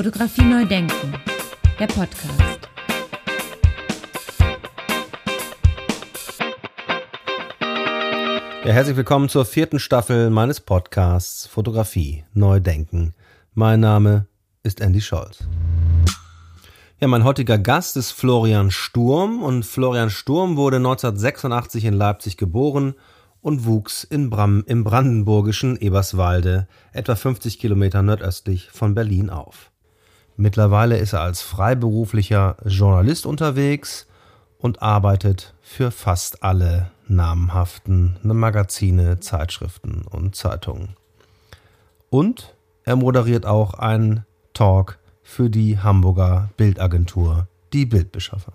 Fotografie 0.00 0.44
neu 0.44 0.64
denken, 0.64 1.12
der 1.78 1.86
Podcast. 1.86 2.70
Ja, 8.64 8.72
herzlich 8.72 8.96
willkommen 8.96 9.28
zur 9.28 9.44
vierten 9.44 9.78
Staffel 9.78 10.30
meines 10.30 10.62
Podcasts 10.62 11.46
Fotografie 11.46 12.24
neu 12.32 12.60
denken. 12.60 13.12
Mein 13.52 13.80
Name 13.80 14.24
ist 14.62 14.80
Andy 14.80 15.02
Scholz. 15.02 15.40
Ja, 16.98 17.06
mein 17.06 17.24
heutiger 17.24 17.58
Gast 17.58 17.98
ist 17.98 18.12
Florian 18.12 18.70
Sturm 18.70 19.42
und 19.42 19.66
Florian 19.66 20.08
Sturm 20.08 20.56
wurde 20.56 20.78
1986 20.78 21.84
in 21.84 21.92
Leipzig 21.92 22.38
geboren 22.38 22.94
und 23.42 23.66
wuchs 23.66 24.04
in 24.04 24.30
Bram 24.30 24.64
im 24.66 24.82
brandenburgischen 24.82 25.76
Eberswalde, 25.76 26.68
etwa 26.94 27.16
50 27.16 27.58
Kilometer 27.58 28.00
nordöstlich 28.00 28.70
von 28.70 28.94
Berlin 28.94 29.28
auf. 29.28 29.70
Mittlerweile 30.40 30.96
ist 30.96 31.12
er 31.12 31.20
als 31.20 31.42
freiberuflicher 31.42 32.56
Journalist 32.64 33.26
unterwegs 33.26 34.06
und 34.56 34.80
arbeitet 34.80 35.52
für 35.60 35.90
fast 35.90 36.42
alle 36.42 36.90
namhaften 37.08 38.16
Magazine, 38.22 39.20
Zeitschriften 39.20 40.00
und 40.00 40.34
Zeitungen. 40.34 40.96
Und 42.08 42.54
er 42.84 42.96
moderiert 42.96 43.44
auch 43.44 43.74
einen 43.74 44.24
Talk 44.54 44.98
für 45.22 45.50
die 45.50 45.78
Hamburger 45.78 46.48
Bildagentur, 46.56 47.46
die 47.74 47.84
Bildbeschaffer. 47.84 48.54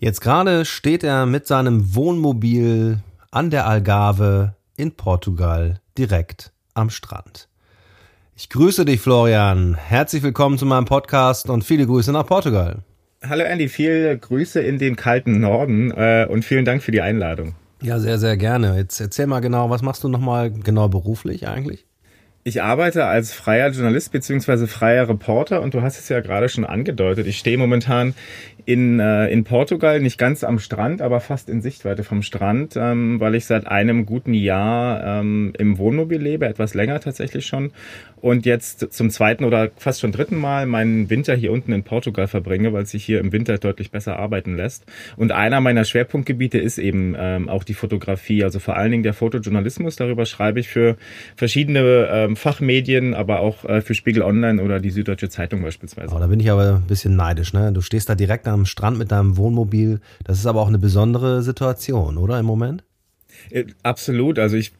Jetzt 0.00 0.20
gerade 0.20 0.64
steht 0.64 1.04
er 1.04 1.26
mit 1.26 1.46
seinem 1.46 1.94
Wohnmobil 1.94 3.04
an 3.30 3.50
der 3.50 3.68
Algarve 3.68 4.56
in 4.76 4.96
Portugal 4.96 5.80
direkt 5.96 6.52
am 6.74 6.90
Strand. 6.90 7.47
Ich 8.40 8.50
grüße 8.50 8.84
dich, 8.84 9.00
Florian. 9.00 9.74
Herzlich 9.74 10.22
willkommen 10.22 10.58
zu 10.58 10.64
meinem 10.64 10.84
Podcast 10.84 11.50
und 11.50 11.64
viele 11.64 11.84
Grüße 11.86 12.12
nach 12.12 12.24
Portugal. 12.24 12.84
Hallo 13.20 13.42
Andy, 13.42 13.68
viele 13.68 14.16
Grüße 14.16 14.60
in 14.60 14.78
den 14.78 14.94
kalten 14.94 15.40
Norden 15.40 15.90
äh, 15.90 16.24
und 16.30 16.44
vielen 16.44 16.64
Dank 16.64 16.84
für 16.84 16.92
die 16.92 17.00
Einladung. 17.00 17.56
Ja, 17.82 17.98
sehr, 17.98 18.16
sehr 18.20 18.36
gerne. 18.36 18.76
Jetzt 18.76 19.00
erzähl 19.00 19.26
mal 19.26 19.40
genau, 19.40 19.70
was 19.70 19.82
machst 19.82 20.04
du 20.04 20.08
nochmal 20.08 20.52
genau 20.52 20.88
beruflich 20.88 21.48
eigentlich? 21.48 21.87
Ich 22.48 22.62
arbeite 22.62 23.04
als 23.04 23.34
freier 23.34 23.68
Journalist 23.72 24.10
beziehungsweise 24.10 24.66
freier 24.66 25.06
Reporter 25.06 25.60
und 25.60 25.74
du 25.74 25.82
hast 25.82 25.98
es 25.98 26.08
ja 26.08 26.20
gerade 26.20 26.48
schon 26.48 26.64
angedeutet. 26.64 27.26
Ich 27.26 27.36
stehe 27.36 27.58
momentan 27.58 28.14
in, 28.64 29.00
äh, 29.00 29.28
in 29.28 29.44
Portugal, 29.44 30.00
nicht 30.00 30.16
ganz 30.16 30.44
am 30.44 30.58
Strand, 30.58 31.02
aber 31.02 31.20
fast 31.20 31.50
in 31.50 31.60
Sichtweite 31.60 32.04
vom 32.04 32.22
Strand, 32.22 32.74
ähm, 32.74 33.20
weil 33.20 33.34
ich 33.34 33.44
seit 33.44 33.66
einem 33.66 34.06
guten 34.06 34.32
Jahr 34.32 35.20
ähm, 35.20 35.52
im 35.58 35.76
Wohnmobil 35.76 36.22
lebe, 36.22 36.46
etwas 36.46 36.72
länger 36.72 37.00
tatsächlich 37.00 37.44
schon 37.44 37.70
und 38.20 38.46
jetzt 38.46 38.92
zum 38.92 39.10
zweiten 39.10 39.44
oder 39.44 39.70
fast 39.76 40.00
schon 40.00 40.12
dritten 40.12 40.36
Mal 40.36 40.66
meinen 40.66 41.10
Winter 41.10 41.34
hier 41.34 41.52
unten 41.52 41.72
in 41.72 41.82
Portugal 41.82 42.26
verbringe, 42.26 42.72
weil 42.72 42.82
es 42.82 42.90
sich 42.90 43.04
hier 43.04 43.20
im 43.20 43.32
Winter 43.32 43.58
deutlich 43.58 43.90
besser 43.90 44.18
arbeiten 44.18 44.56
lässt. 44.56 44.84
Und 45.16 45.32
einer 45.32 45.60
meiner 45.60 45.84
Schwerpunktgebiete 45.84 46.58
ist 46.58 46.78
eben 46.78 47.14
ähm, 47.18 47.48
auch 47.48 47.64
die 47.64 47.74
Fotografie, 47.74 48.44
also 48.44 48.58
vor 48.58 48.76
allen 48.76 48.90
Dingen 48.90 49.02
der 49.02 49.14
Fotojournalismus. 49.14 49.96
Darüber 49.96 50.26
schreibe 50.26 50.60
ich 50.60 50.68
für 50.68 50.96
verschiedene 51.36 52.08
ähm, 52.10 52.36
Fachmedien, 52.38 53.14
aber 53.14 53.40
auch 53.40 53.64
äh, 53.64 53.82
für 53.82 53.94
Spiegel 53.94 54.22
Online 54.22 54.62
oder 54.62 54.80
die 54.80 54.90
Süddeutsche 54.90 55.28
Zeitung 55.28 55.62
beispielsweise. 55.62 56.14
Oh, 56.14 56.18
da 56.18 56.26
bin 56.26 56.40
ich 56.40 56.50
aber 56.50 56.76
ein 56.76 56.86
bisschen 56.86 57.16
neidisch. 57.16 57.52
Ne? 57.52 57.72
Du 57.72 57.80
stehst 57.82 58.08
da 58.08 58.14
direkt 58.14 58.48
am 58.48 58.64
Strand 58.64 58.98
mit 58.98 59.12
deinem 59.12 59.36
Wohnmobil. 59.36 60.00
Das 60.24 60.38
ist 60.38 60.46
aber 60.46 60.62
auch 60.62 60.68
eine 60.68 60.78
besondere 60.78 61.42
Situation, 61.42 62.16
oder 62.16 62.38
im 62.38 62.46
Moment? 62.46 62.84
Äh, 63.50 63.64
absolut. 63.82 64.38
Also 64.38 64.56
ich 64.56 64.72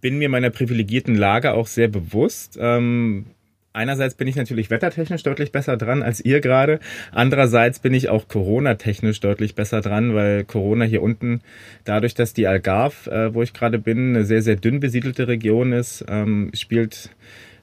bin 0.00 0.18
mir 0.18 0.28
meiner 0.28 0.50
privilegierten 0.50 1.14
Lage 1.14 1.54
auch 1.54 1.66
sehr 1.66 1.88
bewusst. 1.88 2.58
Ähm, 2.60 3.26
einerseits 3.72 4.14
bin 4.14 4.28
ich 4.28 4.36
natürlich 4.36 4.70
wettertechnisch 4.70 5.22
deutlich 5.22 5.52
besser 5.52 5.76
dran 5.76 6.02
als 6.02 6.20
ihr 6.20 6.40
gerade. 6.40 6.80
Andererseits 7.10 7.78
bin 7.78 7.94
ich 7.94 8.08
auch 8.08 8.28
Corona-technisch 8.28 9.20
deutlich 9.20 9.54
besser 9.54 9.80
dran, 9.80 10.14
weil 10.14 10.44
Corona 10.44 10.84
hier 10.84 11.02
unten, 11.02 11.40
dadurch, 11.84 12.14
dass 12.14 12.32
die 12.34 12.46
Algarve, 12.46 13.10
äh, 13.10 13.34
wo 13.34 13.42
ich 13.42 13.52
gerade 13.52 13.78
bin, 13.78 14.10
eine 14.10 14.24
sehr, 14.24 14.42
sehr 14.42 14.56
dünn 14.56 14.80
besiedelte 14.80 15.28
Region 15.28 15.72
ist, 15.72 16.04
ähm, 16.08 16.50
spielt 16.54 17.10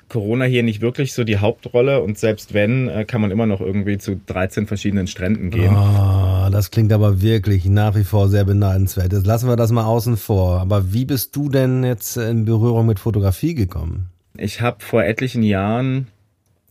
Corona 0.09 0.45
hier 0.45 0.63
nicht 0.63 0.81
wirklich 0.81 1.13
so 1.13 1.23
die 1.23 1.38
Hauptrolle 1.38 2.01
und 2.01 2.17
selbst 2.17 2.53
wenn, 2.53 2.89
äh, 2.89 3.05
kann 3.05 3.22
man 3.22 3.31
immer 3.31 3.45
noch 3.45 3.61
irgendwie 3.61 4.00
zu 4.00 4.19
13 4.25 4.66
verschiedenen 4.66 5.07
Stränden 5.07 5.51
gehen. 5.51 5.75
Oh, 5.75 6.50
das 6.51 6.72
klingt 6.72 6.91
aber 6.91 7.22
wirklich 7.22 7.66
nach 7.66 7.95
wie 7.95 8.03
vor 8.03 8.28
sehr 8.28 8.44
beneidenswert. 8.44 9.13
Jetzt 9.13 9.28
lassen 9.28 9.47
wir 9.47 9.55
das 9.55 9.72
mal 9.72 9.85
außen 9.85 10.17
vor. 10.17 10.59
Aber 10.59 10.91
wie 10.91 11.05
bist 11.05 11.35
du 11.35 11.50
denn 11.50 11.84
jetzt 11.84 12.17
in 12.17 12.45
Berührung 12.45 12.88
mit 12.88 13.00
Fotografie 13.00 13.53
gekommen? 13.53 14.09
Ich 14.41 14.61
habe 14.61 14.83
vor 14.83 15.03
etlichen 15.03 15.44
Jahren 15.44 16.07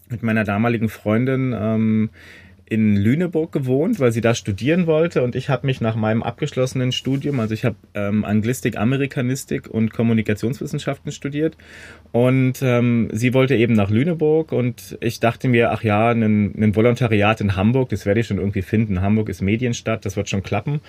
mit 0.09 0.23
meiner 0.23 0.45
damaligen 0.45 0.89
Freundin 0.89 1.55
ähm, 1.59 2.11
in 2.71 2.97
Lüneburg 2.97 3.53
gewohnt, 3.53 4.01
weil 4.01 4.13
sie 4.13 4.21
da 4.21 4.35
studieren 4.35 4.87
wollte 4.87 5.23
und 5.23 5.35
ich 5.35 5.49
habe 5.49 5.67
mich 5.67 5.81
nach 5.81 5.97
meinem 5.97 6.23
abgeschlossenen 6.23 6.93
Studium, 6.93 7.41
also 7.41 7.55
ich 7.55 7.65
habe 7.65 7.77
ähm, 7.95 8.25
Anglistik, 8.25 8.77
Amerikanistik 8.77 9.69
und 9.69 9.93
Kommunikationswissenschaften 9.93 11.13
studiert 11.13 11.57
und 12.13 12.61
ähm, 12.63 13.09
sie 13.13 13.35
wollte 13.35 13.55
eben 13.55 13.75
nach 13.75 13.91
Lüneburg 13.91 14.53
und 14.53 14.99
ich 15.01 15.21
dachte 15.21 15.49
mir, 15.49 15.73
ach 15.73 15.83
ja, 15.83 16.11
ein 16.11 16.75
Volontariat 16.75 17.41
in 17.41 17.55
Hamburg, 17.57 17.91
das 17.91 18.07
werde 18.07 18.21
ich 18.21 18.27
schon 18.27 18.39
irgendwie 18.39 18.63
finden. 18.63 19.03
Hamburg 19.03 19.29
ist 19.29 19.43
Medienstadt, 19.43 20.05
das 20.05 20.17
wird 20.17 20.29
schon 20.29 20.43
klappen. 20.43 20.81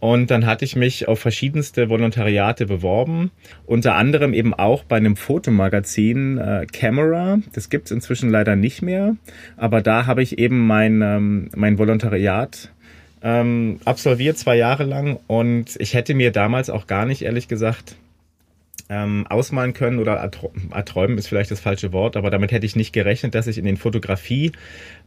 Und 0.00 0.30
dann 0.30 0.46
hatte 0.46 0.64
ich 0.64 0.76
mich 0.76 1.08
auf 1.08 1.18
verschiedenste 1.18 1.88
Volontariate 1.88 2.66
beworben, 2.66 3.30
unter 3.66 3.96
anderem 3.96 4.34
eben 4.34 4.54
auch 4.54 4.84
bei 4.84 4.96
einem 4.96 5.16
Fotomagazin 5.16 6.38
äh, 6.38 6.66
Camera. 6.70 7.38
Das 7.52 7.70
gibt's 7.70 7.90
inzwischen 7.90 8.30
leider 8.30 8.54
nicht 8.54 8.82
mehr, 8.82 9.16
aber 9.56 9.82
da 9.82 10.06
habe 10.06 10.22
ich 10.22 10.38
eben 10.38 10.66
mein, 10.66 11.02
ähm, 11.02 11.27
mein 11.54 11.78
Volontariat 11.78 12.70
ähm, 13.22 13.80
absolviert, 13.84 14.38
zwei 14.38 14.56
Jahre 14.56 14.84
lang. 14.84 15.18
Und 15.26 15.76
ich 15.78 15.94
hätte 15.94 16.14
mir 16.14 16.30
damals 16.30 16.70
auch 16.70 16.86
gar 16.86 17.06
nicht, 17.06 17.22
ehrlich 17.22 17.48
gesagt, 17.48 17.96
ähm, 18.88 19.26
ausmalen 19.28 19.74
können 19.74 19.98
oder 19.98 20.30
erträumen 20.70 21.18
ist 21.18 21.28
vielleicht 21.28 21.50
das 21.50 21.60
falsche 21.60 21.92
Wort, 21.92 22.16
aber 22.16 22.30
damit 22.30 22.52
hätte 22.52 22.66
ich 22.66 22.76
nicht 22.76 22.92
gerechnet, 22.92 23.34
dass 23.34 23.46
ich 23.46 23.58
in 23.58 23.64
den 23.64 23.76
Fotografie 23.76 24.52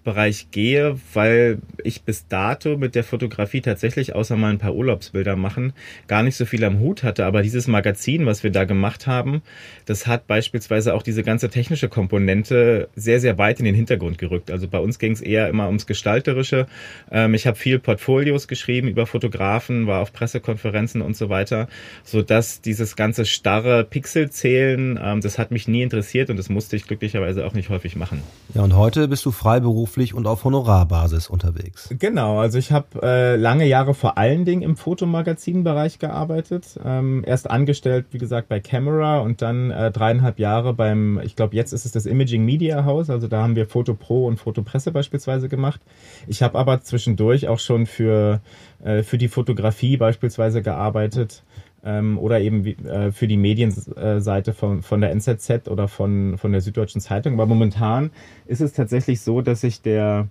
Bereich 0.03 0.47
gehe, 0.49 0.97
weil 1.13 1.59
ich 1.83 2.01
bis 2.01 2.27
dato 2.27 2.75
mit 2.75 2.95
der 2.95 3.03
Fotografie 3.03 3.61
tatsächlich 3.61 4.15
außer 4.15 4.35
mal 4.35 4.49
ein 4.49 4.57
paar 4.57 4.73
Urlaubsbilder 4.73 5.35
machen 5.35 5.73
gar 6.07 6.23
nicht 6.23 6.35
so 6.35 6.45
viel 6.45 6.63
am 6.63 6.79
Hut 6.79 7.03
hatte. 7.03 7.23
Aber 7.25 7.43
dieses 7.43 7.67
Magazin, 7.67 8.25
was 8.25 8.43
wir 8.43 8.51
da 8.51 8.63
gemacht 8.63 9.05
haben, 9.05 9.43
das 9.85 10.07
hat 10.07 10.25
beispielsweise 10.25 10.95
auch 10.95 11.03
diese 11.03 11.21
ganze 11.21 11.49
technische 11.49 11.87
Komponente 11.87 12.89
sehr, 12.95 13.19
sehr 13.19 13.37
weit 13.37 13.59
in 13.59 13.65
den 13.65 13.75
Hintergrund 13.75 14.17
gerückt. 14.17 14.49
Also 14.49 14.67
bei 14.67 14.79
uns 14.79 14.97
ging 14.97 15.11
es 15.11 15.21
eher 15.21 15.49
immer 15.49 15.67
ums 15.67 15.85
Gestalterische. 15.85 16.65
Ähm, 17.11 17.35
ich 17.35 17.45
habe 17.45 17.57
viel 17.57 17.77
Portfolios 17.77 18.47
geschrieben 18.47 18.87
über 18.87 19.05
Fotografen, 19.05 19.85
war 19.85 20.01
auf 20.01 20.13
Pressekonferenzen 20.13 21.01
und 21.01 21.15
so 21.15 21.29
weiter, 21.29 21.67
so 22.03 22.23
dass 22.23 22.61
dieses 22.61 22.95
ganze 22.95 23.25
starre 23.25 23.70
Pixelzählen, 23.83 24.99
ähm, 25.01 25.21
das 25.21 25.37
hat 25.37 25.51
mich 25.51 25.67
nie 25.67 25.81
interessiert 25.81 26.29
und 26.29 26.37
das 26.37 26.49
musste 26.49 26.75
ich 26.75 26.87
glücklicherweise 26.87 27.45
auch 27.45 27.53
nicht 27.53 27.69
häufig 27.69 27.95
machen. 27.95 28.21
Ja, 28.53 28.61
und 28.63 28.75
heute 28.75 29.07
bist 29.07 29.25
du 29.25 29.31
freiberuflich 29.31 29.71
freiberuflich 29.71 30.13
und 30.13 30.27
auf 30.27 30.43
Honorarbasis 30.43 31.29
unterwegs. 31.29 31.89
Genau, 31.97 32.39
also 32.39 32.57
ich 32.57 32.71
habe 32.71 33.01
äh, 33.01 33.35
lange 33.35 33.65
Jahre 33.65 33.93
vor 33.93 34.17
allen 34.17 34.45
Dingen 34.45 34.61
im 34.61 34.75
Fotomagazinbereich 34.75 35.99
gearbeitet. 35.99 36.79
Ähm, 36.83 37.23
erst 37.25 37.49
angestellt, 37.49 38.07
wie 38.11 38.17
gesagt, 38.17 38.49
bei 38.49 38.59
Camera 38.59 39.19
und 39.19 39.41
dann 39.41 39.71
äh, 39.71 39.91
dreieinhalb 39.91 40.39
Jahre 40.39 40.73
beim, 40.73 41.19
ich 41.23 41.35
glaube, 41.35 41.55
jetzt 41.55 41.73
ist 41.73 41.85
es 41.85 41.91
das 41.91 42.05
Imaging 42.05 42.45
Media 42.45 42.85
House. 42.85 43.09
Also 43.09 43.27
da 43.27 43.41
haben 43.43 43.55
wir 43.55 43.67
Foto 43.67 43.93
Pro 43.93 44.27
und 44.27 44.37
Fotopresse 44.37 44.91
beispielsweise 44.91 45.49
gemacht. 45.49 45.81
Ich 46.27 46.41
habe 46.41 46.57
aber 46.57 46.81
zwischendurch 46.81 47.47
auch 47.47 47.59
schon 47.59 47.85
für, 47.85 48.41
äh, 48.83 49.03
für 49.03 49.17
die 49.17 49.27
Fotografie 49.27 49.97
beispielsweise 49.97 50.61
gearbeitet 50.61 51.43
ähm, 51.83 52.17
oder 52.17 52.39
eben 52.39 52.65
äh, 52.85 53.11
für 53.11 53.27
die 53.27 53.37
Medienseite 53.37 54.53
von, 54.53 54.81
von 54.81 55.01
der 55.01 55.11
NZZ 55.11 55.67
oder 55.67 55.87
von, 55.87 56.37
von 56.37 56.51
der 56.51 56.61
Süddeutschen 56.61 57.01
Zeitung. 57.01 57.33
Aber 57.33 57.45
momentan 57.45 58.11
ist 58.45 58.61
es 58.61 58.73
tatsächlich 58.73 59.21
so, 59.21 59.41
dass 59.41 59.61
sich 59.61 59.81
der 59.81 60.27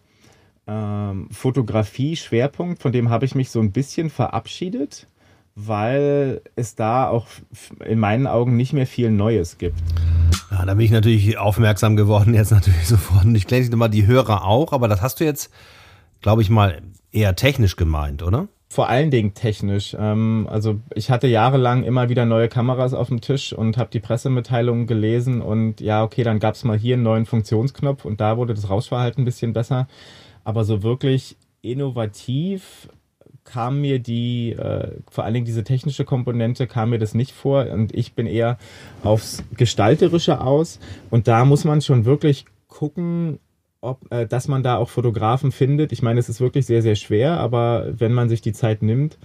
ähm, 0.67 1.29
Fotografie-Schwerpunkt, 1.31 2.81
von 2.81 2.93
dem 2.93 3.11
habe 3.11 3.25
ich 3.25 3.35
mich 3.35 3.51
so 3.51 3.61
ein 3.61 3.73
bisschen 3.73 4.11
verabschiedet, 4.11 5.09
weil 5.57 6.41
es 6.55 6.77
da 6.77 7.09
auch 7.09 7.27
in 7.85 7.99
meinen 7.99 8.27
Augen 8.27 8.57
nicht 8.57 8.73
mehr 8.73 8.87
viel 8.87 9.11
Neues 9.11 9.59
gibt. 9.59 9.77
Ja, 10.51 10.65
da 10.65 10.75
bin 10.75 10.85
ich 10.85 10.93
natürlich 10.93 11.39
aufmerksam 11.39 11.97
geworden, 11.97 12.35
jetzt 12.35 12.53
natürlich 12.53 12.87
sofort. 12.87 13.25
Und 13.25 13.35
ich 13.35 13.47
kenne 13.47 13.63
nicht 13.63 13.75
mal 13.75 13.89
die 13.89 14.07
Hörer 14.07 14.45
auch, 14.45 14.73
aber 14.73 14.89
das 14.89 15.03
hast 15.03 15.21
du 15.21 15.25
jetzt, 15.25 15.51
glaube 16.21 16.43
ich 16.43 16.51
mal, 16.51 16.81
eher 17.13 17.35
technisch 17.35 17.77
gemeint, 17.77 18.23
oder? 18.23 18.49
Vor 18.71 18.89
allen 18.89 19.11
Dingen 19.11 19.35
technisch. 19.35 19.97
Ähm, 19.99 20.47
also 20.49 20.79
ich 20.95 21.11
hatte 21.11 21.27
jahrelang 21.27 21.83
immer 21.83 22.09
wieder 22.09 22.25
neue 22.25 22.49
Kameras 22.49 22.95
auf 22.95 23.09
dem 23.09 23.21
Tisch 23.21 23.53
und 23.53 23.77
habe 23.77 23.91
die 23.91 23.99
Pressemitteilungen 23.99 24.87
gelesen 24.87 25.43
und 25.43 25.81
ja, 25.81 26.05
okay, 26.05 26.23
dann 26.23 26.39
gab's 26.39 26.63
mal 26.63 26.79
hier 26.79 26.95
einen 26.95 27.03
neuen 27.03 27.27
Funktionsknopf 27.27 28.05
und 28.05 28.21
da 28.21 28.37
wurde 28.37 28.55
das 28.55 28.71
Rauschverhalten 28.71 29.23
ein 29.23 29.25
bisschen 29.25 29.53
besser. 29.53 29.89
Aber 30.45 30.65
so 30.65 30.85
wirklich 30.85 31.37
innovativ 31.63 32.89
kam 33.43 33.81
mir 33.81 33.99
die, 33.99 34.53
äh, 34.53 34.93
vor 35.11 35.25
allen 35.25 35.35
Dingen 35.35 35.47
diese 35.47 35.65
technische 35.65 36.05
Komponente, 36.05 36.69
kam 36.69 36.91
mir 36.91 37.01
das 37.01 37.13
nicht 37.13 37.33
vor 37.33 37.69
und 37.73 37.93
ich 37.93 38.13
bin 38.15 38.29
eher 38.29 38.57
aufs 39.03 39.43
Gestalterische 39.57 40.41
aus 40.41 40.79
und 41.11 41.27
da 41.27 41.45
muss 41.45 41.65
man 41.65 41.83
schon 41.83 42.05
wirklich 42.05 42.45
gucken, 42.69 43.41
ob, 43.81 44.13
äh, 44.13 44.27
dass 44.27 44.49
man 44.49 44.63
da 44.63 44.77
auch 44.77 44.89
Fotografen 44.89 45.53
findet. 45.53 45.93
Ich 45.93 46.03
meine, 46.03 46.21
es 46.21 46.29
ist 46.29 46.41
wirklich 46.41 46.67
sehr, 46.67 46.83
sehr 46.83 46.97
schwer, 46.97 47.39
aber 47.41 47.93
wenn 47.99 48.13
man 48.13 48.29
sich 48.29 48.41
die 48.43 48.53
Zeit 48.53 48.83
nimmt 48.83 49.19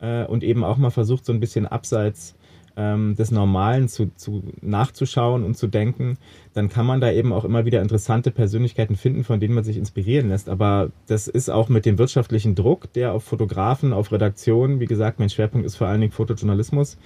äh, 0.00 0.24
und 0.24 0.44
eben 0.44 0.64
auch 0.64 0.76
mal 0.76 0.90
versucht, 0.90 1.24
so 1.24 1.32
ein 1.32 1.40
bisschen 1.40 1.66
abseits 1.66 2.34
ähm, 2.76 3.14
des 3.16 3.30
Normalen 3.30 3.88
zu, 3.88 4.10
zu, 4.16 4.42
nachzuschauen 4.60 5.44
und 5.44 5.56
zu 5.56 5.66
denken, 5.66 6.16
dann 6.54 6.68
kann 6.68 6.86
man 6.86 7.00
da 7.00 7.12
eben 7.12 7.32
auch 7.32 7.44
immer 7.44 7.64
wieder 7.64 7.82
interessante 7.82 8.30
Persönlichkeiten 8.30 8.96
finden, 8.96 9.24
von 9.24 9.40
denen 9.40 9.54
man 9.54 9.64
sich 9.64 9.76
inspirieren 9.76 10.28
lässt. 10.28 10.48
Aber 10.48 10.90
das 11.06 11.28
ist 11.28 11.50
auch 11.50 11.68
mit 11.68 11.84
dem 11.86 11.98
wirtschaftlichen 11.98 12.54
Druck, 12.54 12.92
der 12.94 13.12
auf 13.12 13.24
Fotografen, 13.24 13.92
auf 13.92 14.12
Redaktionen, 14.12 14.80
wie 14.80 14.86
gesagt, 14.86 15.18
mein 15.18 15.30
Schwerpunkt 15.30 15.66
ist 15.66 15.76
vor 15.76 15.86
allen 15.86 16.00
Dingen 16.00 16.12
Fotojournalismus, 16.12 16.98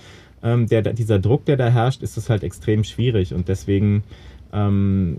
ähm, 0.43 0.67
der, 0.69 0.83
dieser 0.83 1.19
Druck, 1.19 1.45
der 1.47 1.57
da 1.57 1.69
herrscht, 1.69 2.03
ist 2.03 2.17
es 2.17 2.31
halt 2.31 2.45
extrem 2.45 2.85
schwierig. 2.85 3.35
Und 3.35 3.49
deswegen 3.49 4.05
ähm, 4.53 5.19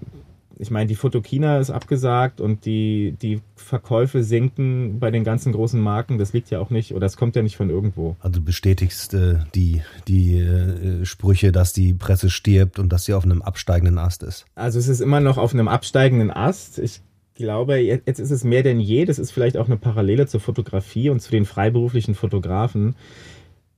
ich 0.59 0.71
meine, 0.71 0.87
die 0.87 0.95
Fotokina 0.95 1.59
ist 1.59 1.69
abgesagt 1.69 2.41
und 2.41 2.65
die, 2.65 3.15
die 3.21 3.41
Verkäufe 3.55 4.23
sinken 4.23 4.99
bei 4.99 5.11
den 5.11 5.23
ganzen 5.23 5.51
großen 5.51 5.79
Marken. 5.79 6.17
Das 6.17 6.33
liegt 6.33 6.49
ja 6.49 6.59
auch 6.59 6.69
nicht, 6.69 6.93
oder 6.93 7.05
es 7.05 7.15
kommt 7.15 7.35
ja 7.35 7.43
nicht 7.43 7.57
von 7.57 7.69
irgendwo. 7.69 8.15
Also 8.19 8.39
du 8.39 8.45
bestätigst 8.45 9.13
äh, 9.13 9.35
die, 9.53 9.81
die 10.07 10.39
äh, 10.39 11.05
Sprüche, 11.05 11.51
dass 11.51 11.73
die 11.73 11.93
Presse 11.93 12.29
stirbt 12.29 12.79
und 12.79 12.89
dass 12.89 13.05
sie 13.05 13.13
auf 13.13 13.23
einem 13.23 13.41
absteigenden 13.41 13.99
Ast 13.99 14.23
ist. 14.23 14.45
Also 14.55 14.79
es 14.79 14.87
ist 14.87 15.01
immer 15.01 15.19
noch 15.19 15.37
auf 15.37 15.53
einem 15.53 15.67
absteigenden 15.67 16.31
Ast. 16.31 16.79
Ich 16.79 17.01
glaube, 17.35 17.77
jetzt 17.77 18.19
ist 18.19 18.31
es 18.31 18.43
mehr 18.43 18.63
denn 18.63 18.79
je. 18.79 19.05
Das 19.05 19.19
ist 19.19 19.31
vielleicht 19.31 19.57
auch 19.57 19.67
eine 19.67 19.77
Parallele 19.77 20.25
zur 20.25 20.39
Fotografie 20.39 21.09
und 21.09 21.21
zu 21.21 21.29
den 21.29 21.45
freiberuflichen 21.45 22.15
Fotografen 22.15 22.95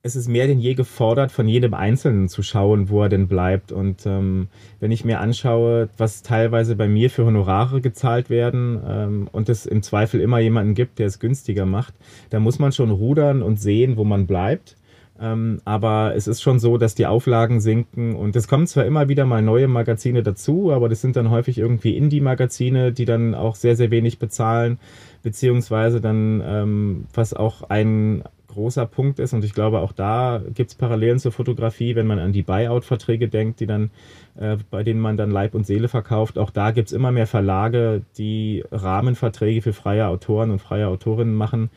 es 0.02 0.16
ist 0.16 0.30
mehr 0.30 0.48
denn 0.48 0.60
je 0.60 0.76
gefordert, 0.76 1.32
von 1.32 1.48
jedem 1.48 1.74
Einzelnen 1.74 2.30
zu 2.30 2.42
schauen, 2.42 2.90
wo 2.90 3.04
er 3.04 3.10
denn 3.10 3.28
bleibt. 3.28 3.72
Und 3.72 4.06
ähm, 4.06 4.48
wenn 4.80 4.92
ich 4.92 5.04
mir 5.04 5.20
anschaue, 5.20 5.90
was 5.98 6.22
teilweise 6.22 6.76
bei 6.76 6.88
mir 6.88 7.10
für 7.10 7.26
Honorare 7.26 7.82
gezahlt 7.82 8.30
werden 8.30 8.80
ähm, 8.88 9.28
und 9.32 9.50
es 9.50 9.66
im 9.66 9.84
Zweifel 9.84 10.22
immer 10.22 10.40
jemanden 10.40 10.74
gibt, 10.74 11.00
der 11.00 11.08
es 11.08 11.20
günstiger 11.20 11.66
macht, 11.66 11.94
da 12.30 12.40
muss 12.40 12.60
man 12.60 12.72
schon 12.72 12.92
rudern 12.92 13.42
und 13.42 13.60
sehen, 13.60 13.98
wo 13.98 14.06
man 14.06 14.26
bleibt. 14.26 14.78
Ähm, 15.22 15.60
aber 15.66 16.14
es 16.16 16.28
ist 16.28 16.42
schon 16.42 16.60
so, 16.60 16.78
dass 16.78 16.96
die 16.96 17.06
Auflagen 17.06 17.60
sinken 17.60 18.16
und 18.16 18.38
es 18.38 18.48
kommen 18.48 18.68
zwar 18.68 18.86
immer 18.86 19.10
wieder 19.10 19.26
mal 19.26 19.42
neue 19.42 19.68
Magazine 19.68 20.24
dazu, 20.24 20.72
aber 20.72 20.88
das 20.88 21.02
sind 21.02 21.18
dann 21.18 21.30
häufig 21.30 21.58
irgendwie 21.58 21.98
Indie-Magazine, 21.98 22.94
die 22.94 23.04
dann 23.04 23.36
auch 23.36 23.56
sehr, 23.56 23.76
sehr 23.76 23.92
wenig 23.92 24.18
bezahlen, 24.18 24.80
beziehungsweise 25.22 26.00
dann, 26.00 26.42
ähm, 26.46 27.06
was 27.14 27.34
auch 27.34 27.70
ein 27.70 28.24
großer 28.50 28.86
Punkt 28.86 29.20
ist. 29.20 29.34
Und 29.34 29.44
ich 29.44 29.54
glaube, 29.54 29.80
auch 29.80 29.92
da 29.92 30.42
gibt 30.54 30.72
es 30.72 30.76
Parallelen 30.76 31.20
zur 31.20 31.32
Fotografie, 31.32 31.96
wenn 31.96 32.08
man 32.08 32.20
an 32.20 32.34
die 32.34 32.44
Buyout-Verträge 32.44 33.30
denkt, 33.30 33.60
die 33.60 33.66
dann, 33.66 33.92
äh, 34.38 34.58
bei 34.70 34.84
denen 34.84 35.00
man 35.00 35.18
dann 35.18 35.32
Leib 35.32 35.56
und 35.56 35.66
Seele 35.66 35.88
verkauft. 35.88 36.38
Auch 36.38 36.52
da 36.52 36.72
gibt 36.72 36.90
es 36.90 36.94
immer 36.94 37.12
mehr 37.12 37.28
Verlage, 37.28 38.02
die 38.18 38.64
Rahmenverträge 38.72 39.62
für 39.62 39.74
freie 39.74 40.08
Autoren 40.08 40.52
und 40.52 40.60
freie 40.60 40.88
Autorinnen 40.88 41.36
machen 41.36 41.70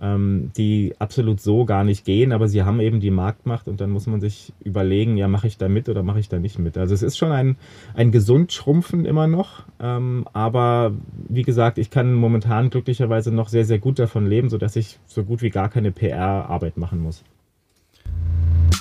ähm, 0.00 0.50
die 0.56 0.94
absolut 0.98 1.40
so 1.40 1.64
gar 1.64 1.84
nicht 1.84 2.04
gehen, 2.04 2.32
aber 2.32 2.48
sie 2.48 2.62
haben 2.62 2.80
eben 2.80 3.00
die 3.00 3.10
Marktmacht 3.10 3.68
und 3.68 3.80
dann 3.80 3.90
muss 3.90 4.06
man 4.06 4.20
sich 4.20 4.52
überlegen, 4.64 5.16
ja, 5.16 5.28
mache 5.28 5.46
ich 5.46 5.58
da 5.58 5.68
mit 5.68 5.88
oder 5.88 6.02
mache 6.02 6.20
ich 6.20 6.28
da 6.28 6.38
nicht 6.38 6.58
mit. 6.58 6.78
Also 6.78 6.94
es 6.94 7.02
ist 7.02 7.16
schon 7.16 7.32
ein, 7.32 7.56
ein 7.94 8.10
gesund 8.10 8.52
Schrumpfen 8.52 9.04
immer 9.04 9.26
noch, 9.26 9.64
ähm, 9.80 10.26
aber 10.32 10.92
wie 11.28 11.42
gesagt, 11.42 11.78
ich 11.78 11.90
kann 11.90 12.14
momentan 12.14 12.70
glücklicherweise 12.70 13.32
noch 13.32 13.48
sehr, 13.48 13.64
sehr 13.64 13.78
gut 13.78 13.98
davon 13.98 14.26
leben, 14.26 14.48
sodass 14.48 14.76
ich 14.76 14.98
so 15.06 15.24
gut 15.24 15.42
wie 15.42 15.50
gar 15.50 15.68
keine 15.68 15.92
PR-Arbeit 15.92 16.76
machen 16.76 17.00
muss. 17.00 17.24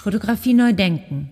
Fotografie 0.02 0.54
neu 0.54 0.74
denken 0.74 1.32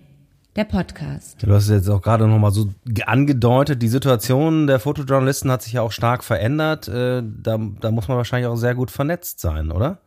der 0.58 0.64
Podcast. 0.64 1.40
Du 1.40 1.52
hast 1.52 1.64
es 1.64 1.70
jetzt 1.70 1.88
auch 1.88 2.02
gerade 2.02 2.26
nochmal 2.26 2.50
so 2.50 2.68
angedeutet, 3.06 3.80
die 3.80 3.88
Situation 3.88 4.66
der 4.66 4.80
Fotojournalisten 4.80 5.52
hat 5.52 5.62
sich 5.62 5.74
ja 5.74 5.82
auch 5.82 5.92
stark 5.92 6.24
verändert. 6.24 6.88
Äh, 6.88 7.22
da, 7.22 7.60
da 7.80 7.90
muss 7.92 8.08
man 8.08 8.16
wahrscheinlich 8.16 8.48
auch 8.48 8.56
sehr 8.56 8.74
gut 8.74 8.90
vernetzt 8.90 9.38
sein, 9.38 9.70
oder? 9.70 9.98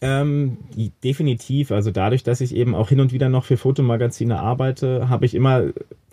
Ähm, 0.00 0.56
definitiv. 1.02 1.70
Also 1.70 1.90
dadurch, 1.90 2.22
dass 2.22 2.40
ich 2.40 2.54
eben 2.54 2.74
auch 2.74 2.88
hin 2.88 3.00
und 3.00 3.12
wieder 3.12 3.28
noch 3.28 3.44
für 3.44 3.58
Fotomagazine 3.58 4.40
arbeite, 4.40 5.10
habe 5.10 5.26
ich 5.26 5.34
immer 5.34 5.64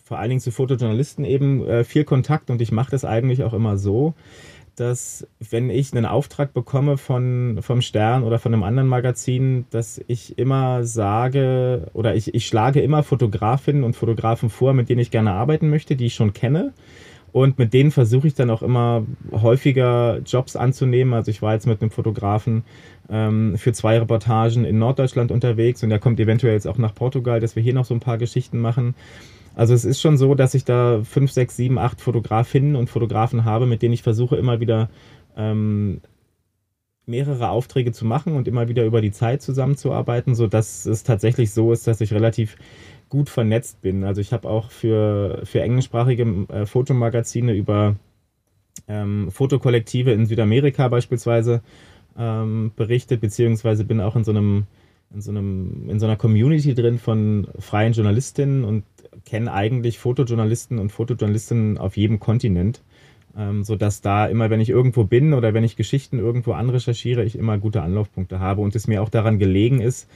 vor 0.03 0.19
allen 0.19 0.29
Dingen 0.29 0.41
zu 0.41 0.51
Fotojournalisten 0.51 1.23
eben 1.23 1.65
äh, 1.65 1.85
viel 1.85 2.03
Kontakt 2.03 2.49
und 2.49 2.61
ich 2.61 2.73
mache 2.73 2.91
das 2.91 3.05
eigentlich 3.05 3.45
auch 3.45 3.53
immer 3.53 3.77
so, 3.77 4.13
dass 4.81 5.27
wenn 5.39 5.69
ich 5.69 5.93
einen 5.93 6.07
Auftrag 6.07 6.55
bekomme 6.55 6.97
von, 6.97 7.59
vom 7.61 7.83
Stern 7.83 8.23
oder 8.23 8.39
von 8.39 8.51
einem 8.51 8.63
anderen 8.63 8.89
Magazin, 8.89 9.65
dass 9.69 10.01
ich 10.07 10.39
immer 10.39 10.83
sage 10.85 11.87
oder 11.93 12.15
ich, 12.15 12.33
ich 12.33 12.47
schlage 12.47 12.81
immer 12.81 13.03
Fotografinnen 13.03 13.83
und 13.83 13.95
Fotografen 13.95 14.49
vor, 14.49 14.73
mit 14.73 14.89
denen 14.89 14.99
ich 14.99 15.11
gerne 15.11 15.33
arbeiten 15.33 15.69
möchte, 15.69 15.95
die 15.95 16.07
ich 16.07 16.15
schon 16.15 16.33
kenne. 16.33 16.73
Und 17.31 17.59
mit 17.59 17.73
denen 17.73 17.91
versuche 17.91 18.27
ich 18.27 18.33
dann 18.33 18.49
auch 18.49 18.63
immer 18.63 19.05
häufiger 19.31 20.19
Jobs 20.25 20.55
anzunehmen. 20.55 21.13
Also 21.13 21.29
ich 21.29 21.43
war 21.43 21.53
jetzt 21.53 21.67
mit 21.67 21.79
einem 21.81 21.91
Fotografen 21.91 22.63
ähm, 23.07 23.57
für 23.57 23.73
zwei 23.73 23.99
Reportagen 23.99 24.65
in 24.65 24.79
Norddeutschland 24.79 25.31
unterwegs 25.31 25.83
und 25.83 25.89
der 25.91 25.99
kommt 25.99 26.19
eventuell 26.19 26.53
jetzt 26.53 26.67
auch 26.67 26.79
nach 26.79 26.95
Portugal, 26.95 27.39
dass 27.39 27.55
wir 27.55 27.61
hier 27.61 27.75
noch 27.75 27.85
so 27.85 27.93
ein 27.93 27.99
paar 27.99 28.17
Geschichten 28.17 28.59
machen. 28.59 28.95
Also 29.55 29.73
es 29.73 29.85
ist 29.85 30.01
schon 30.01 30.17
so, 30.17 30.35
dass 30.35 30.53
ich 30.53 30.65
da 30.65 31.01
fünf, 31.03 31.31
sechs, 31.31 31.55
sieben, 31.55 31.77
acht 31.77 32.01
Fotografinnen 32.01 32.75
und 32.75 32.89
Fotografen 32.89 33.45
habe, 33.45 33.65
mit 33.65 33.81
denen 33.81 33.93
ich 33.93 34.03
versuche 34.03 34.37
immer 34.37 34.59
wieder 34.59 34.89
ähm, 35.35 36.01
mehrere 37.05 37.49
Aufträge 37.49 37.91
zu 37.91 38.05
machen 38.05 38.35
und 38.35 38.47
immer 38.47 38.67
wieder 38.69 38.85
über 38.85 39.01
die 39.01 39.11
Zeit 39.11 39.41
zusammenzuarbeiten, 39.41 40.35
sodass 40.35 40.85
es 40.85 41.03
tatsächlich 41.03 41.51
so 41.51 41.71
ist, 41.71 41.87
dass 41.87 42.01
ich 42.01 42.13
relativ 42.13 42.57
gut 43.09 43.29
vernetzt 43.29 43.81
bin. 43.81 44.03
Also 44.03 44.21
ich 44.21 44.31
habe 44.33 44.49
auch 44.49 44.71
für, 44.71 45.41
für 45.43 45.61
englischsprachige 45.61 46.45
äh, 46.49 46.65
Fotomagazine 46.65 47.53
über 47.53 47.95
ähm, 48.87 49.29
Fotokollektive 49.31 50.11
in 50.11 50.25
Südamerika 50.25 50.87
beispielsweise 50.87 51.61
ähm, 52.17 52.71
berichtet, 52.75 53.21
beziehungsweise 53.21 53.83
bin 53.83 54.01
auch 54.01 54.15
in 54.15 54.23
so 54.23 54.31
einem 54.31 54.65
in 55.13 55.21
so 55.21 55.31
einem 55.31 55.89
in 55.89 55.99
so 55.99 56.05
einer 56.05 56.15
Community 56.15 56.73
drin 56.73 56.97
von 56.97 57.47
freien 57.59 57.91
Journalistinnen 57.91 58.63
und 58.63 58.83
kenne 59.25 59.51
eigentlich 59.53 59.99
Fotojournalisten 59.99 60.79
und 60.79 60.91
Fotojournalistinnen 60.91 61.77
auf 61.77 61.97
jedem 61.97 62.19
Kontinent, 62.19 62.81
ähm, 63.37 63.63
sodass 63.63 64.01
da 64.01 64.25
immer, 64.25 64.49
wenn 64.49 64.61
ich 64.61 64.69
irgendwo 64.69 65.03
bin 65.03 65.33
oder 65.33 65.53
wenn 65.53 65.63
ich 65.63 65.75
Geschichten 65.75 66.19
irgendwo 66.19 66.53
anrecherchiere, 66.53 67.23
ich 67.23 67.37
immer 67.37 67.57
gute 67.57 67.81
Anlaufpunkte 67.81 68.39
habe. 68.39 68.61
Und 68.61 68.75
es 68.75 68.87
mir 68.87 69.01
auch 69.01 69.09
daran 69.09 69.39
gelegen 69.39 69.81
ist, 69.81 70.09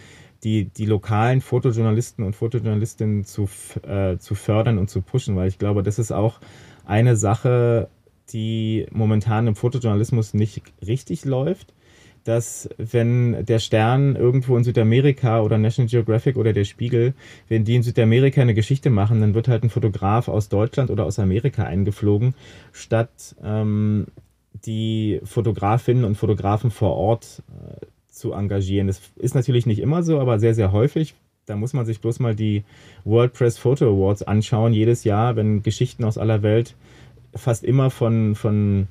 die, 0.44 0.66
die 0.66 0.86
lokalen 0.86 1.42
Fotojournalisten 1.42 2.24
und 2.24 2.36
Fotojournalistinnen 2.36 3.24
zu, 3.24 3.50
äh, 3.88 4.18
zu 4.18 4.36
fördern 4.36 4.78
und 4.78 4.90
zu 4.90 5.02
pushen, 5.02 5.36
weil 5.36 5.48
ich 5.48 5.58
glaube, 5.58 5.84
das 5.84 6.00
ist 6.00 6.12
auch 6.12 6.40
eine 6.86 7.16
Sache, 7.16 7.90
die 8.32 8.86
momentan 8.92 9.48
im 9.48 9.56
Fotojournalismus 9.56 10.34
nicht 10.34 10.64
richtig 10.86 11.26
läuft 11.26 11.75
dass 12.26 12.68
wenn 12.78 13.46
der 13.46 13.60
Stern 13.60 14.16
irgendwo 14.16 14.58
in 14.58 14.64
Südamerika 14.64 15.42
oder 15.42 15.58
National 15.60 15.90
Geographic 15.90 16.38
oder 16.38 16.54
der 16.54 16.66
Spiegel, 16.66 17.14
wenn 17.48 17.64
die 17.64 17.76
in 17.76 17.84
Südamerika 17.84 18.42
eine 18.42 18.56
Geschichte 18.56 18.90
machen, 18.90 19.22
dann 19.22 19.36
wird 19.36 19.48
halt 19.48 19.64
ein 19.64 19.70
Fotograf 19.70 20.28
aus 20.28 20.50
Deutschland 20.50 20.90
oder 20.90 21.06
aus 21.06 21.20
Amerika 21.20 21.64
eingeflogen, 21.64 22.34
statt 22.74 23.36
ähm, 23.44 24.08
die 24.66 25.22
Fotografinnen 25.24 26.04
und 26.04 26.16
Fotografen 26.16 26.72
vor 26.72 26.96
Ort 26.96 27.44
äh, 27.50 27.86
zu 28.08 28.34
engagieren. 28.34 28.88
Das 28.88 29.02
ist 29.18 29.36
natürlich 29.36 29.68
nicht 29.68 29.80
immer 29.80 30.02
so, 30.02 30.20
aber 30.20 30.40
sehr, 30.40 30.56
sehr 30.56 30.72
häufig. 30.72 31.14
Da 31.46 31.56
muss 31.56 31.74
man 31.74 31.86
sich 31.86 32.02
bloß 32.02 32.20
mal 32.20 32.36
die 32.36 32.64
World 33.04 33.34
Press 33.34 33.60
Photo 33.60 33.86
Awards 33.86 34.24
anschauen, 34.24 34.74
jedes 34.74 35.04
Jahr, 35.04 35.36
wenn 35.36 35.62
Geschichten 35.62 36.04
aus 36.04 36.18
aller 36.18 36.42
Welt 36.42 36.76
fast 37.36 37.64
immer 37.64 37.92
von, 37.92 38.34
von 38.34 38.88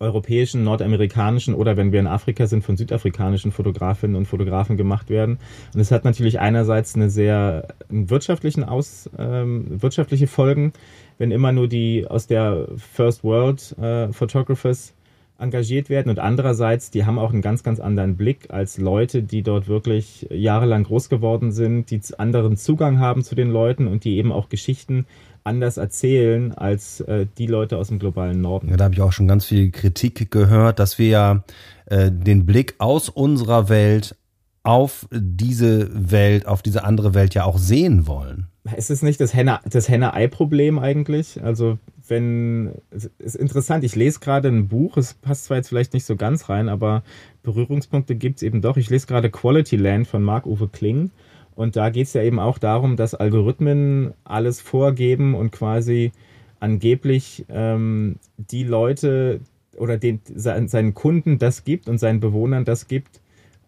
europäischen, 0.00 0.64
nordamerikanischen 0.64 1.54
oder 1.54 1.76
wenn 1.76 1.92
wir 1.92 2.00
in 2.00 2.06
Afrika 2.06 2.46
sind, 2.46 2.64
von 2.64 2.76
südafrikanischen 2.76 3.52
Fotografinnen 3.52 4.16
und 4.16 4.26
Fotografen 4.26 4.76
gemacht 4.76 5.10
werden. 5.10 5.38
Und 5.74 5.80
es 5.80 5.90
hat 5.90 6.04
natürlich 6.04 6.40
einerseits 6.40 6.94
eine 6.94 7.10
sehr 7.10 7.68
wirtschaftlichen 7.88 8.64
Aus, 8.64 9.10
ähm, 9.18 9.82
wirtschaftliche 9.82 10.26
Folgen, 10.26 10.72
wenn 11.18 11.30
immer 11.30 11.52
nur 11.52 11.68
die 11.68 12.06
aus 12.06 12.26
der 12.26 12.68
First 12.76 13.24
World 13.24 13.76
äh, 13.78 14.12
Photographers 14.12 14.93
engagiert 15.38 15.88
werden 15.88 16.10
und 16.10 16.18
andererseits, 16.18 16.90
die 16.90 17.04
haben 17.04 17.18
auch 17.18 17.32
einen 17.32 17.42
ganz, 17.42 17.62
ganz 17.62 17.80
anderen 17.80 18.16
Blick 18.16 18.50
als 18.50 18.78
Leute, 18.78 19.22
die 19.22 19.42
dort 19.42 19.66
wirklich 19.68 20.26
jahrelang 20.30 20.84
groß 20.84 21.08
geworden 21.08 21.52
sind, 21.52 21.90
die 21.90 22.00
anderen 22.18 22.56
Zugang 22.56 23.00
haben 23.00 23.24
zu 23.24 23.34
den 23.34 23.50
Leuten 23.50 23.86
und 23.88 24.04
die 24.04 24.16
eben 24.16 24.32
auch 24.32 24.48
Geschichten 24.48 25.06
anders 25.42 25.76
erzählen 25.76 26.52
als 26.52 27.00
äh, 27.00 27.26
die 27.36 27.46
Leute 27.46 27.76
aus 27.76 27.88
dem 27.88 27.98
globalen 27.98 28.40
Norden. 28.40 28.70
Ja, 28.70 28.76
da 28.76 28.84
habe 28.84 28.94
ich 28.94 29.00
auch 29.00 29.12
schon 29.12 29.28
ganz 29.28 29.44
viel 29.44 29.70
Kritik 29.70 30.30
gehört, 30.30 30.78
dass 30.78 30.98
wir 30.98 31.08
ja 31.08 31.44
äh, 31.86 32.10
den 32.10 32.46
Blick 32.46 32.76
aus 32.78 33.08
unserer 33.08 33.68
Welt 33.68 34.16
auf 34.62 35.06
diese 35.12 35.90
Welt, 35.92 36.46
auf 36.46 36.62
diese 36.62 36.84
andere 36.84 37.12
Welt 37.12 37.34
ja 37.34 37.44
auch 37.44 37.58
sehen 37.58 38.06
wollen. 38.06 38.46
Ist 38.76 38.90
es 38.90 39.02
nicht 39.02 39.20
das 39.20 39.34
Henne-Ei-Problem 39.34 40.78
eigentlich? 40.78 41.42
Also 41.42 41.78
wenn, 42.08 42.74
es 42.90 43.10
ist 43.18 43.36
interessant, 43.36 43.84
ich 43.84 43.96
lese 43.96 44.20
gerade 44.20 44.48
ein 44.48 44.68
Buch, 44.68 44.96
es 44.96 45.14
passt 45.14 45.44
zwar 45.44 45.56
jetzt 45.56 45.68
vielleicht 45.68 45.94
nicht 45.94 46.04
so 46.04 46.16
ganz 46.16 46.48
rein, 46.48 46.68
aber 46.68 47.02
Berührungspunkte 47.42 48.14
gibt 48.14 48.36
es 48.36 48.42
eben 48.42 48.60
doch. 48.60 48.76
Ich 48.76 48.90
lese 48.90 49.06
gerade 49.06 49.30
Quality 49.30 49.76
Land 49.76 50.06
von 50.06 50.22
Marc-Uwe 50.22 50.68
Kling 50.68 51.10
und 51.54 51.76
da 51.76 51.90
geht 51.90 52.06
es 52.06 52.12
ja 52.12 52.22
eben 52.22 52.38
auch 52.38 52.58
darum, 52.58 52.96
dass 52.96 53.14
Algorithmen 53.14 54.12
alles 54.24 54.60
vorgeben 54.60 55.34
und 55.34 55.50
quasi 55.52 56.12
angeblich 56.60 57.44
ähm, 57.48 58.16
die 58.36 58.64
Leute 58.64 59.40
oder 59.76 59.98
den, 59.98 60.20
seinen 60.34 60.94
Kunden 60.94 61.38
das 61.38 61.64
gibt 61.64 61.88
und 61.88 61.98
seinen 61.98 62.20
Bewohnern 62.20 62.64
das 62.64 62.88
gibt, 62.88 63.20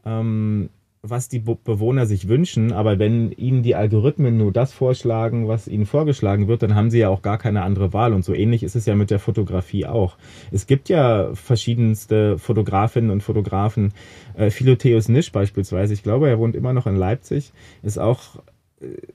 ähm, 0.05 0.71
was 1.03 1.29
die 1.29 1.39
Bewohner 1.39 2.07
sich 2.07 2.29
wünschen, 2.29 2.73
aber 2.73 2.99
wenn 2.99 3.31
ihnen 3.33 3.63
die 3.63 3.75
Algorithmen 3.75 4.37
nur 4.37 4.53
das 4.53 4.73
vorschlagen, 4.73 5.49
was 5.49 5.69
ihnen 5.69 5.87
vorgeschlagen 5.87 6.49
wird, 6.49 6.63
dann 6.63 6.75
haben 6.75 6.91
sie 6.91 6.99
ja 6.99 7.09
auch 7.09 7.23
gar 7.23 7.39
keine 7.39 7.63
andere 7.63 7.93
Wahl. 7.93 8.13
Und 8.13 8.25
so 8.25 8.35
ähnlich 8.35 8.63
ist 8.63 8.77
es 8.77 8.87
ja 8.87 8.95
mit 8.95 9.11
der 9.11 9.19
Fotografie 9.19 9.87
auch. 9.87 10.17
Es 10.51 10.67
gibt 10.67 10.89
ja 10.89 11.35
verschiedenste 11.35 12.39
Fotografinnen 12.39 13.11
und 13.11 13.23
Fotografen. 13.23 13.93
Äh, 14.35 14.51
Philotheus 14.51 15.09
Nisch 15.09 15.31
beispielsweise, 15.33 15.95
ich 15.95 16.03
glaube, 16.03 16.29
er 16.29 16.39
wohnt 16.39 16.57
immer 16.57 16.73
noch 16.73 16.87
in 16.87 16.97
Leipzig, 16.97 17.53
ist 17.83 17.99
auch 17.99 18.41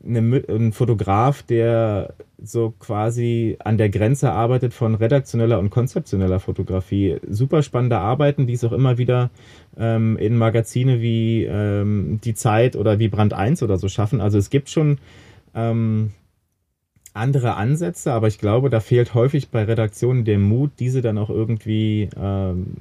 ein 0.03 0.73
Fotograf, 0.73 1.43
der 1.43 2.15
so 2.43 2.73
quasi 2.79 3.57
an 3.59 3.77
der 3.77 3.89
Grenze 3.89 4.31
arbeitet 4.31 4.73
von 4.73 4.95
redaktioneller 4.95 5.59
und 5.59 5.69
konzeptioneller 5.69 6.39
Fotografie. 6.39 7.17
Super 7.29 7.61
spannende 7.61 7.99
Arbeiten, 7.99 8.47
die 8.47 8.53
es 8.53 8.63
auch 8.63 8.71
immer 8.71 8.97
wieder 8.97 9.29
ähm, 9.77 10.17
in 10.17 10.37
Magazine 10.37 11.01
wie 11.01 11.43
ähm, 11.43 12.19
Die 12.23 12.33
Zeit 12.33 12.75
oder 12.75 12.97
wie 12.97 13.07
Brand 13.07 13.33
1 13.33 13.61
oder 13.61 13.77
so 13.77 13.87
schaffen. 13.87 14.19
Also 14.19 14.39
es 14.39 14.49
gibt 14.49 14.69
schon 14.69 14.97
ähm, 15.53 16.11
andere 17.13 17.55
Ansätze, 17.55 18.13
aber 18.13 18.27
ich 18.27 18.39
glaube, 18.39 18.71
da 18.71 18.79
fehlt 18.79 19.13
häufig 19.13 19.49
bei 19.49 19.63
Redaktionen 19.63 20.25
der 20.25 20.39
Mut, 20.39 20.71
diese 20.79 21.03
dann 21.03 21.19
auch 21.19 21.29
irgendwie 21.29 22.09
ähm, 22.19 22.77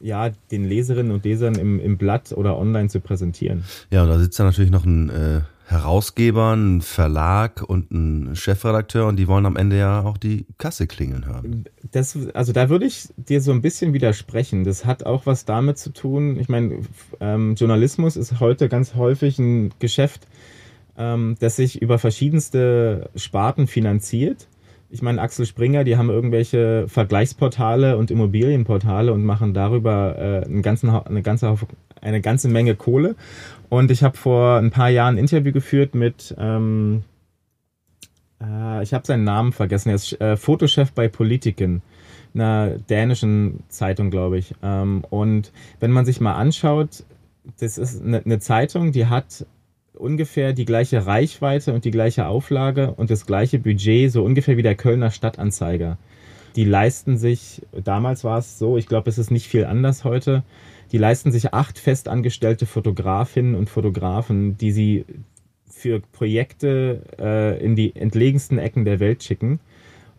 ja, 0.00 0.30
den 0.50 0.64
Leserinnen 0.64 1.12
und 1.12 1.24
Lesern 1.24 1.54
im, 1.54 1.80
im 1.80 1.96
Blatt 1.96 2.32
oder 2.32 2.58
online 2.58 2.90
zu 2.90 3.00
präsentieren. 3.00 3.64
Ja, 3.90 4.02
und 4.02 4.08
da 4.08 4.18
sitzt 4.18 4.38
dann 4.38 4.46
natürlich 4.46 4.70
noch 4.70 4.84
ein 4.84 5.08
äh, 5.08 5.40
Herausgeber, 5.66 6.52
ein 6.54 6.82
Verlag 6.82 7.62
und 7.62 7.90
ein 7.90 8.36
Chefredakteur 8.36 9.06
und 9.06 9.16
die 9.16 9.28
wollen 9.28 9.46
am 9.46 9.56
Ende 9.56 9.78
ja 9.78 10.02
auch 10.02 10.18
die 10.18 10.46
Kasse 10.58 10.86
klingeln 10.86 11.26
hören. 11.26 11.64
Das, 11.90 12.18
also 12.34 12.52
da 12.52 12.68
würde 12.68 12.84
ich 12.84 13.08
dir 13.16 13.40
so 13.40 13.50
ein 13.50 13.62
bisschen 13.62 13.94
widersprechen. 13.94 14.64
Das 14.64 14.84
hat 14.84 15.06
auch 15.06 15.24
was 15.24 15.46
damit 15.46 15.78
zu 15.78 15.90
tun. 15.90 16.38
Ich 16.38 16.48
meine, 16.48 16.80
ähm, 17.20 17.54
Journalismus 17.54 18.16
ist 18.16 18.40
heute 18.40 18.68
ganz 18.68 18.94
häufig 18.94 19.38
ein 19.38 19.72
Geschäft, 19.78 20.26
ähm, 20.98 21.36
das 21.40 21.56
sich 21.56 21.80
über 21.80 21.98
verschiedenste 21.98 23.08
Sparten 23.16 23.66
finanziert. 23.66 24.48
Ich 24.90 25.02
meine, 25.02 25.20
Axel 25.20 25.44
Springer, 25.44 25.82
die 25.82 25.96
haben 25.96 26.10
irgendwelche 26.10 26.86
Vergleichsportale 26.88 27.96
und 27.96 28.10
Immobilienportale 28.10 29.12
und 29.12 29.24
machen 29.24 29.54
darüber 29.54 30.16
äh, 30.16 30.44
einen 30.44 30.62
ganzen, 30.62 30.90
eine, 30.90 31.22
ganze, 31.22 31.56
eine 32.00 32.20
ganze 32.20 32.48
Menge 32.48 32.76
Kohle. 32.76 33.16
Und 33.74 33.90
ich 33.90 34.04
habe 34.04 34.16
vor 34.16 34.58
ein 34.58 34.70
paar 34.70 34.88
Jahren 34.88 35.16
ein 35.16 35.18
Interview 35.18 35.50
geführt 35.50 35.96
mit, 35.96 36.32
ähm, 36.38 37.02
äh, 38.40 38.84
ich 38.84 38.94
habe 38.94 39.04
seinen 39.04 39.24
Namen 39.24 39.50
vergessen, 39.50 39.88
er 39.88 39.96
ist 39.96 40.20
äh, 40.20 40.36
Fotochef 40.36 40.92
bei 40.92 41.08
Politiken, 41.08 41.82
einer 42.34 42.78
dänischen 42.78 43.64
Zeitung, 43.68 44.12
glaube 44.12 44.38
ich. 44.38 44.54
Ähm, 44.62 45.02
und 45.10 45.50
wenn 45.80 45.90
man 45.90 46.04
sich 46.06 46.20
mal 46.20 46.34
anschaut, 46.34 47.02
das 47.58 47.76
ist 47.76 48.00
eine, 48.00 48.24
eine 48.24 48.38
Zeitung, 48.38 48.92
die 48.92 49.06
hat 49.06 49.44
ungefähr 49.94 50.52
die 50.52 50.66
gleiche 50.66 51.04
Reichweite 51.04 51.72
und 51.72 51.84
die 51.84 51.90
gleiche 51.90 52.26
Auflage 52.28 52.92
und 52.92 53.10
das 53.10 53.26
gleiche 53.26 53.58
Budget, 53.58 54.12
so 54.12 54.22
ungefähr 54.22 54.56
wie 54.56 54.62
der 54.62 54.76
Kölner 54.76 55.10
Stadtanzeiger. 55.10 55.98
Die 56.54 56.64
leisten 56.64 57.18
sich, 57.18 57.62
damals 57.72 58.22
war 58.22 58.38
es 58.38 58.56
so, 58.56 58.76
ich 58.76 58.86
glaube, 58.86 59.10
es 59.10 59.18
ist 59.18 59.32
nicht 59.32 59.48
viel 59.48 59.64
anders 59.64 60.04
heute, 60.04 60.44
die 60.94 60.98
leisten 60.98 61.32
sich 61.32 61.52
acht 61.52 61.80
festangestellte 61.80 62.66
Fotografinnen 62.66 63.56
und 63.56 63.68
Fotografen, 63.68 64.56
die 64.56 64.70
sie 64.70 65.04
für 65.68 65.98
Projekte 65.98 67.02
äh, 67.18 67.60
in 67.64 67.74
die 67.74 67.96
entlegensten 67.96 68.58
Ecken 68.58 68.84
der 68.84 69.00
Welt 69.00 69.24
schicken. 69.24 69.58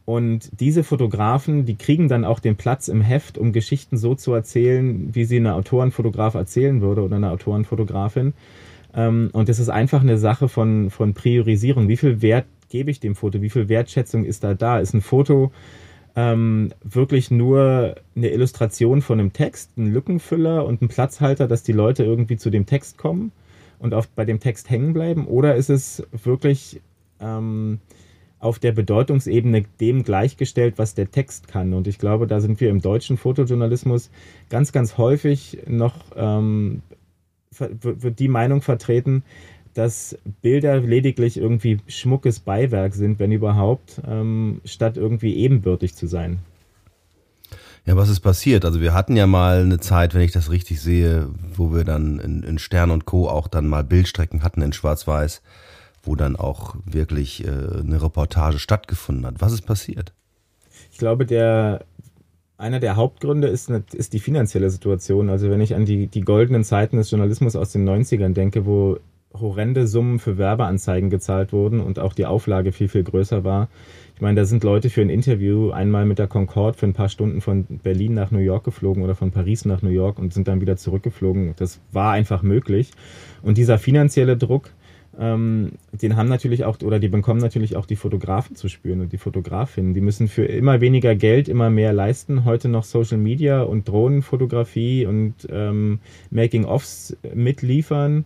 Und 0.04 0.50
diese 0.60 0.84
Fotografen, 0.84 1.64
die 1.64 1.78
kriegen 1.78 2.10
dann 2.10 2.26
auch 2.26 2.42
den 2.42 2.58
Platz 2.58 2.90
im 2.90 3.00
Heft, 3.00 3.38
um 3.38 3.54
Geschichten 3.54 3.96
so 3.96 4.16
zu 4.16 4.34
erzählen, 4.34 5.16
wie 5.16 5.24
sie 5.24 5.38
eine 5.38 5.54
Autorenfotograf 5.54 6.34
erzählen 6.34 6.82
würde 6.82 7.04
oder 7.04 7.16
eine 7.16 7.32
Autorenfotografin. 7.32 8.34
Ähm, 8.94 9.30
und 9.32 9.48
das 9.48 9.60
ist 9.60 9.70
einfach 9.70 10.02
eine 10.02 10.18
Sache 10.18 10.50
von, 10.50 10.90
von 10.90 11.14
Priorisierung. 11.14 11.88
Wie 11.88 11.96
viel 11.96 12.22
Wert 12.22 12.48
gebe 12.68 12.92
ich 12.92 13.00
dem 13.00 13.16
Foto? 13.16 13.42
Wie 13.42 13.50
viel 13.50 13.70
Wertschätzung 13.70 14.26
ist 14.26 14.44
da 14.44 14.54
da? 14.56 14.80
Ist 14.80 14.94
ein 14.94 15.00
Foto 15.00 15.54
ähm, 16.16 16.72
wirklich 16.84 17.30
nur 17.30 17.96
eine 18.16 18.30
Illustration 18.30 19.02
von 19.02 19.20
einem 19.20 19.34
Text, 19.34 19.78
ein 19.78 19.92
Lückenfüller 19.92 20.66
und 20.66 20.82
ein 20.82 20.88
Platzhalter, 20.88 21.48
dass 21.48 21.64
die 21.64 21.74
Leute 21.74 22.04
irgendwie 22.04 22.38
zu 22.38 22.50
dem 22.50 22.66
Text 22.66 22.98
kommen 22.98 23.32
und 23.80 23.94
auf, 23.94 24.08
bei 24.08 24.24
dem 24.24 24.40
Text 24.40 24.70
hängen 24.70 24.94
bleiben? 24.94 25.28
Oder 25.28 25.56
ist 25.56 25.70
es 25.70 26.04
wirklich 26.12 26.82
ähm, 27.20 27.80
auf 28.40 28.60
der 28.60 28.72
Bedeutungsebene 28.72 29.66
dem 29.82 30.04
gleichgestellt, 30.04 30.76
was 30.78 30.96
der 30.96 31.12
Text 31.12 31.50
kann? 31.50 31.74
Und 31.74 31.86
ich 31.86 31.98
glaube, 31.98 32.28
da 32.28 32.40
sind 32.40 32.62
wir 32.62 32.70
im 32.70 32.82
deutschen 32.82 33.18
Fotojournalismus 33.18 34.10
ganz, 34.50 34.72
ganz 34.72 34.98
häufig 34.98 35.60
noch, 35.68 35.96
ähm, 36.16 36.82
wird 37.52 38.20
die 38.20 38.28
Meinung 38.28 38.62
vertreten, 38.62 39.24
dass 39.76 40.18
Bilder 40.42 40.80
lediglich 40.80 41.38
irgendwie 41.38 41.80
schmuckes 41.88 42.40
Beiwerk 42.40 42.96
sind, 42.96 43.20
wenn 43.20 43.32
überhaupt, 43.32 44.02
ähm, 44.08 44.62
statt 44.66 44.98
irgendwie 44.98 45.36
ebenbürtig 45.36 45.96
zu 45.96 46.08
sein. 46.08 46.40
Ja, 47.86 47.96
was 47.96 48.10
ist 48.10 48.22
passiert? 48.22 48.66
Also 48.66 48.82
wir 48.82 48.94
hatten 48.94 49.16
ja 49.16 49.28
mal 49.28 49.62
eine 49.62 49.80
Zeit, 49.80 50.16
wenn 50.16 50.22
ich 50.22 50.32
das 50.32 50.50
richtig 50.50 50.82
sehe, 50.82 51.30
wo 51.54 51.74
wir 51.74 51.84
dann 51.84 52.20
in, 52.20 52.42
in 52.42 52.58
Stern 52.58 52.90
und 52.90 53.06
Co. 53.06 53.30
auch 53.30 53.48
dann 53.48 53.68
mal 53.68 53.84
Bildstrecken 53.84 54.42
hatten 54.42 54.62
in 54.62 54.74
Schwarz-Weiß, 54.74 55.44
wo 56.02 56.16
dann 56.16 56.36
auch 56.36 56.76
wirklich 56.86 57.46
äh, 57.46 57.50
eine 57.50 58.02
Reportage 58.02 58.58
stattgefunden 58.58 59.26
hat. 59.26 59.36
Was 59.40 59.54
ist 59.54 59.64
passiert? 59.64 60.14
Ich 60.92 60.98
glaube, 60.98 61.26
der 61.26 61.86
einer 62.58 62.80
der 62.80 62.96
Hauptgründe 62.96 63.50
ist, 63.50 63.70
ist 63.70 64.14
die 64.14 64.20
finanzielle 64.20 64.70
Situation. 64.70 65.30
Also 65.30 65.50
wenn 65.50 65.60
ich 65.60 65.76
an 65.76 65.86
die, 65.86 66.08
die 66.08 66.22
goldenen 66.22 66.64
Zeiten 66.64 66.96
des 66.96 67.12
Journalismus 67.12 67.58
aus 67.58 67.74
den 67.74 67.88
90ern 67.88 68.34
denke, 68.34 68.66
wo 68.66 68.98
horrende 69.40 69.88
Summen 69.88 70.20
für 70.20 70.38
Werbeanzeigen 70.38 71.10
gezahlt 71.10 71.54
wurden 71.54 71.80
und 71.80 72.00
auch 72.00 72.14
die 72.14 72.26
Auflage 72.26 72.72
viel, 72.72 72.88
viel 72.88 73.04
größer 73.04 73.44
war. 73.44 73.70
Ich 74.16 74.22
meine, 74.22 74.40
da 74.40 74.46
sind 74.46 74.64
Leute 74.64 74.90
für 74.90 75.02
ein 75.02 75.10
Interview 75.10 75.72
einmal 75.72 76.06
mit 76.06 76.20
der 76.20 76.28
Concorde 76.28 76.78
für 76.78 76.86
ein 76.86 76.94
paar 76.94 77.10
Stunden 77.10 77.42
von 77.42 77.66
Berlin 77.66 78.14
nach 78.14 78.32
New 78.32 78.40
York 78.40 78.64
geflogen 78.64 79.04
oder 79.04 79.14
von 79.14 79.32
Paris 79.32 79.66
nach 79.66 79.82
New 79.82 79.90
York 79.90 80.20
und 80.20 80.34
sind 80.34 80.48
dann 80.48 80.62
wieder 80.62 80.78
zurückgeflogen. 80.78 81.54
Das 81.58 81.82
war 81.92 82.14
einfach 82.14 82.42
möglich. 82.42 82.92
Und 83.42 83.58
dieser 83.58 83.78
finanzielle 83.78 84.38
Druck, 84.38 84.72
ähm, 85.20 85.74
den 85.92 86.16
haben 86.16 86.30
natürlich 86.30 86.64
auch, 86.64 86.80
oder 86.82 87.00
die 87.00 87.10
bekommen 87.10 87.42
natürlich 87.42 87.76
auch 87.76 87.86
die 87.86 87.96
Fotografen 87.98 88.56
zu 88.56 88.70
spüren 88.70 89.02
und 89.02 89.12
die 89.12 89.18
Fotografinnen. 89.18 89.94
Die 89.94 90.02
müssen 90.02 90.30
für 90.30 90.46
immer 90.46 90.80
weniger 90.80 91.16
Geld 91.16 91.50
immer 91.50 91.70
mehr 91.70 91.92
leisten. 91.92 92.46
Heute 92.46 92.70
noch 92.70 92.86
Social 92.86 93.18
Media 93.18 93.64
und 93.64 93.88
Drohnenfotografie 93.88 95.06
und 95.06 95.34
ähm, 95.50 96.00
Making-ofs 96.32 97.18
mitliefern 97.34 98.24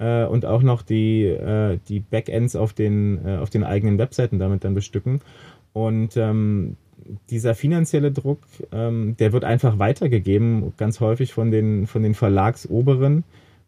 äh, 0.00 0.24
und 0.24 0.46
auch 0.46 0.62
noch 0.62 0.82
die, 0.82 1.24
äh, 1.26 1.78
die 1.88 2.00
Backends 2.00 2.56
auf 2.56 2.72
den, 2.72 3.24
äh, 3.24 3.36
auf 3.36 3.50
den 3.50 3.62
eigenen 3.62 3.98
Webseiten 3.98 4.38
damit 4.38 4.64
dann 4.64 4.74
bestücken. 4.74 5.20
Und 5.72 6.16
ähm, 6.16 6.76
dieser 7.28 7.54
finanzielle 7.54 8.10
Druck, 8.10 8.40
ähm, 8.72 9.16
der 9.18 9.32
wird 9.32 9.44
einfach 9.44 9.78
weitergegeben, 9.78 10.72
ganz 10.76 11.00
häufig 11.00 11.32
von 11.32 11.50
den, 11.50 11.86
von 11.86 12.02
den 12.02 12.14
Verlagsoberen, 12.14 13.24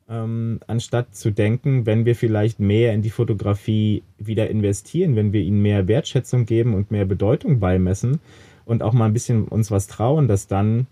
ähm, 0.08 0.60
anstatt 0.66 1.14
zu 1.14 1.30
denken, 1.30 1.86
wenn 1.86 2.04
wir 2.04 2.16
vielleicht 2.16 2.60
mehr 2.60 2.92
in 2.92 3.02
die 3.02 3.10
Fotografie 3.10 4.02
wieder 4.18 4.50
investieren, 4.50 5.16
wenn 5.16 5.32
wir 5.32 5.42
ihnen 5.42 5.62
mehr 5.62 5.86
Wertschätzung 5.86 6.46
geben 6.46 6.74
und 6.74 6.90
mehr 6.90 7.04
Bedeutung 7.04 7.60
beimessen 7.60 8.20
und 8.64 8.82
auch 8.82 8.92
mal 8.92 9.06
ein 9.06 9.12
bisschen 9.12 9.44
uns 9.44 9.70
was 9.70 9.86
trauen, 9.86 10.28
dass 10.28 10.46
dann 10.46 10.86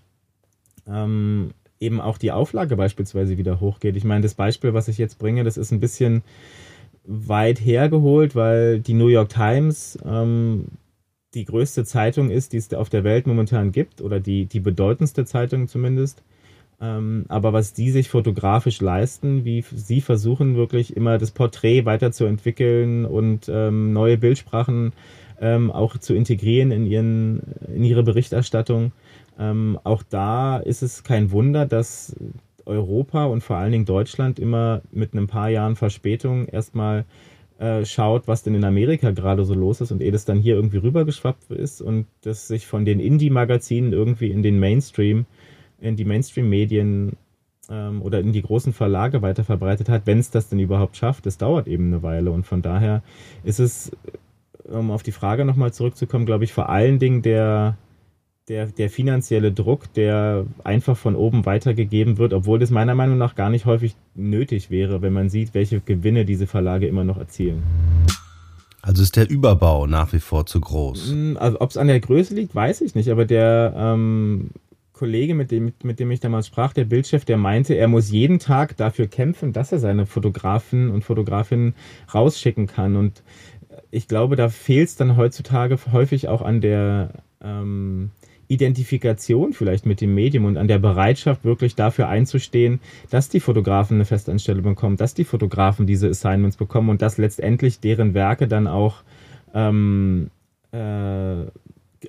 ähm, 0.89 1.51
eben 1.81 2.01
auch 2.01 2.19
die 2.19 2.31
Auflage 2.31 2.77
beispielsweise 2.77 3.39
wieder 3.39 3.59
hochgeht. 3.59 3.97
Ich 3.97 4.05
meine, 4.05 4.23
das 4.23 4.35
Beispiel, 4.35 4.75
was 4.75 4.89
ich 4.89 4.99
jetzt 4.99 5.19
bringe, 5.19 5.43
das 5.45 5.57
ist 5.57 5.73
ein 5.73 5.81
bisschen 5.81 6.23
weit 7.05 7.59
hergeholt, 7.59 8.37
weil 8.37 8.81
die 8.81 8.95
New 8.95 9.09
York 9.09 9.31
Times 9.31 9.99
ähm, 10.05 10.67
die 11.35 11.47
größte 11.47 11.85
Zeitung 11.85 12.31
ist, 12.31 12.53
die 12.53 12.59
es 12.59 12.73
auf 12.75 12.91
der 12.91 13.05
Welt 13.05 13.27
momentan 13.27 13.73
gibt, 13.73 14.01
oder 14.03 14.21
die, 14.21 14.47
die 14.47 14.61
bedeutendste 14.61 15.25
Zeitung 15.25 15.69
zumindest. 15.69 16.23
Ähm, 16.81 17.25
aber 17.29 17.53
was 17.53 17.73
die 17.73 17.91
sich 17.91 18.09
fotografisch 18.09 18.81
leisten, 18.81 19.45
wie 19.45 19.63
sie 19.75 20.01
versuchen 20.01 20.57
wirklich 20.57 20.97
immer 20.97 21.19
das 21.19 21.31
Porträt 21.31 21.85
weiterzuentwickeln 21.85 23.05
und 23.05 23.51
ähm, 23.53 23.93
neue 23.93 24.17
Bildsprachen 24.17 24.93
ähm, 25.41 25.71
auch 25.71 25.99
zu 25.99 26.15
integrieren 26.15 26.71
in, 26.71 26.87
ihren, 26.87 27.43
in 27.75 27.85
ihre 27.85 28.03
Berichterstattung. 28.03 28.93
Ähm, 29.41 29.79
auch 29.85 30.03
da 30.03 30.59
ist 30.59 30.83
es 30.83 31.03
kein 31.03 31.31
Wunder, 31.33 31.65
dass 31.65 32.15
Europa 32.67 33.25
und 33.25 33.43
vor 33.43 33.57
allen 33.57 33.73
Dingen 33.73 33.87
Deutschland 33.87 34.39
immer 34.39 34.83
mit 34.93 35.15
ein 35.15 35.27
paar 35.27 35.49
Jahren 35.49 35.77
Verspätung 35.77 36.47
erstmal 36.47 37.07
äh, 37.59 37.85
schaut, 37.87 38.29
was 38.29 38.43
denn 38.43 38.55
in 38.55 38.65
Amerika 38.65 39.11
gerade 39.13 39.45
so 39.45 39.55
los 39.55 39.81
ist 39.81 39.93
und 39.93 40.03
ehe 40.03 40.13
das 40.13 40.27
dann 40.27 40.39
hier 40.39 40.57
irgendwie 40.57 40.77
rübergeschwappt 40.77 41.51
ist 41.53 41.81
und 41.81 42.07
das 42.21 42.49
sich 42.49 42.67
von 42.67 42.85
den 42.85 43.01
Indie-Magazinen 43.01 43.93
irgendwie 43.93 44.31
in 44.31 44.43
den 44.43 44.61
Mainstream, 44.61 45.25
in 45.81 45.97
die 45.97 46.05
Mainstream-Medien 46.05 47.17
ähm, 47.71 48.03
oder 48.03 48.21
in 48.21 48.33
die 48.33 48.43
großen 48.43 48.75
Verlage 48.75 49.23
weiter 49.23 49.45
verbreitet 49.45 49.89
hat, 49.89 50.07
wenn 50.07 50.19
es 50.19 50.31
das 50.31 50.51
denn 50.51 50.59
überhaupt 50.59 50.99
schafft. 50.99 51.25
Das 51.25 51.39
dauert 51.39 51.67
eben 51.67 51.87
eine 51.87 52.03
Weile 52.03 52.31
und 52.31 52.47
von 52.47 52.61
daher 52.61 53.03
ist 53.43 53.59
es 53.59 53.91
um 54.65 54.91
auf 54.91 55.03
die 55.03 55.13
Frage 55.13 55.47
nochmal 55.47 55.73
zurückzukommen, 55.73 56.27
glaube 56.27 56.45
ich, 56.45 56.53
vor 56.53 56.69
allen 56.69 56.99
Dingen 56.99 57.23
der, 57.23 57.77
der, 58.51 58.67
der 58.67 58.91
finanzielle 58.91 59.53
Druck, 59.53 59.95
der 59.95 60.45
einfach 60.65 60.97
von 60.97 61.15
oben 61.15 61.47
weitergegeben 61.47 62.19
wird, 62.19 62.33
obwohl 62.33 62.59
das 62.59 62.71
meiner 62.71 62.97
Meinung 62.97 63.17
nach 63.17 63.37
gar 63.37 63.49
nicht 63.49 63.65
häufig 63.65 63.95
nötig 64.17 64.71
wäre, 64.71 65.03
wenn 65.03 65.13
man 65.13 65.29
sieht, 65.29 65.55
welche 65.55 65.81
Gewinne 65.81 66.25
diese 66.25 66.49
Verlage 66.49 66.89
immer 66.89 67.05
noch 67.05 67.17
erzielen. 67.17 67.63
Also 68.83 69.05
ist 69.05 69.15
der 69.15 69.31
Überbau 69.31 69.87
nach 69.87 70.13
wie 70.13 70.19
vor 70.19 70.47
zu 70.47 70.61
groß? 70.61 71.11
Hm, 71.11 71.37
also, 71.39 71.61
Ob 71.61 71.71
es 71.71 71.77
an 71.77 71.87
der 71.87 72.01
Größe 72.01 72.35
liegt, 72.35 72.53
weiß 72.53 72.81
ich 72.81 72.97
nicht, 72.97 73.11
aber 73.11 73.25
der 73.25 73.73
ähm, 73.77 74.51
Kollege, 74.95 75.35
mit 75.35 75.53
dem, 75.53 75.73
mit 75.85 76.01
dem 76.01 76.11
ich 76.11 76.19
damals 76.19 76.49
sprach, 76.49 76.73
der 76.73 76.87
Bildchef, 76.87 77.25
der 77.25 77.37
meinte, 77.37 77.75
er 77.75 77.87
muss 77.87 78.11
jeden 78.11 78.41
Tag 78.41 78.77
dafür 78.77 79.07
kämpfen, 79.07 79.53
dass 79.53 79.71
er 79.71 79.79
seine 79.79 80.07
Fotografen 80.07 80.91
und 80.91 81.05
Fotografinnen 81.05 81.75
rausschicken 82.13 82.67
kann. 82.67 82.97
Und 82.97 83.23
ich 83.93 84.09
glaube, 84.09 84.35
da 84.35 84.49
fehlt 84.49 84.89
es 84.89 84.97
dann 84.97 85.17
heutzutage 85.17 85.79
häufig 85.93 86.27
auch 86.27 86.43
an 86.43 86.61
der 86.61 87.11
ähm, 87.43 88.11
Identifikation 88.51 89.53
vielleicht 89.53 89.87
mit 89.87 90.01
dem 90.01 90.15
Medium 90.15 90.45
und 90.45 90.57
an 90.57 90.67
der 90.67 90.81
Bereitschaft, 90.81 91.45
wirklich 91.45 91.77
dafür 91.77 92.09
einzustehen, 92.09 92.81
dass 93.09 93.29
die 93.29 93.41
Fotografen 93.41 93.97
eine 93.97 94.05
Festanstellung 94.05 94.65
bekommen, 94.65 94.97
dass 94.97 95.15
die 95.15 95.25
Fotografen 95.25 95.87
diese 95.87 96.09
Assignments 96.09 96.57
bekommen 96.57 96.91
und 96.91 97.01
dass 97.01 97.17
letztendlich 97.17 97.79
deren 97.79 98.13
Werke 98.13 98.49
dann 98.49 98.67
auch 98.67 99.03
ähm, 99.55 100.31
äh, 100.73 101.45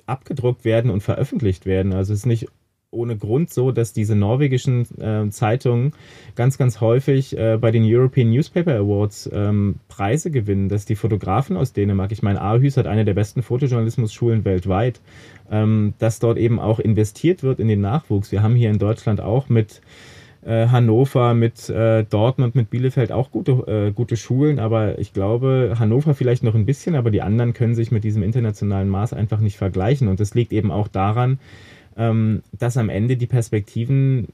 abgedruckt 0.06 0.66
werden 0.66 0.90
und 0.90 1.02
veröffentlicht 1.02 1.66
werden. 1.66 1.94
Also 1.94 2.14
es 2.14 2.20
ist 2.20 2.26
nicht 2.26 2.48
ohne 2.92 3.18
Grund 3.18 3.50
so, 3.50 3.72
dass 3.72 3.94
diese 3.94 4.16
norwegischen 4.16 4.86
äh, 5.00 5.30
Zeitungen 5.30 5.94
ganz, 6.36 6.58
ganz 6.58 6.82
häufig 6.82 7.38
äh, 7.38 7.58
bei 7.60 7.72
den 7.72 7.84
European 7.86 8.30
Newspaper 8.30 8.76
Awards 8.76 9.30
ähm, 9.34 9.76
Preise 9.88 10.30
gewinnen, 10.30 10.70
dass 10.70 10.86
die 10.86 10.96
Fotografen 10.96 11.58
aus 11.58 11.74
Dänemark, 11.74 12.12
ich 12.12 12.22
meine, 12.22 12.42
Aarhus 12.42 12.78
hat 12.78 12.88
eine 12.88 13.06
der 13.06 13.14
besten 13.14 13.42
Fotojournalismus-Schulen 13.42 14.46
weltweit, 14.46 15.00
ähm, 15.50 15.94
dass 16.00 16.20
dort 16.20 16.38
eben 16.38 16.60
auch 16.60 16.80
investiert 16.80 17.44
wird 17.44 17.60
in 17.60 17.70
den 17.70 17.82
Nachwuchs. 17.82 18.32
Wir 18.32 18.44
haben 18.44 18.56
hier 18.56 18.70
in 18.70 18.80
Deutschland 18.80 19.22
auch 19.22 19.48
mit 19.48 19.82
äh, 20.44 20.68
Hannover, 20.68 21.34
mit 21.34 21.70
äh, 21.70 22.04
Dortmund, 22.04 22.56
mit 22.56 22.70
Bielefeld 22.70 23.12
auch 23.12 23.32
gute, 23.32 23.52
äh, 23.68 23.92
gute 23.92 24.18
Schulen, 24.18 24.60
aber 24.60 25.00
ich 25.00 25.14
glaube, 25.14 25.76
Hannover 25.78 26.14
vielleicht 26.14 26.44
noch 26.44 26.56
ein 26.56 26.66
bisschen, 26.66 26.96
aber 26.96 27.12
die 27.12 27.22
anderen 27.22 27.54
können 27.54 27.76
sich 27.76 27.92
mit 27.92 28.04
diesem 28.04 28.24
internationalen 28.24 28.90
Maß 28.90 29.14
einfach 29.14 29.40
nicht 29.40 29.58
vergleichen. 29.58 30.08
Und 30.08 30.20
das 30.20 30.34
liegt 30.34 30.52
eben 30.52 30.72
auch 30.72 30.88
daran, 30.88 31.40
ähm, 31.98 32.42
dass 32.58 32.78
am 32.78 32.90
Ende 32.90 33.18
die 33.18 33.28
Perspektiven 33.28 34.28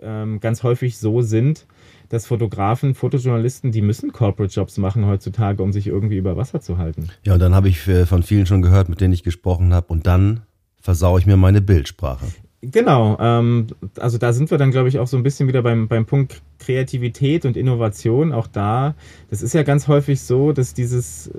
ähm, 0.00 0.40
ganz 0.40 0.62
häufig 0.62 0.98
so 0.98 1.22
sind, 1.22 1.66
dass 2.08 2.26
Fotografen, 2.26 2.94
Fotojournalisten, 2.94 3.72
die 3.72 3.82
müssen 3.82 4.12
Corporate 4.12 4.52
Jobs 4.52 4.78
machen 4.78 5.06
heutzutage, 5.06 5.62
um 5.62 5.72
sich 5.72 5.86
irgendwie 5.86 6.16
über 6.16 6.36
Wasser 6.36 6.60
zu 6.60 6.78
halten. 6.78 7.08
Ja, 7.24 7.34
und 7.34 7.40
dann 7.40 7.54
habe 7.54 7.68
ich 7.68 7.86
äh, 7.88 8.06
von 8.06 8.22
vielen 8.22 8.46
schon 8.46 8.62
gehört, 8.62 8.88
mit 8.88 9.00
denen 9.00 9.14
ich 9.14 9.24
gesprochen 9.24 9.74
habe, 9.74 9.88
und 9.88 10.06
dann 10.06 10.42
versaue 10.80 11.18
ich 11.18 11.26
mir 11.26 11.36
meine 11.36 11.60
Bildsprache. 11.60 12.26
Genau, 12.62 13.16
ähm, 13.20 13.66
also 13.98 14.18
da 14.18 14.32
sind 14.32 14.50
wir 14.50 14.58
dann, 14.58 14.70
glaube 14.70 14.88
ich, 14.88 14.98
auch 14.98 15.06
so 15.06 15.16
ein 15.16 15.22
bisschen 15.22 15.46
wieder 15.46 15.62
beim, 15.62 15.88
beim 15.88 16.06
Punkt 16.06 16.42
Kreativität 16.58 17.44
und 17.44 17.56
Innovation. 17.56 18.32
Auch 18.32 18.46
da, 18.46 18.94
das 19.30 19.42
ist 19.42 19.52
ja 19.52 19.62
ganz 19.62 19.88
häufig 19.88 20.20
so, 20.20 20.52
dass 20.52 20.74
dieses, 20.74 21.28
äh, 21.28 21.32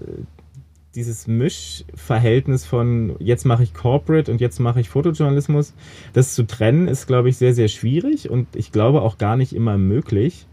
dieses 0.97 1.27
Mischverhältnis 1.27 2.65
von 2.65 3.15
jetzt 3.19 3.45
mache 3.45 3.61
ich 3.61 3.75
Corporate 3.75 4.31
und 4.31 4.41
jetzt 4.41 4.59
mache 4.59 4.79
ich 4.79 4.89
Fotojournalismus, 4.89 5.75
das 6.13 6.33
zu 6.33 6.47
trennen, 6.47 6.87
ist, 6.87 7.05
glaube 7.05 7.29
ich, 7.29 7.37
sehr, 7.37 7.53
sehr 7.53 7.67
schwierig 7.67 8.31
und 8.31 8.47
ich 8.55 8.71
glaube 8.71 9.03
auch 9.03 9.19
gar 9.19 9.37
nicht 9.37 9.53
immer 9.53 9.77
möglich. 9.77 10.47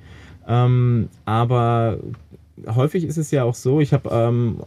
Ähm, 0.47 1.09
aber 1.25 1.99
häufig 2.69 3.05
ist 3.05 3.17
es 3.17 3.31
ja 3.31 3.43
auch 3.45 3.55
so, 3.55 3.81
ich 3.81 3.95
habe 3.95 4.11
ähm, 4.13 4.61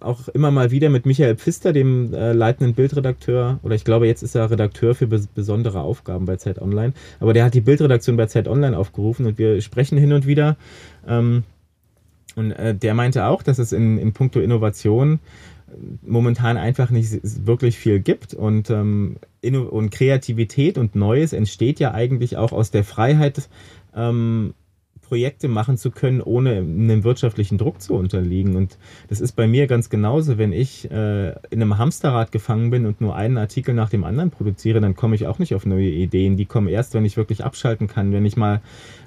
auch 0.00 0.28
immer 0.28 0.50
mal 0.50 0.70
wieder 0.70 0.88
mit 0.88 1.04
Michael 1.04 1.36
Pfister, 1.36 1.74
dem 1.74 2.14
äh, 2.14 2.32
leitenden 2.32 2.74
Bildredakteur, 2.74 3.60
oder 3.62 3.74
ich 3.74 3.84
glaube, 3.84 4.06
jetzt 4.06 4.22
ist 4.22 4.34
er 4.34 4.50
Redakteur 4.50 4.94
für 4.94 5.06
bes 5.06 5.26
besondere 5.26 5.80
Aufgaben 5.80 6.24
bei 6.24 6.36
Zeit 6.36 6.60
Online, 6.62 6.94
aber 7.20 7.34
der 7.34 7.44
hat 7.44 7.52
die 7.52 7.60
Bildredaktion 7.60 8.16
bei 8.16 8.26
Zeit 8.26 8.48
Online 8.48 8.78
aufgerufen 8.78 9.26
und 9.26 9.36
wir 9.36 9.60
sprechen 9.60 9.98
hin 9.98 10.14
und 10.14 10.26
wieder. 10.26 10.56
Ähm, 11.06 11.44
und 12.36 12.52
äh, 12.52 12.74
der 12.74 12.94
meinte 12.94 13.26
auch, 13.26 13.42
dass 13.42 13.58
es 13.58 13.72
in, 13.72 13.98
in 13.98 14.12
puncto 14.12 14.40
Innovation 14.40 15.20
äh, 15.68 15.72
momentan 16.02 16.58
einfach 16.58 16.90
nicht 16.90 17.18
wirklich 17.46 17.78
viel 17.78 17.98
gibt. 17.98 18.34
Und, 18.34 18.70
ähm, 18.70 19.16
und 19.42 19.90
Kreativität 19.90 20.78
und 20.78 20.94
Neues 20.94 21.32
entsteht 21.32 21.80
ja 21.80 21.92
eigentlich 21.92 22.36
auch 22.36 22.52
aus 22.52 22.70
der 22.70 22.84
Freiheit, 22.84 23.48
ähm, 23.94 24.54
Projekte 25.08 25.48
machen 25.48 25.76
zu 25.76 25.90
können, 25.90 26.20
ohne 26.20 26.56
einem 26.58 27.04
wirtschaftlichen 27.04 27.58
Druck 27.58 27.80
zu 27.80 27.94
unterliegen. 27.94 28.56
Und 28.56 28.76
das 29.08 29.20
ist 29.20 29.32
bei 29.32 29.46
mir 29.46 29.66
ganz 29.66 29.88
genauso, 29.88 30.36
wenn 30.36 30.52
ich 30.52 30.90
äh, 30.90 31.28
in 31.50 31.62
einem 31.62 31.78
Hamsterrad 31.78 32.32
gefangen 32.32 32.70
bin 32.70 32.86
und 32.86 33.00
nur 33.00 33.14
einen 33.14 33.38
Artikel 33.38 33.74
nach 33.74 33.88
dem 33.88 34.04
anderen 34.04 34.30
produziere, 34.30 34.80
dann 34.80 34.96
komme 34.96 35.14
ich 35.14 35.26
auch 35.26 35.38
nicht 35.38 35.54
auf 35.54 35.64
neue 35.64 35.88
Ideen. 35.88 36.36
Die 36.36 36.46
kommen 36.46 36.68
erst, 36.68 36.94
wenn 36.94 37.04
ich 37.04 37.16
wirklich 37.16 37.44
abschalten 37.44 37.86
kann, 37.86 38.12
wenn 38.12 38.26
ich 38.26 38.36
mal 38.36 38.60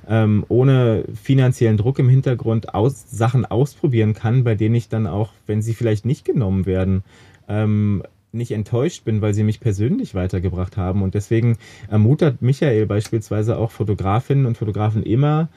ähm, 0.08 0.46
ohne 0.48 1.04
finanziellen 1.22 1.78
Druck 1.78 2.00
im 2.00 2.10
Hintergrund 2.10 2.74
aus, 2.74 3.06
Sachen 3.12 3.46
ausprobieren 3.46 4.14
kann, 4.14 4.44
bei 4.44 4.56
denen 4.56 4.76
ich 4.76 4.90
dann 4.90 5.06
auch, 5.06 5.32
wenn 5.48 5.62
sie 5.62 5.74
vielleicht 5.74 6.06
nicht 6.06 6.24
genommen 6.26 6.66
werden, 6.66 7.04
ähm, 7.48 8.04
nicht 8.32 8.52
enttäuscht 8.52 9.06
bin, 9.06 9.22
weil 9.22 9.34
sie 9.34 9.44
mich 9.44 9.60
persönlich 9.60 10.16
weitergebracht 10.16 10.78
haben. 10.78 11.02
Und 11.02 11.16
deswegen 11.16 11.58
ermutigt 11.90 12.42
Michael 12.42 12.86
beispielsweise 12.86 13.58
auch 13.58 13.72
Fotografinnen 13.72 14.46
und 14.46 14.58
Fotografen 14.58 15.04
immer, 15.04 15.50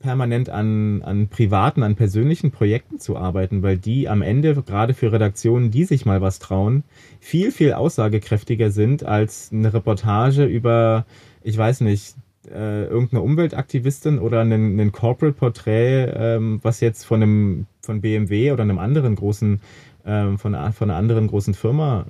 permanent 0.00 0.48
an, 0.48 1.02
an 1.02 1.28
privaten, 1.28 1.82
an 1.82 1.96
persönlichen 1.96 2.50
Projekten 2.50 2.98
zu 2.98 3.16
arbeiten, 3.16 3.62
weil 3.62 3.78
die 3.78 4.08
am 4.08 4.22
Ende, 4.22 4.54
gerade 4.62 4.94
für 4.94 5.12
Redaktionen, 5.12 5.70
die 5.70 5.84
sich 5.84 6.06
mal 6.06 6.20
was 6.20 6.38
trauen, 6.38 6.84
viel, 7.20 7.50
viel 7.50 7.72
aussagekräftiger 7.72 8.70
sind 8.70 9.04
als 9.04 9.50
eine 9.52 9.72
Reportage 9.74 10.44
über, 10.44 11.04
ich 11.42 11.58
weiß 11.58 11.80
nicht, 11.80 12.14
äh, 12.48 12.84
irgendeine 12.84 13.22
Umweltaktivistin 13.22 14.18
oder 14.18 14.40
ein, 14.40 14.78
ein 14.78 14.92
Corporate 14.92 15.36
Porträt, 15.36 16.12
ähm, 16.14 16.60
was 16.62 16.80
jetzt 16.80 17.04
von 17.04 17.22
einem 17.22 17.66
von 17.82 18.00
BMW 18.00 18.52
oder 18.52 18.62
einem 18.62 18.78
anderen 18.78 19.16
großen, 19.16 19.60
ähm, 20.06 20.38
von, 20.38 20.54
von 20.72 20.90
einer 20.90 20.98
anderen 20.98 21.26
großen 21.26 21.54
Firma 21.54 22.06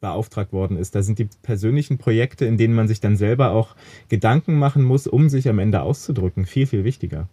beauftragt 0.00 0.52
worden 0.52 0.76
ist. 0.76 0.94
Da 0.94 1.02
sind 1.02 1.18
die 1.18 1.28
persönlichen 1.42 1.98
Projekte, 1.98 2.44
in 2.44 2.56
denen 2.56 2.74
man 2.74 2.88
sich 2.88 3.00
dann 3.00 3.16
selber 3.16 3.50
auch 3.50 3.74
Gedanken 4.08 4.58
machen 4.58 4.82
muss, 4.82 5.06
um 5.06 5.28
sich 5.28 5.48
am 5.48 5.58
Ende 5.58 5.82
auszudrücken, 5.82 6.46
viel, 6.46 6.66
viel 6.66 6.84
wichtiger. 6.84 7.28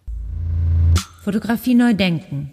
Fotografie 1.22 1.74
neu 1.74 1.94
denken. 1.94 2.50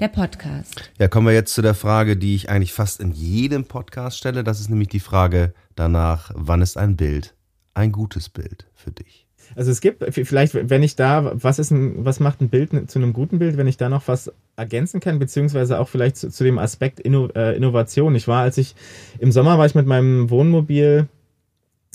Der 0.00 0.08
Podcast. 0.08 0.92
Ja, 0.98 1.08
kommen 1.08 1.26
wir 1.26 1.34
jetzt 1.34 1.54
zu 1.54 1.62
der 1.62 1.74
Frage, 1.74 2.16
die 2.16 2.36
ich 2.36 2.50
eigentlich 2.50 2.72
fast 2.72 3.00
in 3.00 3.10
jedem 3.10 3.64
Podcast 3.64 4.18
stelle. 4.18 4.44
Das 4.44 4.60
ist 4.60 4.70
nämlich 4.70 4.88
die 4.88 5.00
Frage 5.00 5.54
danach, 5.74 6.30
wann 6.34 6.62
ist 6.62 6.76
ein 6.76 6.96
Bild 6.96 7.34
ein 7.78 7.92
gutes 7.92 8.28
Bild 8.28 8.66
für 8.74 8.90
dich? 8.90 9.27
Also 9.56 9.70
es 9.70 9.80
gibt 9.80 10.04
vielleicht, 10.14 10.54
wenn 10.54 10.82
ich 10.82 10.96
da, 10.96 11.32
was 11.34 11.58
ist 11.58 11.70
ein, 11.70 12.04
was 12.04 12.20
macht 12.20 12.40
ein 12.40 12.48
Bild 12.48 12.90
zu 12.90 12.98
einem 12.98 13.12
guten 13.12 13.38
Bild, 13.38 13.56
wenn 13.56 13.66
ich 13.66 13.76
da 13.76 13.88
noch 13.88 14.06
was 14.06 14.32
ergänzen 14.56 15.00
kann, 15.00 15.18
beziehungsweise 15.18 15.78
auch 15.80 15.88
vielleicht 15.88 16.16
zu, 16.16 16.30
zu 16.30 16.44
dem 16.44 16.58
Aspekt 16.58 17.00
Inno, 17.00 17.28
äh, 17.34 17.56
Innovation. 17.56 18.14
Ich 18.14 18.28
war, 18.28 18.42
als 18.42 18.58
ich 18.58 18.74
im 19.18 19.32
Sommer 19.32 19.58
war 19.58 19.66
ich 19.66 19.74
mit 19.74 19.86
meinem 19.86 20.30
Wohnmobil 20.30 21.08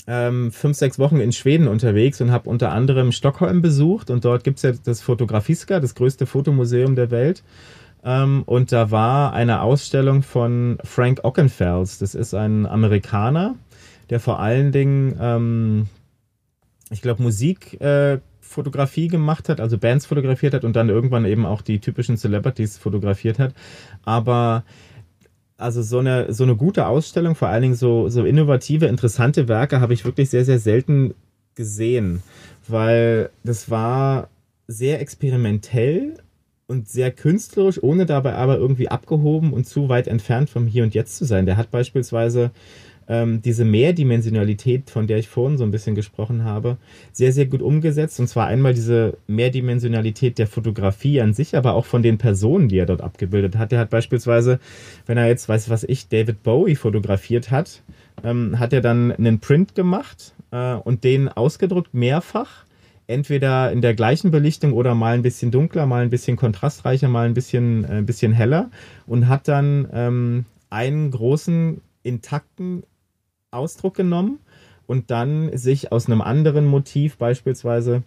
ähm, 0.06 0.52
fünf, 0.52 0.76
sechs 0.76 0.98
Wochen 0.98 1.20
in 1.20 1.32
Schweden 1.32 1.68
unterwegs 1.68 2.20
und 2.20 2.30
habe 2.30 2.48
unter 2.50 2.72
anderem 2.72 3.12
Stockholm 3.12 3.62
besucht 3.62 4.10
und 4.10 4.24
dort 4.24 4.44
gibt 4.44 4.58
es 4.58 4.62
ja 4.62 4.72
das 4.72 5.00
Fotografiska, 5.00 5.80
das 5.80 5.94
größte 5.94 6.26
Fotomuseum 6.26 6.94
der 6.94 7.10
Welt. 7.10 7.42
Ähm, 8.04 8.42
und 8.44 8.70
da 8.70 8.90
war 8.90 9.32
eine 9.32 9.62
Ausstellung 9.62 10.22
von 10.22 10.78
Frank 10.84 11.20
Ockenfels. 11.22 11.98
Das 11.98 12.14
ist 12.14 12.34
ein 12.34 12.66
Amerikaner, 12.66 13.54
der 14.10 14.20
vor 14.20 14.40
allen 14.40 14.72
Dingen 14.72 15.16
ähm, 15.18 15.86
ich 16.94 17.02
glaube, 17.02 17.22
Musikfotografie 17.22 19.06
äh, 19.06 19.08
gemacht 19.08 19.48
hat, 19.48 19.60
also 19.60 19.76
Bands 19.78 20.06
fotografiert 20.06 20.54
hat 20.54 20.64
und 20.64 20.76
dann 20.76 20.88
irgendwann 20.88 21.24
eben 21.24 21.44
auch 21.44 21.60
die 21.60 21.80
typischen 21.80 22.16
Celebrities 22.16 22.78
fotografiert 22.78 23.38
hat. 23.38 23.52
Aber 24.04 24.64
also 25.58 25.82
so 25.82 25.98
eine, 25.98 26.32
so 26.32 26.44
eine 26.44 26.56
gute 26.56 26.86
Ausstellung, 26.86 27.34
vor 27.34 27.48
allen 27.48 27.62
Dingen 27.62 27.74
so, 27.74 28.08
so 28.08 28.24
innovative, 28.24 28.86
interessante 28.86 29.48
Werke 29.48 29.80
habe 29.80 29.92
ich 29.92 30.04
wirklich 30.04 30.30
sehr, 30.30 30.44
sehr 30.44 30.58
selten 30.58 31.14
gesehen, 31.54 32.22
weil 32.68 33.30
das 33.42 33.70
war 33.70 34.28
sehr 34.66 35.00
experimentell 35.00 36.18
und 36.66 36.88
sehr 36.88 37.10
künstlerisch, 37.10 37.82
ohne 37.82 38.06
dabei 38.06 38.34
aber 38.34 38.56
irgendwie 38.56 38.88
abgehoben 38.88 39.52
und 39.52 39.66
zu 39.66 39.88
weit 39.88 40.06
entfernt 40.08 40.48
vom 40.48 40.66
Hier 40.66 40.84
und 40.84 40.94
Jetzt 40.94 41.16
zu 41.16 41.24
sein. 41.24 41.46
Der 41.46 41.56
hat 41.56 41.70
beispielsweise 41.70 42.50
ähm, 43.08 43.42
diese 43.42 43.64
Mehrdimensionalität, 43.64 44.90
von 44.90 45.06
der 45.06 45.18
ich 45.18 45.28
vorhin 45.28 45.58
so 45.58 45.64
ein 45.64 45.70
bisschen 45.70 45.94
gesprochen 45.94 46.44
habe, 46.44 46.78
sehr, 47.12 47.32
sehr 47.32 47.46
gut 47.46 47.62
umgesetzt. 47.62 48.20
Und 48.20 48.28
zwar 48.28 48.46
einmal 48.46 48.74
diese 48.74 49.16
Mehrdimensionalität 49.26 50.38
der 50.38 50.46
Fotografie 50.46 51.20
an 51.20 51.34
sich, 51.34 51.56
aber 51.56 51.74
auch 51.74 51.86
von 51.86 52.02
den 52.02 52.18
Personen, 52.18 52.68
die 52.68 52.78
er 52.78 52.86
dort 52.86 53.02
abgebildet 53.02 53.56
hat. 53.56 53.72
Er 53.72 53.80
hat 53.80 53.90
beispielsweise, 53.90 54.58
wenn 55.06 55.18
er 55.18 55.28
jetzt, 55.28 55.48
weiß 55.48 55.70
was 55.70 55.84
ich, 55.84 56.08
David 56.08 56.42
Bowie 56.42 56.76
fotografiert 56.76 57.50
hat, 57.50 57.82
ähm, 58.22 58.58
hat 58.58 58.72
er 58.72 58.80
dann 58.80 59.12
einen 59.12 59.40
Print 59.40 59.74
gemacht 59.74 60.34
äh, 60.50 60.74
und 60.74 61.04
den 61.04 61.28
ausgedruckt 61.28 61.94
mehrfach 61.94 62.64
entweder 63.06 63.70
in 63.70 63.82
der 63.82 63.94
gleichen 63.94 64.30
Belichtung 64.30 64.72
oder 64.72 64.94
mal 64.94 65.14
ein 65.14 65.22
bisschen 65.22 65.50
dunkler, 65.50 65.86
mal 65.86 66.02
ein 66.02 66.10
bisschen 66.10 66.36
kontrastreicher, 66.36 67.08
mal 67.08 67.26
ein 67.26 67.34
bisschen, 67.34 67.84
äh, 67.84 67.98
ein 67.98 68.06
bisschen 68.06 68.32
heller 68.32 68.70
und 69.06 69.28
hat 69.28 69.48
dann 69.48 69.88
ähm, 69.92 70.44
einen 70.70 71.10
großen 71.10 71.80
intakten 72.02 72.84
Ausdruck 73.54 73.94
genommen 73.94 74.38
und 74.86 75.10
dann 75.10 75.56
sich 75.56 75.92
aus 75.92 76.06
einem 76.06 76.20
anderen 76.20 76.66
Motiv 76.66 77.16
beispielsweise 77.16 78.02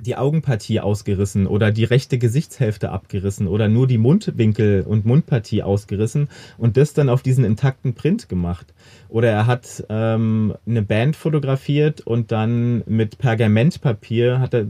die 0.00 0.16
Augenpartie 0.16 0.80
ausgerissen 0.80 1.46
oder 1.46 1.72
die 1.72 1.84
rechte 1.84 2.18
Gesichtshälfte 2.18 2.90
abgerissen 2.90 3.48
oder 3.48 3.68
nur 3.68 3.86
die 3.86 3.98
Mundwinkel 3.98 4.82
und 4.82 5.04
Mundpartie 5.04 5.62
ausgerissen 5.62 6.28
und 6.56 6.76
das 6.76 6.92
dann 6.94 7.08
auf 7.08 7.22
diesen 7.22 7.44
intakten 7.44 7.94
Print 7.94 8.28
gemacht. 8.28 8.72
Oder 9.08 9.30
er 9.30 9.46
hat 9.46 9.84
ähm, 9.88 10.54
eine 10.66 10.82
Band 10.82 11.16
fotografiert 11.16 12.00
und 12.00 12.30
dann 12.30 12.84
mit 12.86 13.18
Pergamentpapier 13.18 14.38
hat 14.38 14.54
er, 14.54 14.66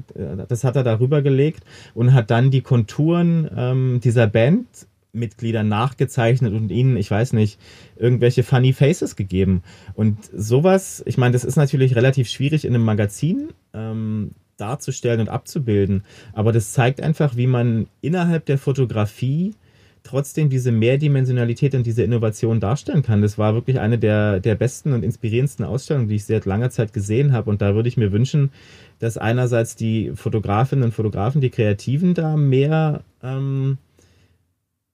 das 0.49 0.65
hat 0.65 0.77
er 0.77 0.85
darüber 0.85 1.21
gelegt 1.21 1.63
und 1.95 2.15
hat 2.15 2.31
dann 2.31 2.51
die 2.51 2.63
Konturen 2.63 3.51
ähm, 3.55 4.01
dieser 4.03 4.27
Band 4.27 4.67
Mitglieder 5.13 5.63
nachgezeichnet 5.63 6.53
und 6.53 6.71
ihnen, 6.71 6.97
ich 6.97 7.11
weiß 7.11 7.33
nicht, 7.33 7.59
irgendwelche 7.97 8.43
funny 8.43 8.73
Faces 8.73 9.17
gegeben. 9.17 9.63
Und 9.95 10.19
sowas, 10.35 11.03
ich 11.07 11.19
meine, 11.19 11.33
das 11.33 11.45
ist 11.45 11.57
natürlich 11.57 11.97
relativ 11.97 12.29
schwierig 12.29 12.65
in 12.65 12.75
einem 12.75 12.85
Magazin. 12.85 13.49
Ähm, 13.73 14.33
darzustellen 14.59 15.21
und 15.21 15.29
abzubilden. 15.29 16.03
Aber 16.33 16.53
das 16.53 16.73
zeigt 16.73 17.01
einfach, 17.01 17.37
wie 17.37 17.47
man 17.47 17.87
innerhalb 18.01 18.45
der 18.47 18.59
Fotografie 18.59 19.55
trotzdem 20.03 20.49
diese 20.49 20.73
Mehrdimensionalität 20.73 21.75
und 21.75 21.87
diese 21.87 22.03
Innovation 22.03 22.61
darstellen 22.61 23.03
kann. 23.03 23.21
Das 23.21 23.37
war 23.37 23.55
wirklich 23.55 23.79
eine 23.79 23.99
der, 23.99 24.41
der 24.41 24.55
besten 24.55 24.93
und 24.93 25.05
inspirierendsten 25.05 25.65
Ausstellungen, 25.65 26.09
die 26.09 26.17
ich 26.17 26.25
seit 26.25 26.47
langer 26.47 26.71
Zeit 26.71 26.93
gesehen 26.93 27.33
habe. 27.33 27.51
Und 27.51 27.61
da 27.61 27.75
würde 27.75 27.89
ich 27.89 27.97
mir 27.97 28.13
wünschen, 28.13 28.51
dass 28.99 29.19
einerseits 29.19 29.77
die 29.77 30.13
Fotografinnen 30.15 30.85
und 30.85 30.95
Fotografen, 30.95 31.41
die 31.41 31.51
Kreativen 31.51 32.15
da 32.15 32.37
mehr 32.37 33.03
ähm, 33.23 33.79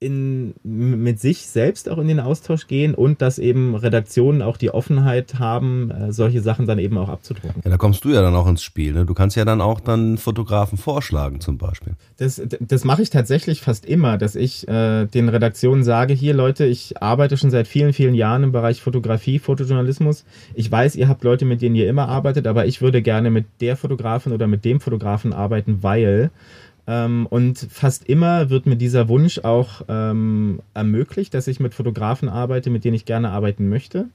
in, 0.04 0.54
mit 0.62 1.18
sich 1.18 1.46
selbst 1.46 1.88
auch 1.88 1.96
in 1.96 2.06
den 2.06 2.20
Austausch 2.20 2.66
gehen 2.66 2.94
und 2.94 3.22
dass 3.22 3.38
eben 3.38 3.74
Redaktionen 3.74 4.42
auch 4.42 4.58
die 4.58 4.70
Offenheit 4.70 5.38
haben, 5.38 5.90
äh, 5.90 6.12
solche 6.12 6.42
Sachen 6.42 6.66
dann 6.66 6.78
eben 6.78 6.98
auch 6.98 7.08
abzudrucken. 7.08 7.62
Ja, 7.64 7.70
da 7.70 7.78
kommst 7.78 8.04
du 8.04 8.10
ja 8.10 8.20
dann 8.20 8.34
auch 8.34 8.46
ins 8.46 8.62
Spiel. 8.62 8.92
Ne? 8.92 9.06
Du 9.06 9.14
kannst 9.14 9.36
ja 9.36 9.46
dann 9.46 9.62
auch 9.62 9.80
dann 9.80 10.18
Fotografen 10.18 10.76
vorschlagen 10.76 11.40
zum 11.40 11.56
Beispiel. 11.56 11.94
Das, 12.18 12.40
das 12.60 12.84
mache 12.84 13.02
ich 13.02 13.08
tatsächlich 13.08 13.62
fast 13.62 13.86
immer, 13.86 14.18
dass 14.18 14.36
ich 14.36 14.68
äh, 14.68 15.06
den 15.06 15.30
Redaktionen 15.30 15.82
sage, 15.82 16.12
hier 16.12 16.34
Leute, 16.34 16.66
ich 16.66 17.00
arbeite 17.02 17.38
schon 17.38 17.50
seit 17.50 17.66
vielen, 17.66 17.94
vielen 17.94 18.14
Jahren 18.14 18.42
im 18.44 18.52
Bereich 18.52 18.82
Fotografie, 18.82 19.38
Fotojournalismus. 19.38 20.26
Ich 20.54 20.70
weiß, 20.70 20.96
ihr 20.96 21.08
habt 21.08 21.24
Leute, 21.24 21.46
mit 21.46 21.62
denen 21.62 21.76
ihr 21.76 21.88
immer 21.88 22.08
arbeitet, 22.08 22.46
aber 22.46 22.66
ich 22.66 22.82
würde 22.82 23.00
gerne 23.00 23.30
mit 23.30 23.46
der 23.62 23.76
Fotografin 23.76 24.32
oder 24.32 24.46
mit 24.46 24.66
dem 24.66 24.80
Fotografen 24.80 25.32
arbeiten, 25.32 25.78
weil 25.82 26.30
ähm, 26.86 27.26
und 27.30 27.58
fast 27.70 28.08
immer 28.08 28.50
wird 28.50 28.66
mir 28.66 28.76
dieser 28.76 29.08
Wunsch 29.08 29.38
auch 29.38 29.82
ähm, 29.88 30.60
ermöglicht, 30.74 31.32
dass 31.32 31.48
ich 31.48 31.60
mit 31.60 31.74
Fotografen 31.74 32.28
arbeite, 32.28 32.70
mit 32.70 32.84
denen 32.84 32.94
ich 32.94 33.06
gerne 33.06 33.30
arbeiten 33.30 33.68
möchte. 33.68 34.06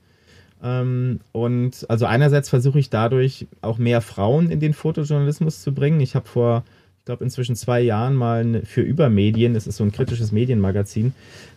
Ähm, 0.63 1.19
und 1.31 1.85
also 1.89 2.05
einerseits 2.05 2.49
versuche 2.49 2.79
ich 2.79 2.89
dadurch 2.89 3.47
auch 3.61 3.77
mehr 3.77 4.01
Frauen 4.01 4.51
in 4.51 4.59
den 4.59 4.73
Fotojournalismus 4.73 5.61
zu 5.61 5.73
bringen. 5.73 5.99
Ich 5.99 6.15
habe 6.15 6.27
vor, 6.27 6.63
ich 6.99 7.05
glaube, 7.05 7.23
inzwischen 7.23 7.55
zwei 7.55 7.81
Jahren 7.81 8.13
mal 8.13 8.61
für 8.65 8.81
Übermedien, 8.81 9.55
das 9.55 9.65
ist 9.65 9.77
so 9.77 9.83
ein 9.83 9.91
kritisches 9.91 10.31
Medienmagazin, 10.31 11.13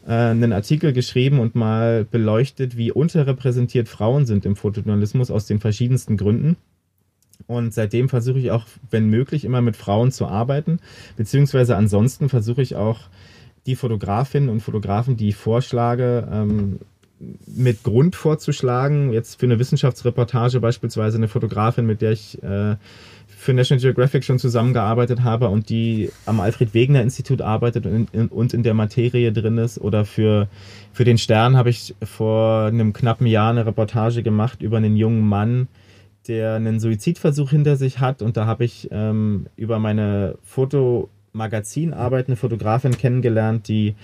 äh, 0.07 0.13
einen 0.13 0.53
Artikel 0.53 0.95
geschrieben 0.95 1.41
und 1.41 1.55
mal 1.55 2.07
beleuchtet, 2.11 2.79
wie 2.79 2.91
unterrepräsentiert 2.91 3.89
Frauen 3.89 4.25
sind 4.25 4.47
im 4.47 4.57
Fotojournalismus 4.57 5.31
aus 5.31 5.45
den 5.45 5.61
verschiedensten 5.61 6.17
Gründen. 6.17 6.57
Und 7.47 7.75
seitdem 7.75 8.09
versuche 8.09 8.39
ich 8.39 8.51
auch, 8.51 8.67
wenn 8.91 9.09
möglich, 9.09 9.45
immer 9.45 9.61
mit 9.61 9.77
Frauen 9.77 10.13
zu 10.13 10.27
arbeiten. 10.27 10.81
Beziehungsweise 11.17 11.77
ansonsten 11.77 12.29
versuche 12.29 12.63
ich 12.63 12.77
auch, 12.77 13.01
die 13.67 13.77
Fotografinnen 13.77 14.49
und 14.49 14.61
Fotografen, 14.61 15.17
die 15.17 15.29
ich 15.29 15.37
vorschlage, 15.37 16.29
ähm, 16.33 16.81
mit 17.47 17.83
Grund 17.85 18.17
vorzuschlagen. 18.17 19.13
Jetzt 19.13 19.39
für 19.39 19.47
eine 19.47 19.59
Wissenschaftsreportage 19.59 20.61
beispielsweise 20.61 21.17
eine 21.17 21.29
Fotografin, 21.29 21.87
mit 21.87 22.03
der 22.03 22.13
ich 22.13 22.43
äh, 22.43 22.77
für 23.29 23.55
National 23.55 23.81
Geographic 23.81 24.25
schon 24.25 24.39
zusammengearbeitet 24.39 25.23
habe 25.23 25.49
und 25.49 25.69
die 25.69 26.11
am 26.27 26.41
Alfred 26.41 26.75
Wegener 26.75 27.03
Institut 27.03 27.43
arbeitet 27.43 27.87
und 27.87 28.09
in, 28.13 28.29
und 28.29 28.55
in 28.55 28.63
der 28.63 28.75
Materie 28.75 29.33
drin 29.33 29.59
ist. 29.59 29.79
Oder 29.81 30.05
für, 30.05 30.49
für 30.93 31.05
den 31.05 31.19
Stern 31.19 31.57
habe 31.57 31.71
ich 31.71 31.95
vor 32.03 32.67
einem 32.67 32.93
knappen 32.93 33.27
Jahr 33.27 33.51
eine 33.51 33.67
Reportage 33.67 34.23
gemacht 34.23 34.63
über 34.63 34.77
einen 34.77 34.97
jungen 34.97 35.27
Mann, 35.27 35.69
der 36.29 36.55
einen 36.55 36.81
Suizidversuch 36.81 37.51
hinter 37.51 37.77
sich 37.77 38.01
hat. 38.01 38.23
Und 38.23 38.37
da 38.37 38.47
habe 38.47 38.65
ich 38.65 38.89
ähm, 38.91 39.47
über 39.57 39.79
meine 39.79 40.39
Fotomagazinarbeit 40.43 42.29
eine 42.29 42.37
Fotografin 42.37 42.97
kennengelernt, 42.97 43.69
die 43.69 43.95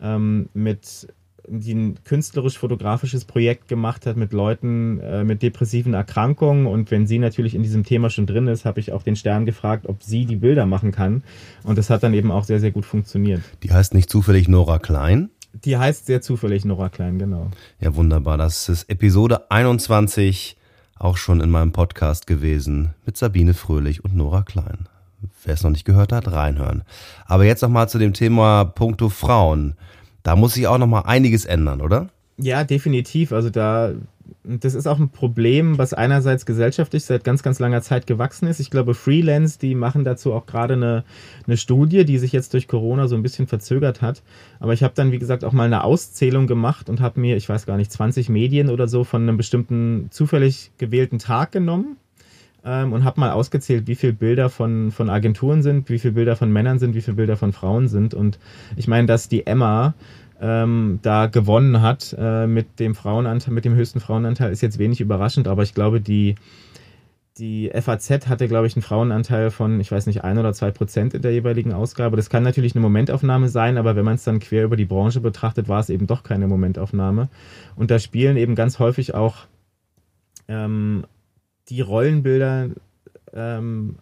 ähm, 0.00 0.48
mit 0.54 1.08
die 1.50 1.74
ein 1.74 1.98
künstlerisch-fotografisches 2.04 3.24
Projekt 3.24 3.68
gemacht 3.68 4.06
hat 4.06 4.16
mit 4.16 4.32
Leuten 4.32 5.00
äh, 5.00 5.24
mit 5.24 5.42
depressiven 5.42 5.94
Erkrankungen. 5.94 6.66
Und 6.66 6.90
wenn 6.90 7.06
sie 7.06 7.18
natürlich 7.18 7.54
in 7.54 7.62
diesem 7.62 7.84
Thema 7.84 8.10
schon 8.10 8.26
drin 8.26 8.46
ist, 8.48 8.64
habe 8.64 8.80
ich 8.80 8.92
auch 8.92 9.02
den 9.02 9.16
Stern 9.16 9.46
gefragt, 9.46 9.86
ob 9.86 10.02
sie 10.02 10.26
die 10.26 10.36
Bilder 10.36 10.66
machen 10.66 10.92
kann. 10.92 11.22
Und 11.64 11.78
das 11.78 11.90
hat 11.90 12.02
dann 12.02 12.14
eben 12.14 12.30
auch 12.30 12.44
sehr, 12.44 12.60
sehr 12.60 12.70
gut 12.70 12.84
funktioniert. 12.84 13.40
Die 13.62 13.72
heißt 13.72 13.94
nicht 13.94 14.10
zufällig 14.10 14.48
Nora 14.48 14.78
Klein? 14.78 15.30
Die 15.64 15.76
heißt 15.76 16.06
sehr 16.06 16.20
zufällig 16.20 16.64
Nora 16.64 16.88
Klein, 16.88 17.18
genau. 17.18 17.50
Ja, 17.80 17.94
wunderbar. 17.96 18.36
Das 18.36 18.68
ist 18.68 18.88
Episode 18.90 19.50
21 19.50 20.57
auch 20.98 21.16
schon 21.16 21.40
in 21.40 21.50
meinem 21.50 21.72
Podcast 21.72 22.26
gewesen 22.26 22.94
mit 23.06 23.16
Sabine 23.16 23.54
Fröhlich 23.54 24.04
und 24.04 24.14
Nora 24.14 24.42
Klein. 24.42 24.88
Wer 25.44 25.54
es 25.54 25.62
noch 25.62 25.70
nicht 25.70 25.84
gehört 25.84 26.12
hat, 26.12 26.30
reinhören. 26.30 26.82
Aber 27.26 27.44
jetzt 27.44 27.62
nochmal 27.62 27.88
zu 27.88 27.98
dem 27.98 28.12
Thema 28.12 28.64
Punkto 28.64 29.08
Frauen. 29.08 29.74
Da 30.22 30.36
muss 30.36 30.54
sich 30.54 30.66
auch 30.66 30.78
nochmal 30.78 31.04
einiges 31.06 31.44
ändern, 31.44 31.80
oder? 31.80 32.08
Ja, 32.36 32.64
definitiv. 32.64 33.32
Also 33.32 33.50
da 33.50 33.92
das 34.44 34.74
ist 34.74 34.86
auch 34.86 34.98
ein 34.98 35.10
Problem, 35.10 35.78
was 35.78 35.94
einerseits 35.94 36.46
gesellschaftlich 36.46 37.04
seit 37.04 37.24
ganz, 37.24 37.42
ganz 37.42 37.58
langer 37.58 37.82
Zeit 37.82 38.06
gewachsen 38.06 38.48
ist. 38.48 38.60
Ich 38.60 38.70
glaube, 38.70 38.94
Freelance, 38.94 39.58
die 39.58 39.74
machen 39.74 40.04
dazu 40.04 40.32
auch 40.32 40.46
gerade 40.46 40.74
eine, 40.74 41.04
eine 41.46 41.56
Studie, 41.56 42.04
die 42.04 42.18
sich 42.18 42.32
jetzt 42.32 42.54
durch 42.54 42.68
Corona 42.68 43.08
so 43.08 43.16
ein 43.16 43.22
bisschen 43.22 43.46
verzögert 43.46 44.02
hat. 44.02 44.22
Aber 44.60 44.72
ich 44.72 44.82
habe 44.82 44.94
dann, 44.94 45.12
wie 45.12 45.18
gesagt, 45.18 45.44
auch 45.44 45.52
mal 45.52 45.64
eine 45.64 45.84
Auszählung 45.84 46.46
gemacht 46.46 46.88
und 46.88 47.00
habe 47.00 47.20
mir, 47.20 47.36
ich 47.36 47.48
weiß 47.48 47.66
gar 47.66 47.76
nicht, 47.76 47.92
20 47.92 48.28
Medien 48.28 48.70
oder 48.70 48.88
so 48.88 49.04
von 49.04 49.22
einem 49.22 49.36
bestimmten 49.36 50.08
zufällig 50.10 50.70
gewählten 50.78 51.18
Tag 51.18 51.52
genommen 51.52 51.96
ähm, 52.64 52.92
und 52.92 53.04
habe 53.04 53.20
mal 53.20 53.30
ausgezählt, 53.30 53.86
wie 53.86 53.94
viele 53.94 54.12
Bilder 54.12 54.50
von, 54.50 54.90
von 54.90 55.10
Agenturen 55.10 55.62
sind, 55.62 55.88
wie 55.88 55.98
viele 55.98 56.14
Bilder 56.14 56.36
von 56.36 56.52
Männern 56.52 56.78
sind, 56.78 56.94
wie 56.94 57.00
viele 57.00 57.16
Bilder 57.16 57.36
von 57.36 57.52
Frauen 57.52 57.88
sind. 57.88 58.14
Und 58.14 58.38
ich 58.76 58.88
meine, 58.88 59.06
dass 59.06 59.28
die 59.28 59.46
Emma 59.46 59.94
ähm, 60.40 61.00
da 61.02 61.26
gewonnen 61.26 61.82
hat 61.82 62.14
äh, 62.18 62.46
mit 62.46 62.78
dem 62.78 62.94
Frauenanteil, 62.94 63.52
mit 63.52 63.64
dem 63.64 63.74
höchsten 63.74 64.00
Frauenanteil, 64.00 64.52
ist 64.52 64.60
jetzt 64.60 64.78
wenig 64.78 65.00
überraschend, 65.00 65.48
aber 65.48 65.62
ich 65.62 65.74
glaube, 65.74 66.00
die, 66.00 66.36
die 67.38 67.70
FAZ 67.74 68.28
hatte, 68.28 68.48
glaube 68.48 68.66
ich, 68.66 68.76
einen 68.76 68.82
Frauenanteil 68.82 69.50
von, 69.50 69.80
ich 69.80 69.90
weiß 69.90 70.06
nicht, 70.06 70.24
ein 70.24 70.38
oder 70.38 70.52
zwei 70.52 70.70
Prozent 70.70 71.14
in 71.14 71.22
der 71.22 71.32
jeweiligen 71.32 71.72
Ausgabe. 71.72 72.16
Das 72.16 72.30
kann 72.30 72.42
natürlich 72.42 72.74
eine 72.74 72.82
Momentaufnahme 72.82 73.48
sein, 73.48 73.78
aber 73.78 73.96
wenn 73.96 74.04
man 74.04 74.14
es 74.14 74.24
dann 74.24 74.38
quer 74.40 74.64
über 74.64 74.76
die 74.76 74.84
Branche 74.84 75.20
betrachtet, 75.20 75.68
war 75.68 75.80
es 75.80 75.90
eben 75.90 76.06
doch 76.06 76.22
keine 76.22 76.46
Momentaufnahme. 76.46 77.28
Und 77.76 77.90
da 77.90 77.98
spielen 77.98 78.36
eben 78.36 78.54
ganz 78.54 78.78
häufig 78.78 79.14
auch 79.14 79.46
ähm, 80.46 81.04
die 81.68 81.80
Rollenbilder 81.80 82.70
ähm, 83.32 83.96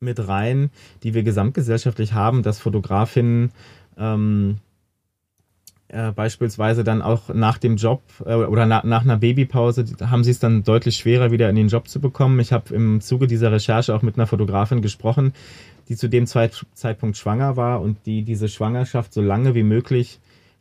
mit 0.00 0.26
rein, 0.26 0.70
die 1.02 1.14
wir 1.14 1.22
gesamtgesellschaftlich 1.22 2.12
haben, 2.12 2.42
dass 2.42 2.58
Fotografinnen 2.58 3.52
ähm, 3.96 4.58
äh, 5.92 6.10
beispielsweise 6.10 6.84
dann 6.84 7.02
auch 7.02 7.28
nach 7.28 7.58
dem 7.58 7.76
Job 7.76 8.02
äh, 8.24 8.34
oder 8.34 8.64
na, 8.64 8.80
nach 8.84 9.02
einer 9.02 9.18
Babypause 9.18 9.84
haben 10.00 10.24
sie 10.24 10.30
es 10.30 10.38
dann 10.38 10.64
deutlich 10.64 10.96
schwerer, 10.96 11.30
wieder 11.30 11.50
in 11.50 11.56
den 11.56 11.68
Job 11.68 11.86
zu 11.86 12.00
bekommen. 12.00 12.40
Ich 12.40 12.50
habe 12.50 12.74
im 12.74 13.02
Zuge 13.02 13.26
dieser 13.26 13.52
Recherche 13.52 13.94
auch 13.94 14.00
mit 14.00 14.16
einer 14.16 14.26
Fotografin 14.26 14.80
gesprochen, 14.80 15.34
die 15.88 15.96
zu 15.96 16.08
dem 16.08 16.26
Zeit, 16.26 16.64
Zeitpunkt 16.72 17.18
schwanger 17.18 17.58
war 17.58 17.82
und 17.82 17.98
die 18.06 18.22
diese 18.22 18.48
Schwangerschaft 18.48 19.12
so 19.12 19.20
lange 19.20 19.54
wie 19.54 19.62
möglich 19.62 20.18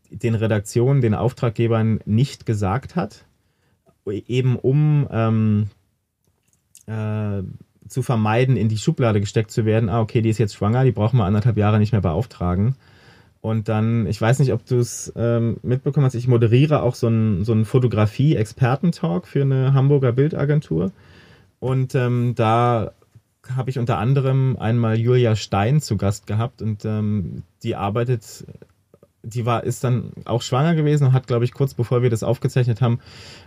den 0.09 0.35
Redaktionen, 0.35 1.01
den 1.01 1.15
Auftraggebern 1.15 2.01
nicht 2.05 2.45
gesagt 2.45 2.97
hat, 2.97 3.23
eben 4.27 4.57
um 4.57 5.07
ähm, 5.09 5.69
äh, 6.87 7.43
zu 7.87 8.01
vermeiden, 8.01 8.57
in 8.57 8.67
die 8.67 8.77
Schublade 8.77 9.21
gesteckt 9.21 9.51
zu 9.51 9.63
werden. 9.63 9.87
Ah, 9.87 10.01
okay, 10.01 10.21
die 10.21 10.29
ist 10.29 10.39
jetzt 10.39 10.55
schwanger, 10.55 10.83
die 10.83 10.91
brauchen 10.91 11.17
wir 11.17 11.25
anderthalb 11.25 11.57
Jahre 11.57 11.79
nicht 11.79 11.93
mehr 11.93 12.01
beauftragen. 12.01 12.75
Und 13.41 13.69
dann, 13.69 14.05
ich 14.05 14.21
weiß 14.21 14.39
nicht, 14.39 14.53
ob 14.53 14.65
du 14.65 14.77
es 14.77 15.11
ähm, 15.15 15.57
mitbekommen 15.63 16.05
hast, 16.05 16.13
ich 16.13 16.27
moderiere 16.27 16.83
auch 16.83 16.93
so 16.93 17.07
einen 17.07 17.43
so 17.43 17.63
Fotografie-Experten-Talk 17.63 19.27
für 19.27 19.41
eine 19.41 19.73
Hamburger 19.73 20.11
Bildagentur. 20.11 20.91
Und 21.59 21.95
ähm, 21.95 22.33
da 22.35 22.91
habe 23.55 23.71
ich 23.71 23.79
unter 23.79 23.97
anderem 23.97 24.57
einmal 24.59 24.99
Julia 24.99 25.35
Stein 25.35 25.81
zu 25.81 25.97
Gast 25.97 26.27
gehabt 26.27 26.61
und 26.61 26.85
ähm, 26.85 27.43
die 27.63 27.75
arbeitet 27.75 28.45
die 29.23 29.45
war, 29.45 29.63
ist 29.63 29.83
dann 29.83 30.11
auch 30.25 30.41
schwanger 30.41 30.75
gewesen 30.75 31.07
und 31.07 31.13
hat, 31.13 31.27
glaube 31.27 31.45
ich, 31.45 31.53
kurz 31.53 31.73
bevor 31.73 32.01
wir 32.01 32.09
das 32.09 32.23
aufgezeichnet 32.23 32.81
haben, 32.81 32.99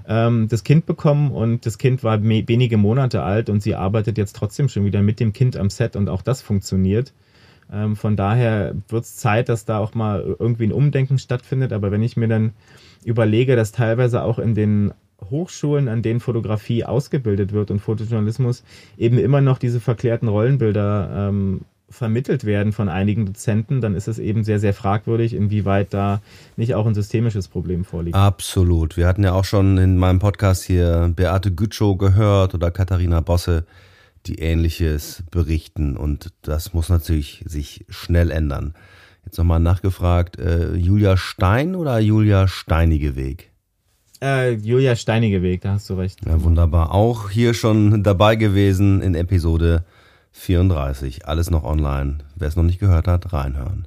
ähm, 0.07 0.49
das 0.49 0.65
Kind 0.65 0.87
bekommen 0.87 1.33
und 1.33 1.67
das 1.67 1.79
Kind 1.79 2.05
war 2.05 2.23
wenige 2.23 2.77
Monate 2.77 3.23
alt 3.23 3.51
und 3.51 3.63
sie 3.63 3.75
arbeitet 3.75 4.19
jetzt 4.19 4.37
trotzdem 4.37 4.69
schon 4.69 4.85
wieder 4.85 5.03
mit 5.03 5.21
dem 5.21 5.33
Kind 5.33 5.57
am 5.57 5.71
Set 5.71 5.97
und 5.97 6.09
auch 6.09 6.23
das 6.23 6.43
funktioniert. 6.43 7.13
Ähm, 7.72 7.96
von 7.96 8.16
daher 8.16 8.74
wird 8.88 9.05
es 9.05 9.16
Zeit, 9.16 9.48
dass 9.48 9.64
da 9.64 9.79
auch 9.79 9.94
mal 9.94 10.37
irgendwie 10.38 10.64
ein 10.64 10.72
Umdenken 10.72 11.18
stattfindet. 11.18 11.72
Aber 11.72 11.90
wenn 11.90 12.03
ich 12.03 12.16
mir 12.16 12.29
dann 12.29 12.53
überlege, 13.05 13.57
dass 13.57 13.72
teilweise 13.72 14.22
auch 14.22 14.38
in 14.38 14.55
den 14.55 14.92
Hochschulen, 15.31 15.88
an 15.88 16.03
denen 16.03 16.20
Fotografie 16.20 16.85
ausgebildet 16.85 17.53
wird 17.53 17.70
und 17.70 17.81
Fotojournalismus 17.81 18.62
eben 18.98 19.18
immer 19.18 19.40
noch 19.40 19.59
diese 19.59 19.81
verklärten 19.81 20.29
Rollenbilder 20.29 21.29
ähm, 21.31 21.62
vermittelt 21.88 22.44
werden 22.44 22.72
von 22.72 22.88
einigen 22.88 23.27
Dozenten, 23.27 23.81
dann 23.81 23.94
ist 23.94 24.09
es 24.09 24.18
eben 24.18 24.42
sehr, 24.42 24.59
sehr 24.59 24.74
fragwürdig, 24.74 25.35
inwieweit 25.35 25.94
da 25.94 26.20
nicht 26.57 26.74
auch 26.74 26.87
ein 26.87 26.94
systemisches 26.94 27.48
Problem 27.48 27.85
vorliegt. 27.85 28.16
Absolut. 28.16 28.96
Wir 28.96 29.07
hatten 29.07 29.22
ja 29.22 29.33
auch 29.33 29.44
schon 29.44 29.79
in 29.79 29.96
meinem 29.96 30.18
Podcast 30.18 30.64
hier 30.64 31.12
Beate 31.14 31.53
Gütschow 31.53 31.96
gehört 31.96 32.55
oder 32.55 32.70
Katharina 32.70 33.20
Bosse, 33.20 33.64
die 34.27 34.39
ähnliches 34.39 35.23
berichten 35.31 35.97
und 35.97 36.33
das 36.43 36.73
muss 36.73 36.89
natürlich 36.89 37.45
sich 37.47 37.85
schnell 37.89 38.31
ändern. 38.31 38.75
Jetzt 39.25 39.39
nochmal 39.39 39.61
nachgefragt, 39.61 40.39
äh, 40.39 40.75
Julia 40.75 41.17
Stein 41.17 41.75
oder 41.75 41.99
Julia 41.99 42.47
Steinigeweg? 42.47 43.51
Äh, 44.23 44.53
Julia 44.55 44.97
Steinigeweg, 44.97 45.63
da 45.63 45.73
hast 45.73 45.89
du 45.91 45.95
recht. 45.95 46.25
Ja, 46.27 46.43
wunderbar. 46.43 46.93
Auch 46.93 47.31
hier 47.31 47.55
schon 47.55 48.03
dabei 48.03 48.37
gewesen 48.37 49.03
in 49.03 49.15
Episode 49.15 49.85
34. 50.33 51.27
Alles 51.27 51.51
noch 51.51 51.65
online. 51.65 52.19
Wer 52.37 52.49
es 52.49 52.57
noch 52.57 52.63
nicht 52.65 52.81
gehört 52.81 53.07
hat, 53.07 53.33
reinhören. 53.33 53.87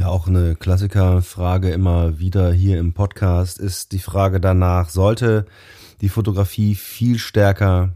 Ja, 0.00 0.08
auch 0.08 0.28
eine 0.28 0.56
Klassikerfrage 0.56 1.68
immer 1.72 2.18
wieder 2.18 2.54
hier 2.54 2.78
im 2.78 2.94
Podcast 2.94 3.58
ist 3.58 3.92
die 3.92 3.98
Frage 3.98 4.40
danach, 4.40 4.88
sollte 4.88 5.44
die 6.00 6.08
Fotografie 6.08 6.74
viel 6.74 7.18
stärker 7.18 7.90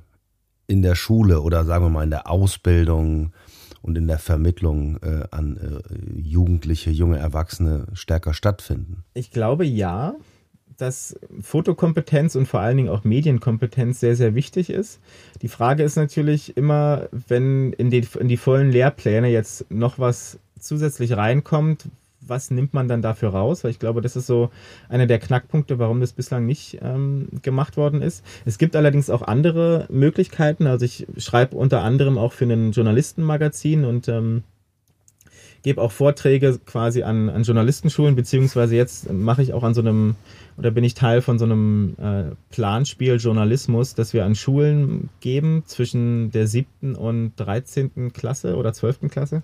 in 0.67 0.83
der 0.83 0.97
Schule 0.97 1.41
oder 1.41 1.65
sagen 1.65 1.87
wir 1.87 1.89
mal 1.89 2.05
in 2.05 2.11
der 2.11 2.29
Ausbildung 2.29 3.33
und 3.81 3.97
in 3.97 4.07
der 4.07 4.19
Vermittlung 4.19 4.99
äh, 5.03 5.25
an 5.31 5.57
äh, 5.57 6.21
Jugendliche, 6.21 6.91
junge 6.91 7.17
Erwachsene 7.17 7.87
stärker 7.95 8.35
stattfinden? 8.35 9.05
Ich 9.15 9.31
glaube 9.31 9.65
ja 9.65 10.15
dass 10.77 11.19
Fotokompetenz 11.41 12.35
und 12.35 12.47
vor 12.47 12.61
allen 12.61 12.77
Dingen 12.77 12.89
auch 12.89 13.05
Medienkompetenz 13.05 14.01
sehr, 14.01 14.17
sehr 14.17 14.35
wichtig 14.35 14.71
ist. 14.71 15.01
Die 15.43 15.49
Frage 15.49 15.83
ist 15.83 15.97
natürlich 15.97 16.57
immer, 16.57 17.09
wenn 17.13 17.73
in 17.75 17.91
die, 17.91 18.07
in 18.19 18.29
die 18.29 18.37
vollen 18.37 18.71
Lehrpläne 18.71 19.29
jetzt 19.29 19.71
noch 19.71 19.99
was 19.99 20.39
zusätzlich 20.65 21.17
reinkommt, 21.17 21.87
was 22.27 22.51
nimmt 22.51 22.75
man 22.75 22.89
dann 22.89 23.03
dafür 23.03 23.31
raus? 23.31 23.65
Weil 23.65 23.71
ich 23.71 23.79
glaube, 23.79 24.01
das 24.01 24.17
ist 24.17 24.27
so 24.27 24.51
einer 24.89 25.07
der 25.07 25.19
Knackpunkte, 25.19 25.79
warum 25.79 26.01
das 26.01 26.13
bislang 26.13 26.47
nicht 26.47 26.79
ähm, 26.83 27.29
gemacht 27.43 27.77
worden 27.77 28.03
ist. 28.03 28.25
Es 28.45 28.59
gibt 28.59 28.77
allerdings 28.77 29.11
auch 29.11 29.23
andere 29.23 29.87
Möglichkeiten. 29.91 30.67
Also 30.67 30.85
ich 30.85 31.07
schreibe 31.19 31.57
unter 31.57 31.83
anderem 31.83 32.19
auch 32.19 32.33
für 32.33 32.45
ein 32.45 32.73
Journalistenmagazin 32.73 33.85
und 33.85 34.09
ähm, 34.09 34.43
gebe 35.65 35.81
auch 35.81 35.91
Vorträge 35.91 36.61
quasi 36.65 37.03
an, 37.03 37.31
an 37.31 37.43
Journalistenschulen, 37.43 38.15
beziehungsweise 38.15 38.77
jetzt 38.77 39.11
mache 39.11 39.43
ich 39.43 39.53
auch 39.55 39.65
an 39.65 39.75
so 39.75 39.81
einem 39.81 40.15
oder 40.57 40.71
bin 40.71 40.85
ich 40.85 40.95
Teil 40.95 41.21
von 41.21 41.39
so 41.39 41.47
einem 41.47 41.97
äh, 41.99 42.35
Planspiel 42.51 43.17
Journalismus, 43.17 43.95
das 43.95 44.13
wir 44.13 44.25
an 44.25 44.37
Schulen 44.37 45.09
geben 45.21 45.65
zwischen 45.67 46.31
der 46.31 46.47
siebten 46.47 46.95
und 46.95 47.33
dreizehnten 47.37 48.13
Klasse 48.13 48.55
oder 48.57 48.73
zwölften 48.73 49.09
Klasse. 49.09 49.43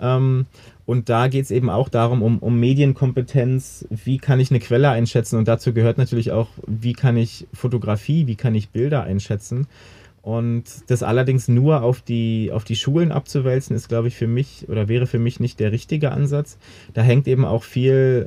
Ähm, 0.00 0.46
und 0.86 1.08
da 1.08 1.28
geht 1.28 1.44
es 1.44 1.50
eben 1.50 1.68
auch 1.68 1.88
darum, 1.88 2.22
um, 2.22 2.38
um 2.38 2.58
Medienkompetenz, 2.58 3.86
wie 3.90 4.18
kann 4.18 4.40
ich 4.40 4.50
eine 4.50 4.60
Quelle 4.60 4.88
einschätzen 4.88 5.36
und 5.36 5.48
dazu 5.48 5.74
gehört 5.74 5.98
natürlich 5.98 6.30
auch, 6.32 6.48
wie 6.66 6.94
kann 6.94 7.16
ich 7.16 7.46
Fotografie, 7.52 8.26
wie 8.26 8.36
kann 8.36 8.54
ich 8.54 8.70
Bilder 8.70 9.02
einschätzen. 9.02 9.66
Und 10.26 10.64
das 10.88 11.04
allerdings 11.04 11.46
nur 11.46 11.82
auf 11.82 12.02
die, 12.02 12.50
auf 12.52 12.64
die 12.64 12.74
Schulen 12.74 13.12
abzuwälzen, 13.12 13.76
ist, 13.76 13.88
glaube 13.88 14.08
ich, 14.08 14.16
für 14.16 14.26
mich 14.26 14.66
oder 14.68 14.88
wäre 14.88 15.06
für 15.06 15.20
mich 15.20 15.38
nicht 15.38 15.60
der 15.60 15.70
richtige 15.70 16.10
Ansatz. 16.10 16.58
Da 16.94 17.02
hängt 17.02 17.28
eben 17.28 17.44
auch 17.44 17.62
viel 17.62 18.26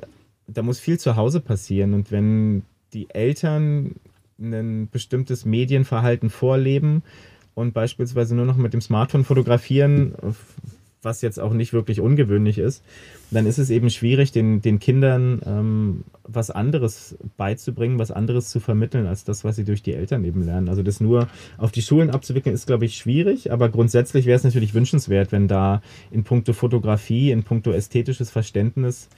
da 0.53 0.61
muss 0.61 0.79
viel 0.79 0.99
zu 0.99 1.15
Hause 1.15 1.39
passieren. 1.39 1.93
Und 1.93 2.11
wenn 2.11 2.63
die 2.93 3.09
Eltern 3.09 3.95
ein 4.39 4.89
bestimmtes 4.91 5.45
Medienverhalten 5.45 6.29
vorleben 6.29 7.03
und 7.55 7.73
beispielsweise 7.73 8.35
nur 8.35 8.45
noch 8.45 8.57
mit 8.57 8.73
dem 8.73 8.81
Smartphone 8.81 9.25
fotografieren, 9.25 10.15
was 11.01 11.21
jetzt 11.21 11.39
auch 11.39 11.53
nicht 11.53 11.73
wirklich 11.73 12.01
ungewöhnlich 12.01 12.57
ist, 12.57 12.83
dann 13.31 13.45
ist 13.45 13.57
es 13.57 13.69
eben 13.69 13.89
schwierig, 13.89 14.31
den, 14.31 14.61
den 14.61 14.79
Kindern 14.79 15.41
ähm, 15.45 16.03
was 16.23 16.51
anderes 16.51 17.17
beizubringen, 17.37 17.99
was 17.99 18.11
anderes 18.11 18.49
zu 18.49 18.59
vermitteln, 18.59 19.07
als 19.07 19.23
das, 19.23 19.43
was 19.43 19.55
sie 19.55 19.63
durch 19.63 19.81
die 19.81 19.93
Eltern 19.93 20.23
eben 20.25 20.43
lernen. 20.43 20.67
Also 20.67 20.83
das 20.83 20.99
nur 20.99 21.27
auf 21.57 21.71
die 21.71 21.81
Schulen 21.81 22.09
abzuwickeln, 22.09 22.53
ist, 22.53 22.67
glaube 22.67 22.85
ich, 22.85 22.97
schwierig, 22.97 23.51
aber 23.51 23.69
grundsätzlich 23.69 24.25
wäre 24.25 24.35
es 24.35 24.43
natürlich 24.43 24.73
wünschenswert, 24.73 25.31
wenn 25.31 25.47
da 25.47 25.81
in 26.11 26.23
puncto 26.23 26.53
Fotografie, 26.53 27.31
in 27.31 27.43
puncto 27.43 27.71
ästhetisches 27.71 28.29
Verständnis 28.29 29.09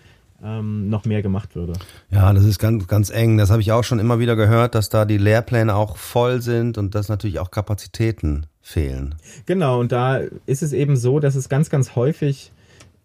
ähm, 0.44 0.90
noch 0.90 1.06
mehr 1.06 1.22
gemacht 1.22 1.56
würde. 1.56 1.74
Ja, 2.10 2.34
das 2.34 2.44
ist 2.46 2.60
ganz, 2.60 2.88
ganz 2.88 3.10
eng. 3.10 3.38
Das 3.38 3.50
habe 3.52 3.62
ich 3.62 3.72
auch 3.72 3.84
schon 3.84 4.00
immer 4.00 4.20
wieder 4.20 4.36
gehört, 4.36 4.76
dass 4.76 4.90
da 4.90 5.06
die 5.06 5.18
Lehrpläne 5.18 5.76
auch 5.76 5.98
voll 5.98 6.42
sind 6.42 6.78
und 6.78 6.96
dass 6.96 7.10
natürlich 7.10 7.40
auch 7.40 7.52
Kapazitäten 7.52 8.46
fehlen. 8.62 9.16
Genau, 9.46 9.80
und 9.80 9.92
da 9.92 10.20
ist 10.46 10.64
es 10.64 10.74
eben 10.74 10.96
so, 10.96 11.20
dass 11.20 11.36
es 11.36 11.50
ganz, 11.50 11.70
ganz 11.70 11.96
häufig 11.96 12.52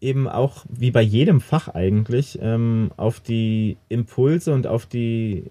eben 0.00 0.28
auch, 0.28 0.64
wie 0.68 0.90
bei 0.90 1.02
jedem 1.02 1.40
Fach 1.40 1.68
eigentlich, 1.68 2.38
ähm, 2.42 2.90
auf 2.96 3.20
die 3.20 3.76
Impulse 3.88 4.52
und 4.52 4.66
auf 4.66 4.86
die 4.86 5.44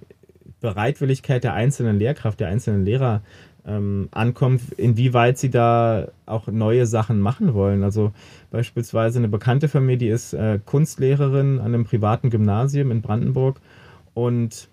Bereitwilligkeit 0.62 1.44
der 1.44 1.54
einzelnen 1.54 2.00
Lehrkraft, 2.00 2.40
der 2.40 2.48
einzelnen 2.48 2.86
Lehrer 2.86 3.22
ähm, 3.68 4.10
ankommt, 4.12 4.62
inwieweit 4.78 5.38
sie 5.38 5.50
da 5.50 6.10
auch 6.26 6.48
neue 6.48 6.86
Sachen 6.86 7.20
machen 7.20 7.54
wollen. 7.54 7.84
Also 7.84 8.12
beispielsweise 8.52 9.20
eine 9.20 9.28
Bekannte 9.28 9.68
von 9.68 9.86
mir, 9.86 9.98
die 9.98 10.10
ist 10.10 10.34
äh, 10.34 10.60
Kunstlehrerin 10.64 11.60
an 11.60 11.74
einem 11.74 11.86
privaten 11.86 12.30
Gymnasium 12.30 12.92
in 12.92 13.02
Brandenburg 13.02 13.60
und 14.14 14.70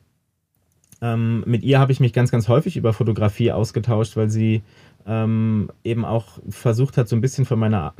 ähm, 1.02 1.42
mit 1.46 1.64
ihr 1.64 1.80
habe 1.80 1.90
ich 1.90 1.98
mich 1.98 2.12
ganz, 2.12 2.30
ganz 2.30 2.48
häufig 2.48 2.76
über 2.76 2.92
Fotografie 2.92 3.50
ausgetauscht, 3.50 4.16
weil 4.16 4.30
sie 4.30 4.62
ähm, 5.06 5.70
eben 5.84 6.04
auch 6.04 6.38
versucht 6.48 6.96
hat, 6.96 7.08
so 7.08 7.16
ein 7.16 7.20
bisschen 7.20 7.44
von 7.44 7.58
meiner, 7.58 7.94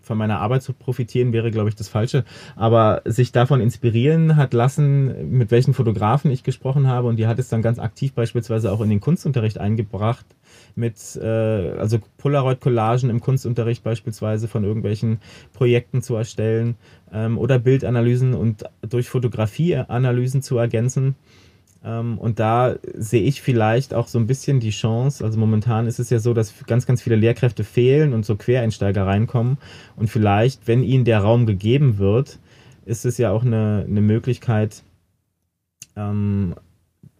von 0.00 0.18
meiner 0.18 0.40
Arbeit 0.40 0.62
zu 0.62 0.72
profitieren, 0.72 1.32
wäre, 1.32 1.50
glaube 1.50 1.68
ich, 1.68 1.74
das 1.74 1.88
Falsche, 1.88 2.24
aber 2.56 3.02
sich 3.04 3.32
davon 3.32 3.60
inspirieren 3.60 4.36
hat 4.36 4.54
lassen, 4.54 5.30
mit 5.30 5.50
welchen 5.50 5.74
Fotografen 5.74 6.30
ich 6.30 6.42
gesprochen 6.42 6.86
habe 6.86 7.08
und 7.08 7.16
die 7.16 7.26
hat 7.26 7.38
es 7.38 7.48
dann 7.48 7.62
ganz 7.62 7.78
aktiv 7.78 8.12
beispielsweise 8.12 8.72
auch 8.72 8.80
in 8.80 8.90
den 8.90 9.00
Kunstunterricht 9.00 9.58
eingebracht, 9.58 10.26
mit 10.74 10.96
äh, 11.16 11.26
also 11.78 11.98
Polaroid-Collagen 12.18 13.10
im 13.10 13.20
Kunstunterricht 13.20 13.82
beispielsweise 13.82 14.48
von 14.48 14.64
irgendwelchen 14.64 15.20
Projekten 15.52 16.02
zu 16.02 16.14
erstellen 16.14 16.76
ähm, 17.12 17.38
oder 17.38 17.58
Bildanalysen 17.58 18.34
und 18.34 18.64
durch 18.82 19.08
Fotografieanalysen 19.08 20.42
zu 20.42 20.58
ergänzen. 20.58 21.14
Ähm, 21.84 22.18
und 22.18 22.38
da 22.38 22.76
sehe 22.94 23.22
ich 23.22 23.42
vielleicht 23.42 23.94
auch 23.94 24.08
so 24.08 24.18
ein 24.18 24.26
bisschen 24.26 24.60
die 24.60 24.70
Chance. 24.70 25.24
Also 25.24 25.38
momentan 25.38 25.86
ist 25.86 25.98
es 25.98 26.10
ja 26.10 26.18
so, 26.18 26.34
dass 26.34 26.54
ganz, 26.66 26.86
ganz 26.86 27.02
viele 27.02 27.16
Lehrkräfte 27.16 27.64
fehlen 27.64 28.12
und 28.12 28.24
so 28.24 28.36
Quereinsteiger 28.36 29.06
reinkommen. 29.06 29.58
Und 29.96 30.08
vielleicht, 30.08 30.68
wenn 30.68 30.82
ihnen 30.82 31.04
der 31.04 31.20
Raum 31.20 31.46
gegeben 31.46 31.98
wird, 31.98 32.38
ist 32.84 33.04
es 33.04 33.18
ja 33.18 33.30
auch 33.30 33.44
eine, 33.44 33.84
eine 33.88 34.00
Möglichkeit, 34.00 34.82
ähm, 35.96 36.54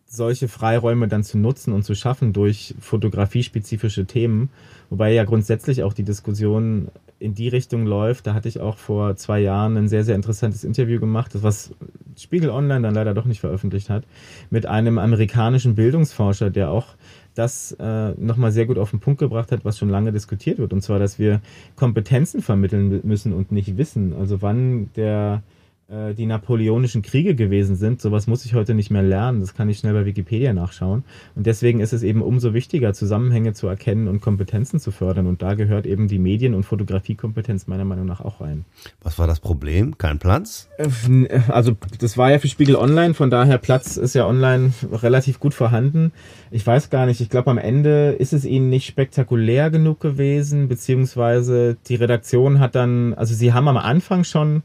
solche 0.06 0.48
Freiräume 0.48 1.08
dann 1.08 1.24
zu 1.24 1.38
nutzen 1.38 1.72
und 1.72 1.84
zu 1.84 1.94
schaffen 1.94 2.32
durch 2.32 2.74
fotografie-spezifische 2.80 4.04
Themen. 4.04 4.50
Wobei 4.90 5.12
ja 5.12 5.24
grundsätzlich 5.24 5.82
auch 5.82 5.94
die 5.94 6.02
Diskussion 6.02 6.88
in 7.22 7.34
die 7.34 7.48
Richtung 7.48 7.86
läuft. 7.86 8.26
Da 8.26 8.34
hatte 8.34 8.48
ich 8.48 8.60
auch 8.60 8.76
vor 8.76 9.16
zwei 9.16 9.40
Jahren 9.40 9.76
ein 9.76 9.88
sehr, 9.88 10.04
sehr 10.04 10.14
interessantes 10.14 10.64
Interview 10.64 11.00
gemacht, 11.00 11.34
das 11.34 11.42
was 11.42 11.70
Spiegel 12.18 12.50
Online 12.50 12.82
dann 12.82 12.94
leider 12.94 13.14
doch 13.14 13.24
nicht 13.24 13.40
veröffentlicht 13.40 13.88
hat, 13.88 14.04
mit 14.50 14.66
einem 14.66 14.98
amerikanischen 14.98 15.74
Bildungsforscher, 15.74 16.50
der 16.50 16.70
auch 16.70 16.88
das 17.34 17.72
äh, 17.80 18.10
nochmal 18.12 18.52
sehr 18.52 18.66
gut 18.66 18.78
auf 18.78 18.90
den 18.90 19.00
Punkt 19.00 19.20
gebracht 19.20 19.52
hat, 19.52 19.64
was 19.64 19.78
schon 19.78 19.88
lange 19.88 20.12
diskutiert 20.12 20.58
wird. 20.58 20.72
Und 20.72 20.82
zwar, 20.82 20.98
dass 20.98 21.18
wir 21.18 21.40
Kompetenzen 21.76 22.42
vermitteln 22.42 23.00
müssen 23.04 23.32
und 23.32 23.52
nicht 23.52 23.78
Wissen. 23.78 24.12
Also 24.12 24.42
wann 24.42 24.90
der 24.96 25.42
äh, 25.88 26.14
die 26.14 26.26
napoleonischen 26.26 27.02
Kriege 27.02 27.34
gewesen 27.34 27.76
sind. 27.76 28.00
Sowas 28.00 28.26
muss 28.26 28.44
ich 28.44 28.54
heute 28.54 28.74
nicht 28.74 28.90
mehr 28.90 29.02
lernen. 29.02 29.40
Das 29.40 29.54
kann 29.54 29.68
ich 29.68 29.78
schnell 29.78 29.92
bei 29.92 30.06
Wikipedia 30.06 30.52
nachschauen. 30.52 31.04
Und 31.34 31.46
deswegen 31.46 31.80
ist 31.80 31.92
es 31.92 32.02
eben 32.02 32.22
umso 32.22 32.54
wichtiger, 32.54 32.94
Zusammenhänge 32.94 33.52
zu 33.52 33.66
erkennen 33.66 34.08
und 34.08 34.20
Kompetenzen 34.20 34.80
zu 34.80 34.90
fördern. 34.90 35.26
Und 35.26 35.42
da 35.42 35.54
gehört 35.54 35.86
eben 35.86 36.08
die 36.08 36.18
Medien- 36.18 36.54
und 36.54 36.64
Fotografiekompetenz 36.64 37.66
meiner 37.66 37.84
Meinung 37.84 38.06
nach 38.06 38.20
auch 38.20 38.40
rein. 38.40 38.64
Was 39.02 39.18
war 39.18 39.26
das 39.26 39.40
Problem? 39.40 39.98
Kein 39.98 40.18
Platz? 40.18 40.68
Äh, 40.78 41.28
also 41.48 41.76
das 41.98 42.16
war 42.16 42.30
ja 42.30 42.38
für 42.38 42.48
Spiegel 42.48 42.76
Online, 42.76 43.14
von 43.14 43.30
daher 43.30 43.58
Platz 43.58 43.96
ist 43.96 44.14
ja 44.14 44.26
online 44.26 44.72
relativ 44.92 45.40
gut 45.40 45.54
vorhanden. 45.54 46.12
Ich 46.50 46.66
weiß 46.66 46.90
gar 46.90 47.06
nicht, 47.06 47.20
ich 47.20 47.28
glaube 47.28 47.50
am 47.50 47.58
Ende 47.58 48.12
ist 48.18 48.32
es 48.32 48.44
ihnen 48.44 48.70
nicht 48.70 48.86
spektakulär 48.86 49.70
genug 49.70 50.00
gewesen, 50.00 50.68
beziehungsweise 50.68 51.76
die 51.88 51.96
Redaktion 51.96 52.60
hat 52.60 52.74
dann, 52.74 53.14
also 53.14 53.34
sie 53.34 53.52
haben 53.52 53.68
am 53.68 53.76
Anfang 53.76 54.24
schon 54.24 54.62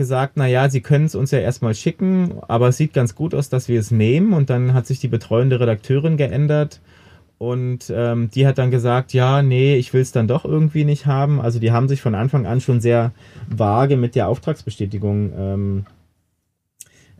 gesagt, 0.00 0.32
na 0.36 0.46
ja, 0.46 0.70
sie 0.70 0.80
können 0.80 1.04
es 1.04 1.14
uns 1.14 1.30
ja 1.30 1.40
erstmal 1.40 1.74
schicken, 1.74 2.32
aber 2.48 2.68
es 2.68 2.78
sieht 2.78 2.94
ganz 2.94 3.14
gut 3.14 3.34
aus, 3.34 3.50
dass 3.50 3.68
wir 3.68 3.78
es 3.78 3.90
nehmen. 3.90 4.32
Und 4.32 4.48
dann 4.48 4.72
hat 4.72 4.86
sich 4.86 4.98
die 4.98 5.08
betreuende 5.08 5.60
Redakteurin 5.60 6.16
geändert 6.16 6.80
und 7.36 7.92
ähm, 7.94 8.30
die 8.34 8.46
hat 8.46 8.56
dann 8.56 8.70
gesagt, 8.70 9.12
ja, 9.12 9.42
nee, 9.42 9.76
ich 9.76 9.92
will 9.92 10.00
es 10.00 10.10
dann 10.10 10.26
doch 10.26 10.46
irgendwie 10.46 10.84
nicht 10.84 11.04
haben. 11.04 11.38
Also 11.38 11.58
die 11.58 11.70
haben 11.70 11.86
sich 11.86 12.00
von 12.00 12.14
Anfang 12.14 12.46
an 12.46 12.62
schon 12.62 12.80
sehr 12.80 13.12
vage 13.48 13.98
mit 13.98 14.14
der 14.14 14.28
Auftragsbestätigung 14.28 15.32
ähm, 15.36 15.86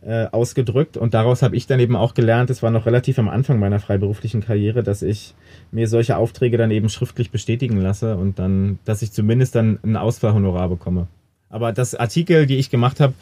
äh, 0.01 0.25
ausgedrückt. 0.31 0.97
Und 0.97 1.13
daraus 1.13 1.43
habe 1.43 1.55
ich 1.55 1.67
dann 1.67 1.79
eben 1.79 1.95
auch 1.95 2.15
gelernt, 2.15 2.49
es 2.49 2.63
war 2.63 2.71
noch 2.71 2.87
relativ 2.87 3.19
am 3.19 3.29
Anfang 3.29 3.59
meiner 3.59 3.79
freiberuflichen 3.79 4.41
Karriere, 4.41 4.81
dass 4.81 5.03
ich 5.03 5.35
mir 5.71 5.87
solche 5.87 6.17
Aufträge 6.17 6.57
dann 6.57 6.71
eben 6.71 6.89
schriftlich 6.89 7.29
bestätigen 7.29 7.77
lasse 7.77 8.17
und 8.17 8.39
dann, 8.39 8.79
dass 8.85 9.03
ich 9.03 9.11
zumindest 9.11 9.53
dann 9.53 9.77
ein 9.83 9.95
Ausfallhonorar 9.95 10.69
bekomme. 10.69 11.07
Aber 11.51 11.71
dass 11.73 11.95
Artikel, 11.95 12.45
die 12.45 12.57
ich 12.57 12.69
gemacht 12.69 12.99
habe, 12.99 13.13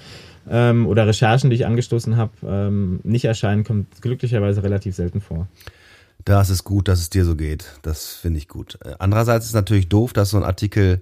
ähm, 0.50 0.88
oder 0.88 1.08
Recherchen, 1.08 1.50
die 1.50 1.58
ich 1.58 1.66
angestoßen 1.66 2.18
habe, 2.18 2.32
ähm, 2.46 3.00
nicht 3.04 3.26
erscheinen, 3.26 3.64
kommt 3.64 4.02
glücklicherweise 4.02 4.64
relativ 4.64 4.96
selten 4.96 5.22
vor. 5.22 5.48
Das 6.26 6.50
ist 6.50 6.64
gut, 6.64 6.88
dass 6.88 7.00
es 7.00 7.10
dir 7.10 7.26
so 7.26 7.36
geht. 7.36 7.66
Das 7.82 8.14
finde 8.14 8.40
ich 8.40 8.48
gut. 8.48 8.78
Äh, 8.84 8.96
andererseits 9.00 9.46
ist 9.46 9.52
es 9.52 9.56
natürlich 9.56 9.90
doof, 9.90 10.14
dass 10.14 10.32
so 10.32 10.38
ein 10.38 10.44
Artikel 10.44 11.02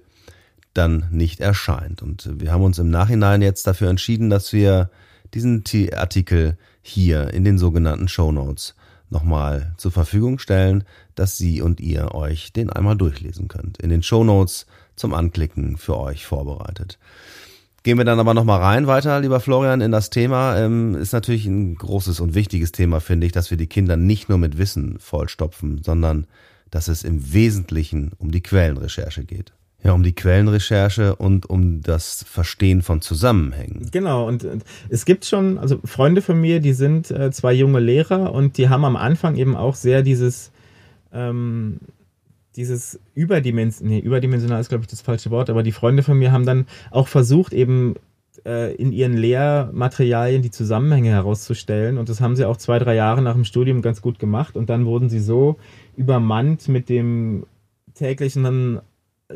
dann 0.74 1.06
nicht 1.10 1.40
erscheint. 1.40 2.02
Und 2.02 2.28
wir 2.40 2.52
haben 2.52 2.62
uns 2.62 2.78
im 2.78 2.90
Nachhinein 2.90 3.42
jetzt 3.42 3.66
dafür 3.66 3.90
entschieden, 3.90 4.30
dass 4.30 4.52
wir 4.52 4.90
diesen 5.34 5.64
Artikel 5.94 6.56
hier 6.82 7.32
in 7.34 7.44
den 7.44 7.58
sogenannten 7.58 8.08
Show 8.08 8.32
Notes 8.32 8.74
nochmal 9.10 9.74
zur 9.76 9.90
Verfügung 9.90 10.38
stellen, 10.38 10.84
dass 11.14 11.36
Sie 11.36 11.62
und 11.62 11.80
ihr 11.80 12.14
euch 12.14 12.52
den 12.52 12.70
einmal 12.70 12.96
durchlesen 12.96 13.48
könnt. 13.48 13.78
In 13.78 13.90
den 13.90 14.02
Show 14.02 14.24
Notes 14.24 14.66
zum 14.98 15.14
Anklicken 15.14 15.76
für 15.76 15.98
euch 15.98 16.26
vorbereitet. 16.26 16.98
Gehen 17.84 17.96
wir 17.96 18.04
dann 18.04 18.20
aber 18.20 18.34
nochmal 18.34 18.60
rein 18.60 18.86
weiter, 18.86 19.20
lieber 19.20 19.40
Florian, 19.40 19.80
in 19.80 19.92
das 19.92 20.10
Thema. 20.10 20.58
Ähm, 20.58 20.94
ist 20.94 21.12
natürlich 21.12 21.46
ein 21.46 21.76
großes 21.76 22.20
und 22.20 22.34
wichtiges 22.34 22.72
Thema, 22.72 23.00
finde 23.00 23.26
ich, 23.26 23.32
dass 23.32 23.50
wir 23.50 23.56
die 23.56 23.68
Kinder 23.68 23.96
nicht 23.96 24.28
nur 24.28 24.38
mit 24.38 24.58
Wissen 24.58 24.98
vollstopfen, 24.98 25.82
sondern 25.82 26.26
dass 26.70 26.88
es 26.88 27.02
im 27.02 27.32
Wesentlichen 27.32 28.12
um 28.18 28.30
die 28.30 28.42
Quellenrecherche 28.42 29.24
geht. 29.24 29.52
Ja, 29.82 29.92
um 29.92 30.02
die 30.02 30.14
Quellenrecherche 30.14 31.14
und 31.14 31.48
um 31.48 31.82
das 31.82 32.24
Verstehen 32.28 32.82
von 32.82 33.00
Zusammenhängen. 33.00 33.88
Genau, 33.92 34.26
und 34.26 34.44
es 34.88 35.04
gibt 35.04 35.24
schon, 35.24 35.56
also 35.56 35.78
Freunde 35.84 36.20
von 36.20 36.40
mir, 36.40 36.58
die 36.58 36.72
sind 36.72 37.12
äh, 37.12 37.30
zwei 37.30 37.52
junge 37.52 37.78
Lehrer 37.78 38.32
und 38.32 38.58
die 38.58 38.68
haben 38.68 38.84
am 38.84 38.96
Anfang 38.96 39.36
eben 39.36 39.54
auch 39.54 39.76
sehr 39.76 40.02
dieses, 40.02 40.50
ähm, 41.12 41.78
dieses 42.58 42.98
überdimensional, 43.14 43.94
nee, 43.94 44.00
überdimensional 44.00 44.60
ist 44.60 44.68
glaube 44.68 44.82
ich 44.82 44.88
das 44.88 45.00
falsche 45.00 45.30
Wort, 45.30 45.48
aber 45.48 45.62
die 45.62 45.72
Freunde 45.72 46.02
von 46.02 46.18
mir 46.18 46.32
haben 46.32 46.44
dann 46.44 46.66
auch 46.90 47.06
versucht, 47.06 47.52
eben 47.52 47.94
äh, 48.44 48.74
in 48.74 48.90
ihren 48.90 49.16
Lehrmaterialien 49.16 50.42
die 50.42 50.50
Zusammenhänge 50.50 51.10
herauszustellen. 51.10 51.98
Und 51.98 52.08
das 52.08 52.20
haben 52.20 52.34
sie 52.34 52.44
auch 52.44 52.56
zwei, 52.56 52.80
drei 52.80 52.96
Jahre 52.96 53.22
nach 53.22 53.34
dem 53.34 53.44
Studium 53.44 53.80
ganz 53.80 54.02
gut 54.02 54.18
gemacht. 54.18 54.56
Und 54.56 54.70
dann 54.70 54.86
wurden 54.86 55.08
sie 55.08 55.20
so 55.20 55.56
übermannt 55.96 56.66
mit 56.66 56.88
dem 56.88 57.46
täglichen 57.94 58.80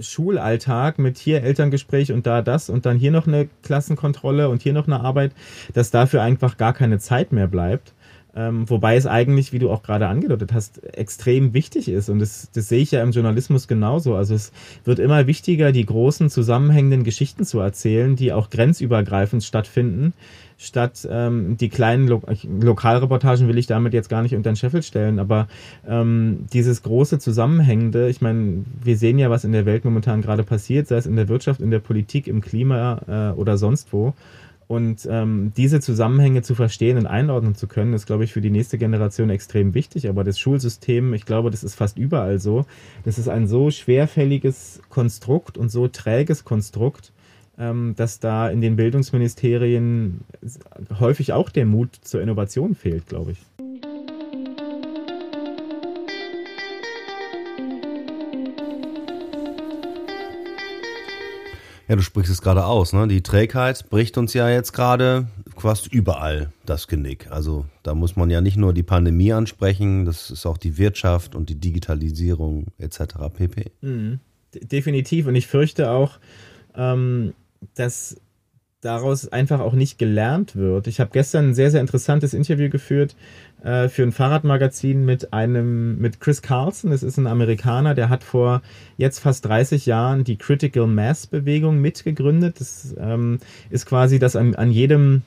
Schulalltag 0.00 0.98
mit 0.98 1.18
hier 1.18 1.42
Elterngespräch 1.42 2.12
und 2.12 2.26
da 2.26 2.42
das 2.42 2.70
und 2.70 2.86
dann 2.86 2.96
hier 2.98 3.10
noch 3.10 3.26
eine 3.26 3.48
Klassenkontrolle 3.62 4.48
und 4.48 4.62
hier 4.62 4.72
noch 4.72 4.86
eine 4.86 5.00
Arbeit, 5.00 5.32
dass 5.74 5.90
dafür 5.90 6.22
einfach 6.22 6.56
gar 6.56 6.72
keine 6.72 6.98
Zeit 6.98 7.30
mehr 7.30 7.46
bleibt. 7.46 7.92
Ähm, 8.34 8.68
wobei 8.70 8.96
es 8.96 9.06
eigentlich, 9.06 9.52
wie 9.52 9.58
du 9.58 9.70
auch 9.70 9.82
gerade 9.82 10.06
angedeutet 10.08 10.54
hast, 10.54 10.82
extrem 10.94 11.52
wichtig 11.52 11.88
ist. 11.88 12.08
Und 12.08 12.18
das, 12.18 12.48
das 12.54 12.68
sehe 12.68 12.80
ich 12.80 12.90
ja 12.90 13.02
im 13.02 13.10
Journalismus 13.10 13.68
genauso. 13.68 14.14
Also 14.14 14.34
es 14.34 14.52
wird 14.84 14.98
immer 15.00 15.26
wichtiger, 15.26 15.70
die 15.70 15.84
großen 15.84 16.30
zusammenhängenden 16.30 17.04
Geschichten 17.04 17.44
zu 17.44 17.60
erzählen, 17.60 18.16
die 18.16 18.32
auch 18.32 18.48
grenzübergreifend 18.48 19.44
stattfinden, 19.44 20.14
statt 20.62 21.06
ähm, 21.10 21.56
die 21.56 21.68
kleinen 21.68 22.06
Lo 22.06 22.22
Lokalreportagen 22.60 23.48
will 23.48 23.58
ich 23.58 23.66
damit 23.66 23.92
jetzt 23.92 24.08
gar 24.08 24.22
nicht 24.22 24.34
unter 24.34 24.50
den 24.50 24.56
Scheffel 24.56 24.82
stellen, 24.82 25.18
aber 25.18 25.48
ähm, 25.86 26.46
dieses 26.52 26.82
große 26.82 27.18
Zusammenhängende, 27.18 28.08
ich 28.08 28.20
meine, 28.20 28.64
wir 28.82 28.96
sehen 28.96 29.18
ja, 29.18 29.28
was 29.28 29.44
in 29.44 29.52
der 29.52 29.66
Welt 29.66 29.84
momentan 29.84 30.22
gerade 30.22 30.44
passiert, 30.44 30.86
sei 30.86 30.96
es 30.96 31.06
in 31.06 31.16
der 31.16 31.28
Wirtschaft, 31.28 31.60
in 31.60 31.70
der 31.70 31.80
Politik, 31.80 32.28
im 32.28 32.40
Klima 32.40 33.32
äh, 33.32 33.38
oder 33.38 33.58
sonst 33.58 33.92
wo. 33.92 34.14
Und 34.72 35.06
ähm, 35.10 35.52
diese 35.54 35.80
Zusammenhänge 35.80 36.40
zu 36.40 36.54
verstehen 36.54 36.96
und 36.96 37.06
einordnen 37.06 37.54
zu 37.54 37.66
können, 37.66 37.92
ist, 37.92 38.06
glaube 38.06 38.24
ich, 38.24 38.32
für 38.32 38.40
die 38.40 38.48
nächste 38.48 38.78
Generation 38.78 39.28
extrem 39.28 39.74
wichtig. 39.74 40.08
Aber 40.08 40.24
das 40.24 40.38
Schulsystem, 40.38 41.12
ich 41.12 41.26
glaube, 41.26 41.50
das 41.50 41.62
ist 41.62 41.74
fast 41.74 41.98
überall 41.98 42.38
so. 42.38 42.64
Das 43.04 43.18
ist 43.18 43.28
ein 43.28 43.46
so 43.46 43.70
schwerfälliges 43.70 44.80
Konstrukt 44.88 45.58
und 45.58 45.70
so 45.70 45.88
träges 45.88 46.46
Konstrukt, 46.46 47.12
ähm, 47.58 47.92
dass 47.98 48.18
da 48.18 48.48
in 48.48 48.62
den 48.62 48.76
Bildungsministerien 48.76 50.22
häufig 50.98 51.34
auch 51.34 51.50
der 51.50 51.66
Mut 51.66 51.94
zur 52.00 52.22
Innovation 52.22 52.74
fehlt, 52.74 53.08
glaube 53.08 53.32
ich. 53.32 53.91
Ja, 61.92 61.96
du 61.96 62.02
sprichst 62.02 62.32
es 62.32 62.40
gerade 62.40 62.64
aus, 62.64 62.94
ne? 62.94 63.06
Die 63.06 63.20
Trägheit 63.20 63.90
bricht 63.90 64.16
uns 64.16 64.32
ja 64.32 64.48
jetzt 64.48 64.72
gerade 64.72 65.26
fast 65.58 65.92
überall 65.92 66.50
das 66.64 66.88
Genick. 66.88 67.30
Also 67.30 67.66
da 67.82 67.94
muss 67.94 68.16
man 68.16 68.30
ja 68.30 68.40
nicht 68.40 68.56
nur 68.56 68.72
die 68.72 68.82
Pandemie 68.82 69.34
ansprechen, 69.34 70.06
das 70.06 70.30
ist 70.30 70.46
auch 70.46 70.56
die 70.56 70.78
Wirtschaft 70.78 71.34
und 71.34 71.50
die 71.50 71.54
Digitalisierung 71.60 72.68
etc. 72.78 73.02
pp. 73.34 73.72
Mhm. 73.82 74.20
Definitiv. 74.54 75.26
Und 75.26 75.34
ich 75.34 75.46
fürchte 75.46 75.90
auch, 75.90 76.18
ähm, 76.74 77.34
dass 77.74 78.16
daraus 78.82 79.28
einfach 79.28 79.60
auch 79.60 79.74
nicht 79.74 79.96
gelernt 79.96 80.56
wird. 80.56 80.88
Ich 80.88 81.00
habe 81.00 81.10
gestern 81.12 81.50
ein 81.50 81.54
sehr, 81.54 81.70
sehr 81.70 81.80
interessantes 81.80 82.34
Interview 82.34 82.68
geführt 82.68 83.14
äh, 83.62 83.88
für 83.88 84.02
ein 84.02 84.10
Fahrradmagazin 84.10 85.04
mit 85.04 85.32
einem, 85.32 85.98
mit 85.98 86.20
Chris 86.20 86.42
Carlson. 86.42 86.90
Das 86.90 87.04
ist 87.04 87.16
ein 87.16 87.28
Amerikaner, 87.28 87.94
der 87.94 88.08
hat 88.08 88.24
vor 88.24 88.60
jetzt 88.96 89.20
fast 89.20 89.46
30 89.46 89.86
Jahren 89.86 90.24
die 90.24 90.36
Critical 90.36 90.88
Mass 90.88 91.28
Bewegung 91.28 91.80
mitgegründet. 91.80 92.60
Das 92.60 92.94
ähm, 92.98 93.38
ist 93.70 93.86
quasi, 93.86 94.18
dass 94.18 94.34
an, 94.34 94.56
an 94.56 94.72
jedem 94.72 95.22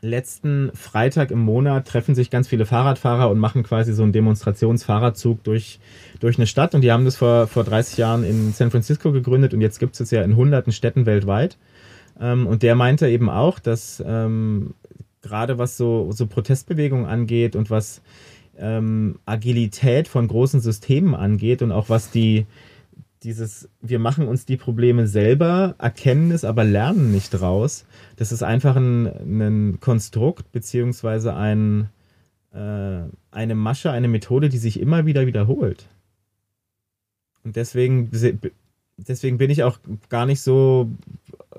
letzten 0.00 0.72
Freitag 0.74 1.30
im 1.30 1.38
Monat 1.38 1.86
treffen 1.86 2.16
sich 2.16 2.30
ganz 2.30 2.48
viele 2.48 2.66
Fahrradfahrer 2.66 3.30
und 3.30 3.38
machen 3.38 3.62
quasi 3.62 3.92
so 3.92 4.02
einen 4.02 4.12
Demonstrationsfahrradzug 4.12 5.42
durch, 5.44 5.78
durch 6.18 6.36
eine 6.36 6.48
Stadt. 6.48 6.74
Und 6.74 6.80
die 6.80 6.90
haben 6.90 7.04
das 7.04 7.16
vor, 7.16 7.46
vor 7.46 7.62
30 7.62 7.96
Jahren 7.96 8.24
in 8.24 8.52
San 8.52 8.72
Francisco 8.72 9.12
gegründet 9.12 9.54
und 9.54 9.60
jetzt 9.60 9.78
gibt 9.78 9.94
es 9.94 10.00
es 10.00 10.10
ja 10.10 10.22
in 10.22 10.34
hunderten 10.34 10.72
Städten 10.72 11.06
weltweit. 11.06 11.56
Ähm, 12.20 12.46
und 12.46 12.62
der 12.62 12.74
meinte 12.74 13.08
eben 13.08 13.28
auch, 13.28 13.58
dass 13.58 14.02
ähm, 14.06 14.74
gerade 15.22 15.58
was 15.58 15.76
so, 15.76 16.10
so 16.12 16.26
Protestbewegungen 16.26 17.06
angeht 17.06 17.56
und 17.56 17.70
was 17.70 18.02
ähm, 18.58 19.18
Agilität 19.26 20.08
von 20.08 20.28
großen 20.28 20.60
Systemen 20.60 21.14
angeht 21.14 21.62
und 21.62 21.72
auch 21.72 21.88
was 21.88 22.10
die 22.10 22.46
dieses, 23.22 23.68
wir 23.80 23.98
machen 23.98 24.28
uns 24.28 24.46
die 24.46 24.56
Probleme 24.56 25.08
selber, 25.08 25.74
erkennen 25.78 26.30
es, 26.30 26.44
aber 26.44 26.62
lernen 26.62 27.10
nicht 27.10 27.30
draus. 27.30 27.84
Das 28.14 28.30
ist 28.30 28.44
einfach 28.44 28.76
ein, 28.76 29.06
ein 29.06 29.80
Konstrukt 29.80 30.52
beziehungsweise 30.52 31.34
ein, 31.34 31.88
äh, 32.52 33.00
eine 33.32 33.54
Masche, 33.54 33.90
eine 33.90 34.06
Methode, 34.06 34.48
die 34.48 34.58
sich 34.58 34.78
immer 34.78 35.06
wieder 35.06 35.26
wiederholt. 35.26 35.88
Und 37.42 37.56
deswegen, 37.56 38.10
deswegen 38.96 39.38
bin 39.38 39.50
ich 39.50 39.64
auch 39.64 39.78
gar 40.08 40.26
nicht 40.26 40.40
so 40.40 40.88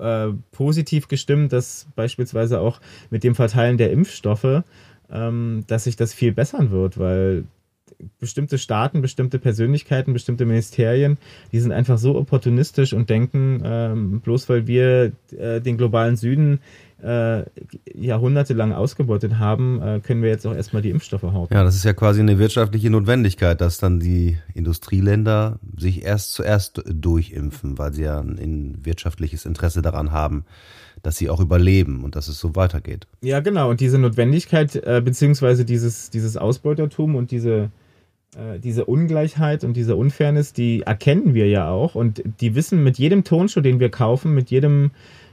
äh, 0.00 0.32
positiv 0.52 1.08
gestimmt, 1.08 1.52
dass 1.52 1.88
beispielsweise 1.96 2.60
auch 2.60 2.80
mit 3.10 3.24
dem 3.24 3.34
Verteilen 3.34 3.78
der 3.78 3.90
Impfstoffe, 3.90 4.62
ähm, 5.10 5.64
dass 5.66 5.84
sich 5.84 5.96
das 5.96 6.14
viel 6.14 6.32
bessern 6.32 6.70
wird, 6.70 6.98
weil 6.98 7.44
bestimmte 8.18 8.58
Staaten, 8.58 9.02
bestimmte 9.02 9.38
Persönlichkeiten, 9.38 10.12
bestimmte 10.12 10.46
Ministerien, 10.46 11.18
die 11.52 11.60
sind 11.60 11.72
einfach 11.72 11.98
so 11.98 12.16
opportunistisch 12.16 12.92
und 12.92 13.10
denken, 13.10 13.62
ähm, 13.64 14.20
bloß 14.20 14.48
weil 14.48 14.66
wir 14.66 15.12
äh, 15.36 15.60
den 15.60 15.76
globalen 15.76 16.16
Süden 16.16 16.60
äh, 17.02 17.44
jahrhundertelang 17.94 18.72
ausgebeutet 18.72 19.38
haben, 19.38 19.80
äh, 19.80 20.00
können 20.00 20.22
wir 20.22 20.30
jetzt 20.30 20.46
auch 20.46 20.54
erstmal 20.54 20.82
die 20.82 20.90
Impfstoffe 20.90 21.22
hauen. 21.22 21.48
Ja, 21.52 21.62
das 21.62 21.76
ist 21.76 21.84
ja 21.84 21.92
quasi 21.92 22.20
eine 22.20 22.38
wirtschaftliche 22.38 22.90
Notwendigkeit, 22.90 23.60
dass 23.60 23.78
dann 23.78 24.00
die 24.00 24.38
Industrieländer 24.54 25.60
sich 25.76 26.04
erst 26.04 26.32
zuerst 26.32 26.82
durchimpfen, 26.86 27.78
weil 27.78 27.92
sie 27.92 28.02
ja 28.02 28.18
ein 28.20 28.84
wirtschaftliches 28.84 29.46
Interesse 29.46 29.80
daran 29.80 30.10
haben, 30.10 30.44
dass 31.02 31.16
sie 31.16 31.30
auch 31.30 31.40
überleben 31.40 32.04
und 32.04 32.16
dass 32.16 32.28
es 32.28 32.38
so 32.38 32.54
weitergeht. 32.56 33.06
Ja, 33.22 33.40
genau. 33.40 33.70
Und 33.70 33.80
diese 33.80 33.98
Notwendigkeit, 33.98 34.76
äh, 34.76 35.02
beziehungsweise 35.04 35.64
dieses, 35.64 36.10
dieses 36.10 36.36
Ausbeutertum 36.36 37.14
und 37.14 37.30
diese, 37.30 37.70
äh, 38.36 38.58
diese 38.58 38.84
Ungleichheit 38.84 39.64
und 39.64 39.74
diese 39.74 39.96
Unfairness, 39.96 40.52
die 40.52 40.82
erkennen 40.82 41.34
wir 41.34 41.48
ja 41.48 41.70
auch. 41.70 41.94
Und 41.94 42.22
die 42.40 42.54
wissen 42.54 42.82
mit 42.82 42.98
jedem 42.98 43.24
Tonschuh, 43.24 43.60
den 43.60 43.80
wir 43.80 43.90
kaufen, 43.90 44.34
mit 44.34 44.50
jedem, 44.50 44.90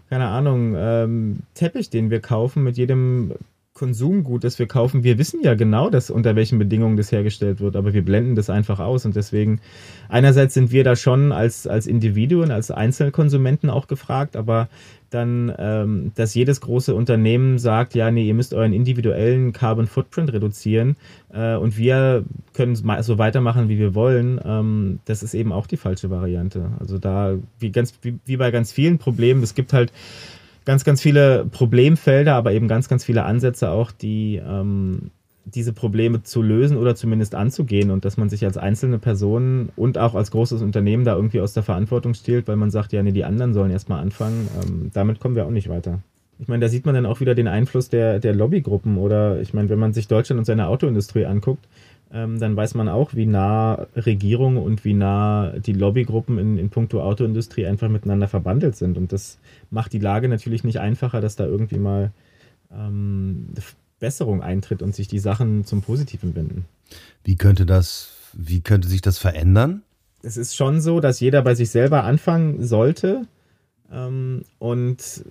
keine 0.10 0.28
Ahnung, 0.28 0.76
ähm, 0.78 1.40
Teppich, 1.54 1.90
den 1.90 2.10
wir 2.10 2.20
kaufen, 2.20 2.64
mit 2.64 2.78
jedem 2.78 3.34
Konsumgut, 3.76 4.46
das 4.46 4.58
wir 4.58 4.68
kaufen, 4.68 5.04
wir 5.04 5.18
wissen 5.18 5.42
ja 5.44 5.54
genau, 5.54 5.90
dass 5.90 6.10
unter 6.10 6.38
welchen 6.38 6.58
Bedingungen 6.58 6.96
das 6.96 7.12
hergestellt 7.12 7.60
wird, 7.60 7.76
aber 7.76 7.94
wir 7.94 8.06
blenden 8.06 8.36
das 8.36 8.50
einfach 8.50 8.80
aus 8.80 9.06
und 9.06 9.18
deswegen 9.18 9.60
einerseits 10.08 10.54
sind 10.54 10.72
wir 10.72 10.86
da 10.86 10.96
schon 10.96 11.34
als 11.34 11.68
als 11.68 11.86
Individuen, 11.86 12.52
als 12.52 12.72
Einzelkonsumenten 12.72 13.70
auch 13.70 13.88
gefragt, 13.88 14.38
aber 14.38 14.70
dann, 15.16 15.54
ähm, 15.58 16.12
dass 16.16 16.36
jedes 16.36 16.62
große 16.62 16.94
Unternehmen 16.94 17.58
sagt, 17.58 17.96
ja, 17.96 18.12
nee, 18.12 18.28
ihr 18.28 18.34
müsst 18.34 18.54
euren 18.54 18.74
individuellen 18.74 19.54
Carbon 19.54 19.88
Footprint 19.88 20.32
reduzieren 20.34 20.96
äh, 21.34 21.56
und 21.56 21.78
wir 21.78 22.24
können 22.54 22.76
so 22.76 23.18
weitermachen, 23.18 23.70
wie 23.70 23.80
wir 23.80 23.96
wollen, 23.96 24.40
ähm, 24.44 25.00
das 25.06 25.24
ist 25.24 25.34
eben 25.34 25.52
auch 25.52 25.68
die 25.68 25.78
falsche 25.78 26.10
Variante. 26.10 26.72
Also 26.80 27.00
da, 27.00 27.36
wie 27.60 27.72
ganz, 27.72 27.94
wie, 28.02 28.20
wie 28.26 28.38
bei 28.38 28.52
ganz 28.52 28.72
vielen 28.72 28.98
Problemen, 28.98 29.42
es 29.42 29.56
gibt 29.56 29.74
halt 29.74 29.92
ganz, 30.66 30.84
ganz 30.84 31.02
viele 31.02 31.46
Problemfelder, 31.46 32.36
aber 32.36 32.52
eben 32.52 32.68
ganz, 32.68 32.90
ganz 32.90 33.06
viele 33.06 33.24
Ansätze 33.24 33.70
auch, 33.70 33.92
die 33.92 34.42
ähm, 34.46 35.12
diese 35.46 35.74
Probleme 35.74 36.24
zu 36.24 36.42
lösen 36.42 36.78
oder 36.78 36.96
zumindest 36.96 37.36
anzugehen 37.36 37.92
und 37.92 38.04
dass 38.04 38.18
man 38.18 38.30
sich 38.30 38.44
als 38.46 38.58
einzelne 38.58 38.98
Person 38.98 39.70
und 39.76 39.98
auch 39.98 40.16
als 40.16 40.32
großes 40.32 40.62
Unternehmen 40.62 41.06
da 41.06 41.16
irgendwie 41.16 41.40
aus 41.40 41.54
der 41.54 41.64
Verantwortung 41.64 42.16
stiehlt, 42.16 42.48
weil 42.48 42.56
man 42.56 42.72
sagt, 42.72 42.94
ja, 42.94 43.04
nee, 43.04 43.12
die 43.12 43.26
anderen 43.26 43.54
sollen 43.54 43.72
erstmal 43.72 44.02
anfangen. 44.02 44.48
Ähm, 44.62 44.92
damit 44.94 45.20
kommen 45.20 45.36
wir 45.36 45.46
auch 45.46 45.52
nicht 45.52 45.70
weiter. 45.70 46.00
Ich 46.40 46.48
meine, 46.48 46.62
da 46.62 46.70
sieht 46.70 46.86
man 46.86 46.96
dann 46.96 47.06
auch 47.06 47.20
wieder 47.20 47.36
den 47.36 47.48
Einfluss 47.48 47.90
der, 47.90 48.20
der 48.20 48.34
Lobbygruppen 48.34 48.98
oder 48.98 49.40
ich 49.40 49.54
meine, 49.54 49.70
wenn 49.70 49.80
man 49.80 49.94
sich 49.94 50.08
Deutschland 50.08 50.40
und 50.40 50.46
seine 50.46 50.68
Autoindustrie 50.68 51.26
anguckt, 51.26 51.66
ähm, 52.12 52.40
dann 52.40 52.56
weiß 52.56 52.74
man 52.74 52.90
auch, 52.90 53.14
wie 53.14 53.26
nah 53.26 53.88
Regierung 53.96 54.58
und 54.58 54.84
wie 54.84 54.94
nah 54.94 55.54
die 55.60 55.74
Lobbygruppen 55.74 56.38
in, 56.38 56.58
in 56.58 56.70
puncto 56.70 57.02
Autoindustrie 57.02 57.68
einfach 57.68 57.90
miteinander 57.90 58.28
verbandelt 58.28 58.76
sind. 58.76 58.98
Und 58.98 59.14
das 59.14 59.38
macht 59.70 59.94
die 59.94 60.00
Lage 60.00 60.28
natürlich 60.28 60.64
nicht 60.64 60.80
einfacher, 60.80 61.22
dass 61.22 61.36
da 61.36 61.46
irgendwie 61.46 61.78
mal 61.78 62.12
ähm, 62.74 63.48
Besserung 64.06 64.44
eintritt 64.44 64.84
und 64.84 64.94
sich 64.94 65.08
die 65.08 65.18
Sachen 65.18 65.66
zum 65.66 65.82
Positiven 65.82 66.36
wenden. 66.36 66.66
Wie 67.24 67.38
könnte 67.38 67.66
das, 67.66 68.12
wie 68.34 68.62
könnte 68.62 68.88
sich 68.88 69.02
das 69.02 69.18
verändern? 69.18 69.82
Es 70.22 70.38
ist 70.38 70.56
schon 70.56 70.80
so, 70.80 71.00
dass 71.00 71.20
jeder 71.20 71.42
bei 71.42 71.56
sich 71.56 71.72
selber 71.72 72.04
anfangen 72.04 72.64
sollte. 72.64 73.24
Ähm, 73.92 74.44
und 74.60 75.26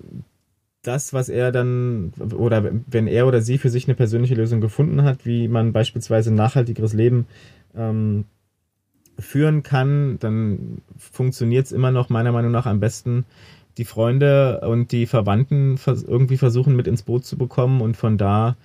das, 0.82 1.12
was 1.12 1.28
er 1.28 1.52
dann, 1.52 2.12
oder 2.36 2.68
wenn 2.88 3.06
er 3.06 3.28
oder 3.28 3.42
sie 3.42 3.58
für 3.58 3.70
sich 3.70 3.86
eine 3.86 3.94
persönliche 3.94 4.34
Lösung 4.34 4.60
gefunden 4.60 5.04
hat, 5.04 5.24
wie 5.24 5.46
man 5.46 5.72
beispielsweise 5.72 6.32
ein 6.32 6.34
nachhaltigeres 6.34 6.94
Leben 6.94 7.28
ähm, 7.76 8.24
führen 9.20 9.62
kann, 9.62 10.18
dann 10.18 10.82
funktioniert 10.98 11.66
es 11.66 11.72
immer 11.72 11.92
noch 11.92 12.08
meiner 12.08 12.32
Meinung 12.32 12.50
nach 12.50 12.66
am 12.66 12.80
besten, 12.80 13.24
die 13.78 13.84
Freunde 13.84 14.60
und 14.60 14.92
die 14.92 15.06
Verwandten 15.06 15.78
irgendwie 15.86 16.36
versuchen 16.36 16.76
mit 16.76 16.86
ins 16.86 17.02
Boot 17.02 17.24
zu 17.24 17.36
bekommen 17.36 17.80
und 17.80 17.96
von 17.96 18.18
da 18.18 18.56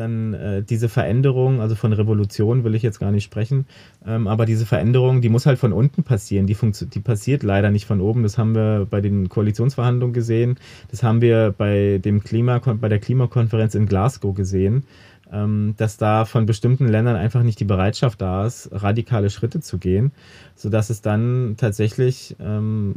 dann 0.00 0.34
äh, 0.34 0.62
diese 0.62 0.88
Veränderung, 0.88 1.60
also 1.60 1.74
von 1.74 1.92
Revolution 1.92 2.64
will 2.64 2.74
ich 2.74 2.82
jetzt 2.82 2.98
gar 2.98 3.10
nicht 3.12 3.24
sprechen, 3.24 3.66
ähm, 4.06 4.26
aber 4.26 4.46
diese 4.46 4.66
Veränderung, 4.66 5.20
die 5.20 5.28
muss 5.28 5.46
halt 5.46 5.58
von 5.58 5.72
unten 5.72 6.02
passieren. 6.02 6.46
Die, 6.46 6.56
die 6.56 7.00
passiert 7.00 7.42
leider 7.42 7.70
nicht 7.70 7.86
von 7.86 8.00
oben. 8.00 8.22
Das 8.22 8.38
haben 8.38 8.54
wir 8.54 8.86
bei 8.88 9.00
den 9.00 9.28
Koalitionsverhandlungen 9.28 10.14
gesehen. 10.14 10.58
Das 10.90 11.02
haben 11.02 11.20
wir 11.20 11.54
bei, 11.56 12.00
dem 12.02 12.24
Klima, 12.24 12.58
bei 12.58 12.88
der 12.88 12.98
Klimakonferenz 12.98 13.74
in 13.74 13.86
Glasgow 13.86 14.34
gesehen, 14.34 14.84
ähm, 15.32 15.74
dass 15.76 15.96
da 15.96 16.24
von 16.24 16.46
bestimmten 16.46 16.88
Ländern 16.88 17.16
einfach 17.16 17.42
nicht 17.42 17.60
die 17.60 17.64
Bereitschaft 17.64 18.20
da 18.20 18.46
ist, 18.46 18.70
radikale 18.72 19.30
Schritte 19.30 19.60
zu 19.60 19.78
gehen, 19.78 20.12
sodass 20.54 20.90
es 20.90 21.02
dann 21.02 21.54
tatsächlich 21.56 22.36
ähm, 22.40 22.96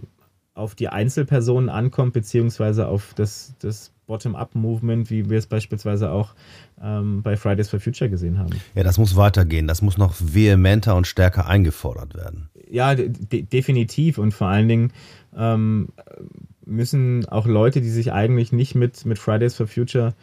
auf 0.55 0.75
die 0.75 0.87
Einzelpersonen 0.87 1.69
ankommt, 1.69 2.13
beziehungsweise 2.13 2.87
auf 2.87 3.13
das, 3.15 3.55
das 3.59 3.91
Bottom-up-Movement, 4.05 5.09
wie 5.09 5.29
wir 5.29 5.37
es 5.37 5.47
beispielsweise 5.47 6.11
auch 6.11 6.35
ähm, 6.81 7.23
bei 7.23 7.37
Fridays 7.37 7.69
for 7.69 7.79
Future 7.79 8.09
gesehen 8.09 8.37
haben. 8.37 8.51
Ja, 8.75 8.83
das 8.83 8.97
muss 8.97 9.15
weitergehen. 9.15 9.67
Das 9.67 9.81
muss 9.81 9.97
noch 9.97 10.15
vehementer 10.19 10.95
und 10.95 11.07
stärker 11.07 11.47
eingefordert 11.47 12.15
werden. 12.15 12.49
Ja, 12.69 12.95
de 12.95 13.43
definitiv. 13.43 14.17
Und 14.17 14.33
vor 14.33 14.47
allen 14.47 14.67
Dingen 14.67 14.93
ähm, 15.35 15.89
müssen 16.65 17.27
auch 17.27 17.47
Leute, 17.47 17.81
die 17.81 17.89
sich 17.89 18.11
eigentlich 18.11 18.51
nicht 18.51 18.75
mit, 18.75 19.05
mit 19.05 19.17
Fridays 19.19 19.55
for 19.55 19.67
Future 19.67 20.13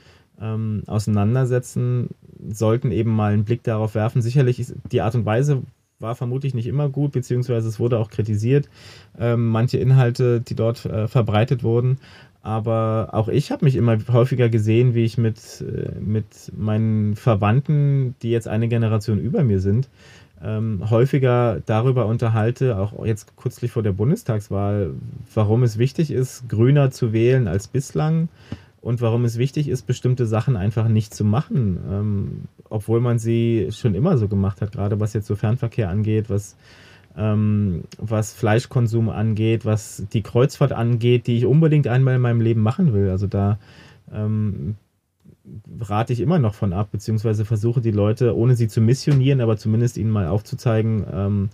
ähm, 0.41 0.83
auseinandersetzen, 0.87 2.11
sollten 2.49 2.93
eben 2.93 3.11
mal 3.11 3.33
einen 3.33 3.45
Blick 3.45 3.63
darauf 3.63 3.95
werfen. 3.95 4.23
Sicherlich 4.23 4.61
ist 4.61 4.75
die 4.91 5.01
Art 5.01 5.15
und 5.15 5.27
Weise, 5.27 5.63
war 6.01 6.17
vermutlich 6.17 6.55
nicht 6.55 6.67
immer 6.67 6.89
gut, 6.89 7.13
beziehungsweise 7.13 7.69
es 7.69 7.79
wurde 7.79 7.99
auch 7.99 8.11
kritisiert, 8.11 8.69
ähm, 9.19 9.49
manche 9.49 9.79
Inhalte, 9.79 10.41
die 10.41 10.55
dort 10.55 10.85
äh, 10.87 11.07
verbreitet 11.07 11.63
wurden. 11.63 11.99
Aber 12.43 13.11
auch 13.13 13.29
ich 13.29 13.53
habe 13.53 13.67
mich 13.67 13.77
immer 13.77 13.99
häufiger 14.09 14.49
gesehen, 14.49 14.95
wie 14.95 15.05
ich 15.05 15.19
mit, 15.19 15.39
äh, 15.61 16.01
mit 16.01 16.53
meinen 16.57 17.15
Verwandten, 17.15 18.15
die 18.23 18.31
jetzt 18.31 18.49
eine 18.49 18.69
Generation 18.69 19.19
über 19.19 19.45
mir 19.45 19.61
sind, 19.61 19.91
ähm, 20.43 20.89
häufiger 20.89 21.61
darüber 21.67 22.07
unterhalte, 22.07 22.79
auch 22.79 23.05
jetzt 23.05 23.37
kürzlich 23.37 23.71
vor 23.71 23.83
der 23.83 23.93
Bundestagswahl, 23.93 24.95
warum 25.35 25.63
es 25.63 25.77
wichtig 25.77 26.11
ist, 26.11 26.49
grüner 26.49 26.91
zu 26.91 27.13
wählen 27.13 27.47
als 27.47 27.69
bislang 27.69 28.31
und 28.83 29.01
warum 29.01 29.25
es 29.25 29.37
wichtig 29.39 29.69
ist, 29.69 29.87
bestimmte 29.87 30.27
Sachen 30.27 30.57
einfach 30.57 30.89
nicht 30.89 31.15
zu 31.15 31.25
machen, 31.25 31.79
ähm, 31.91 32.43
obwohl 32.69 33.01
man 33.01 33.19
sie 33.19 33.69
schon 33.73 33.95
immer 33.95 34.17
so 34.19 34.29
gemacht 34.29 34.61
hat, 34.61 34.73
gerade 34.73 35.01
was 35.01 35.13
jetzt 35.13 35.27
so 35.27 35.37
Fernverkehr 35.37 35.91
angeht, 35.91 36.31
was 36.31 36.57
ähm, 37.17 37.83
was 37.99 38.33
Fleischkonsum 38.33 39.09
angeht, 39.09 39.65
was 39.65 40.05
die 40.13 40.23
Kreuzfahrt 40.23 40.73
angeht, 40.73 41.27
die 41.27 41.37
ich 41.37 41.47
unbedingt 41.47 41.89
einmal 41.89 42.17
in 42.17 42.21
meinem 42.21 42.41
Leben 42.41 42.63
machen 42.63 42.93
will. 42.93 43.11
Also 43.11 43.27
da 43.27 43.59
ähm, 44.13 44.77
rate 45.81 46.13
ich 46.13 46.21
immer 46.21 46.39
noch 46.39 46.55
von 46.55 46.73
ab, 46.73 46.91
beziehungsweise 46.93 47.45
versuche 47.45 47.81
die 47.81 47.91
Leute, 47.91 48.37
ohne 48.37 48.55
sie 48.57 48.69
zu 48.69 48.81
missionieren, 48.81 49.41
aber 49.41 49.57
zumindest 49.57 49.97
ihnen 49.97 50.11
mal 50.11 50.29
aufzuzeigen, 50.29 51.05
ähm, 51.13 51.51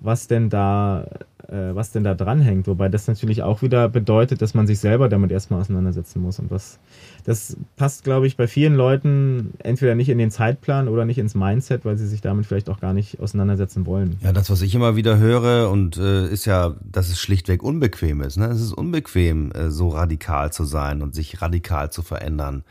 was 0.00 0.28
denn 0.28 0.50
da, 0.50 1.08
äh, 1.48 1.74
was 1.74 1.92
denn 1.92 2.04
da 2.04 2.14
dranhängt. 2.14 2.66
Wobei 2.66 2.88
das 2.88 3.06
natürlich 3.06 3.42
auch 3.42 3.62
wieder 3.62 3.88
bedeutet, 3.88 4.42
dass 4.42 4.54
man 4.54 4.66
sich 4.66 4.78
selber 4.78 5.08
damit 5.08 5.32
erstmal 5.32 5.60
auseinandersetzen 5.60 6.20
muss. 6.20 6.38
Und 6.38 6.50
was, 6.50 6.78
das 7.24 7.56
passt, 7.76 8.04
glaube 8.04 8.26
ich, 8.26 8.36
bei 8.36 8.46
vielen 8.46 8.74
Leuten 8.74 9.54
entweder 9.58 9.94
nicht 9.94 10.08
in 10.08 10.18
den 10.18 10.30
Zeitplan 10.30 10.88
oder 10.88 11.04
nicht 11.04 11.18
ins 11.18 11.34
Mindset, 11.34 11.84
weil 11.84 11.96
sie 11.96 12.06
sich 12.06 12.20
damit 12.20 12.46
vielleicht 12.46 12.68
auch 12.68 12.80
gar 12.80 12.92
nicht 12.92 13.20
auseinandersetzen 13.20 13.86
wollen. 13.86 14.18
Ja, 14.22 14.32
das, 14.32 14.50
was 14.50 14.62
ich 14.62 14.74
immer 14.74 14.96
wieder 14.96 15.18
höre 15.18 15.70
und 15.70 15.96
äh, 15.96 16.28
ist 16.28 16.44
ja, 16.44 16.74
dass 16.80 17.08
es 17.08 17.18
schlichtweg 17.18 17.62
unbequem 17.62 18.20
ist. 18.20 18.36
Ne? 18.36 18.46
Es 18.46 18.60
ist 18.60 18.72
unbequem, 18.72 19.52
äh, 19.52 19.70
so 19.70 19.88
radikal 19.88 20.52
zu 20.52 20.64
sein 20.64 21.02
und 21.02 21.14
sich 21.14 21.40
radikal 21.40 21.90
zu 21.90 22.02
verändern 22.02 22.62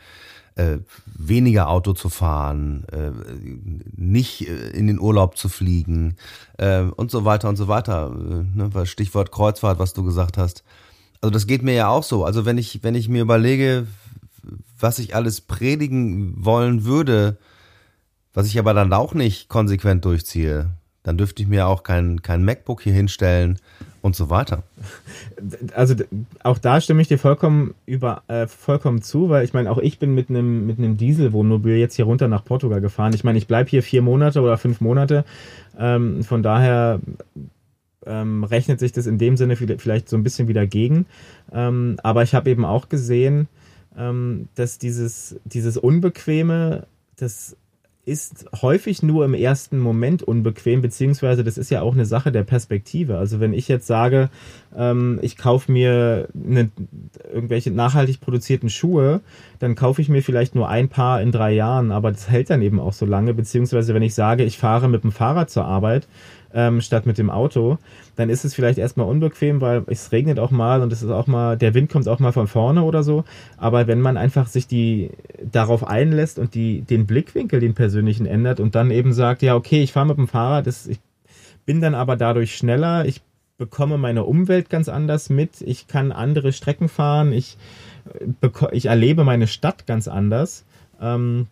äh, 0.58 0.78
weniger 1.06 1.68
Auto 1.68 1.92
zu 1.92 2.08
fahren, 2.08 2.84
äh, 2.92 3.12
nicht 3.96 4.48
äh, 4.48 4.70
in 4.70 4.88
den 4.88 4.98
Urlaub 4.98 5.36
zu 5.36 5.48
fliegen 5.48 6.16
äh, 6.58 6.82
und 6.82 7.10
so 7.10 7.24
weiter 7.24 7.48
und 7.48 7.56
so 7.56 7.68
weiter. 7.68 8.10
Äh, 8.12 8.58
ne? 8.58 8.86
Stichwort 8.86 9.30
Kreuzfahrt, 9.30 9.78
was 9.78 9.92
du 9.92 10.02
gesagt 10.02 10.36
hast. 10.36 10.64
Also 11.20 11.30
das 11.30 11.46
geht 11.46 11.62
mir 11.62 11.74
ja 11.74 11.88
auch 11.88 12.02
so. 12.02 12.24
Also 12.24 12.44
wenn 12.44 12.58
ich, 12.58 12.82
wenn 12.82 12.94
ich 12.94 13.08
mir 13.08 13.22
überlege, 13.22 13.86
was 14.78 14.98
ich 14.98 15.14
alles 15.14 15.40
predigen 15.40 16.44
wollen 16.44 16.84
würde, 16.84 17.38
was 18.34 18.46
ich 18.46 18.58
aber 18.58 18.74
dann 18.74 18.92
auch 18.92 19.14
nicht 19.14 19.48
konsequent 19.48 20.04
durchziehe, 20.04 20.70
dann 21.08 21.16
dürfte 21.16 21.42
ich 21.42 21.48
mir 21.48 21.66
auch 21.66 21.84
kein, 21.84 22.20
kein 22.20 22.44
MacBook 22.44 22.82
hier 22.82 22.92
hinstellen 22.92 23.58
und 24.02 24.14
so 24.14 24.28
weiter. 24.28 24.62
Also 25.74 25.94
auch 26.44 26.58
da 26.58 26.82
stimme 26.82 27.00
ich 27.00 27.08
dir 27.08 27.18
vollkommen 27.18 27.74
über 27.86 28.24
äh, 28.28 28.46
vollkommen 28.46 29.00
zu, 29.00 29.30
weil 29.30 29.42
ich 29.42 29.54
meine, 29.54 29.70
auch 29.70 29.78
ich 29.78 29.98
bin 29.98 30.14
mit 30.14 30.28
einem 30.28 30.66
mit 30.66 31.00
Dieselwohnmobil 31.00 31.76
jetzt 31.76 31.96
hier 31.96 32.04
runter 32.04 32.28
nach 32.28 32.44
Portugal 32.44 32.82
gefahren. 32.82 33.14
Ich 33.14 33.24
meine, 33.24 33.38
ich 33.38 33.46
bleibe 33.46 33.70
hier 33.70 33.82
vier 33.82 34.02
Monate 34.02 34.42
oder 34.42 34.58
fünf 34.58 34.82
Monate. 34.82 35.24
Ähm, 35.78 36.22
von 36.24 36.42
daher 36.42 37.00
ähm, 38.04 38.44
rechnet 38.44 38.78
sich 38.78 38.92
das 38.92 39.06
in 39.06 39.16
dem 39.16 39.38
Sinne 39.38 39.56
vielleicht 39.56 40.10
so 40.10 40.16
ein 40.18 40.22
bisschen 40.22 40.46
wieder 40.46 40.66
gegen. 40.66 41.06
Ähm, 41.50 41.96
aber 42.02 42.22
ich 42.22 42.34
habe 42.34 42.50
eben 42.50 42.66
auch 42.66 42.90
gesehen, 42.90 43.48
ähm, 43.96 44.48
dass 44.56 44.76
dieses 44.76 45.36
dieses 45.46 45.78
Unbequeme, 45.78 46.86
das 47.16 47.56
ist 48.08 48.46
häufig 48.62 49.02
nur 49.02 49.26
im 49.26 49.34
ersten 49.34 49.78
Moment 49.78 50.22
unbequem, 50.22 50.80
beziehungsweise 50.80 51.44
das 51.44 51.58
ist 51.58 51.70
ja 51.70 51.82
auch 51.82 51.92
eine 51.92 52.06
Sache 52.06 52.32
der 52.32 52.42
Perspektive. 52.42 53.18
Also 53.18 53.38
wenn 53.38 53.52
ich 53.52 53.68
jetzt 53.68 53.86
sage, 53.86 54.30
ähm, 54.74 55.18
ich 55.20 55.36
kaufe 55.36 55.70
mir 55.70 56.28
eine, 56.34 56.70
irgendwelche 57.32 57.70
nachhaltig 57.70 58.20
produzierten 58.20 58.70
Schuhe, 58.70 59.20
dann 59.58 59.74
kaufe 59.74 60.00
ich 60.00 60.08
mir 60.08 60.22
vielleicht 60.22 60.54
nur 60.54 60.70
ein 60.70 60.88
Paar 60.88 61.20
in 61.20 61.32
drei 61.32 61.52
Jahren, 61.52 61.92
aber 61.92 62.10
das 62.10 62.30
hält 62.30 62.48
dann 62.48 62.62
eben 62.62 62.80
auch 62.80 62.94
so 62.94 63.04
lange, 63.04 63.34
beziehungsweise 63.34 63.92
wenn 63.92 64.02
ich 64.02 64.14
sage, 64.14 64.42
ich 64.44 64.56
fahre 64.56 64.88
mit 64.88 65.04
dem 65.04 65.12
Fahrrad 65.12 65.50
zur 65.50 65.66
Arbeit, 65.66 66.08
ähm, 66.54 66.80
statt 66.80 67.06
mit 67.06 67.18
dem 67.18 67.30
Auto, 67.30 67.78
dann 68.16 68.30
ist 68.30 68.44
es 68.44 68.54
vielleicht 68.54 68.78
erstmal 68.78 69.06
unbequem, 69.06 69.60
weil 69.60 69.84
es 69.86 70.12
regnet 70.12 70.38
auch 70.38 70.50
mal 70.50 70.82
und 70.82 70.92
es 70.92 71.02
ist 71.02 71.10
auch 71.10 71.26
mal, 71.26 71.56
der 71.56 71.74
Wind 71.74 71.90
kommt 71.90 72.08
auch 72.08 72.18
mal 72.18 72.32
von 72.32 72.46
vorne 72.46 72.82
oder 72.82 73.02
so. 73.02 73.24
Aber 73.56 73.86
wenn 73.86 74.00
man 74.00 74.16
einfach 74.16 74.46
sich 74.46 74.66
die 74.66 75.10
darauf 75.52 75.86
einlässt 75.86 76.38
und 76.38 76.54
die, 76.54 76.82
den 76.82 77.06
Blickwinkel, 77.06 77.60
den 77.60 77.74
persönlichen 77.74 78.26
ändert 78.26 78.60
und 78.60 78.74
dann 78.74 78.90
eben 78.90 79.12
sagt, 79.12 79.42
ja, 79.42 79.54
okay, 79.54 79.82
ich 79.82 79.92
fahre 79.92 80.06
mit 80.06 80.18
dem 80.18 80.28
Fahrrad, 80.28 80.66
das, 80.66 80.86
ich 80.86 81.00
bin 81.66 81.80
dann 81.80 81.94
aber 81.94 82.16
dadurch 82.16 82.56
schneller, 82.56 83.04
ich 83.04 83.20
bekomme 83.58 83.98
meine 83.98 84.24
Umwelt 84.24 84.70
ganz 84.70 84.88
anders 84.88 85.28
mit, 85.28 85.60
ich 85.60 85.86
kann 85.88 86.12
andere 86.12 86.52
Strecken 86.52 86.88
fahren, 86.88 87.32
ich, 87.32 87.58
ich 88.70 88.86
erlebe 88.86 89.24
meine 89.24 89.46
Stadt 89.48 89.86
ganz 89.86 90.08
anders, 90.08 90.64
ähm, 91.00 91.48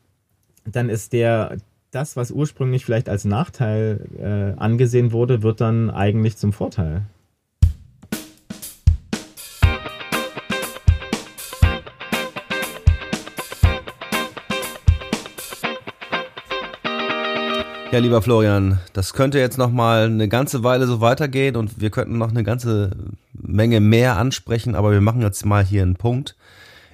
dann 0.64 0.88
ist 0.88 1.12
der, 1.12 1.58
das, 1.90 2.16
was 2.16 2.30
ursprünglich 2.30 2.84
vielleicht 2.84 3.08
als 3.08 3.24
Nachteil 3.24 4.06
äh, 4.18 4.60
angesehen 4.60 5.12
wurde, 5.12 5.42
wird 5.42 5.60
dann 5.60 5.90
eigentlich 5.90 6.36
zum 6.36 6.52
Vorteil. 6.52 7.02
Ja, 17.92 18.00
lieber 18.00 18.20
Florian, 18.20 18.80
das 18.92 19.14
könnte 19.14 19.38
jetzt 19.38 19.56
noch 19.56 19.70
mal 19.70 20.04
eine 20.04 20.28
ganze 20.28 20.62
Weile 20.62 20.86
so 20.86 21.00
weitergehen 21.00 21.56
und 21.56 21.80
wir 21.80 21.88
könnten 21.88 22.18
noch 22.18 22.28
eine 22.28 22.42
ganze 22.42 22.90
Menge 23.32 23.80
mehr 23.80 24.18
ansprechen, 24.18 24.74
aber 24.74 24.90
wir 24.90 25.00
machen 25.00 25.22
jetzt 25.22 25.46
mal 25.46 25.64
hier 25.64 25.82
einen 25.82 25.96
Punkt. 25.96 26.36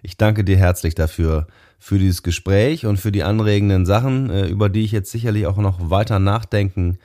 Ich 0.03 0.17
danke 0.17 0.45
dir 0.45 0.57
herzlich 0.59 0.95
dafür, 0.95 1.49
für 1.83 1.99
dieses 1.99 2.23
Gespräch 2.23 2.87
und 2.87 3.01
für 3.01 3.11
die 3.11 3.25
anregenden 3.25 3.87
Sachen, 3.87 4.31
äh, 4.31 4.47
über 4.47 4.69
die 4.69 4.85
ich 4.85 4.93
jetzt 4.93 5.11
sicherlich 5.11 5.47
auch 5.47 5.57
noch 5.57 5.91
weiter 5.91 6.21
nachdenken 6.21 6.99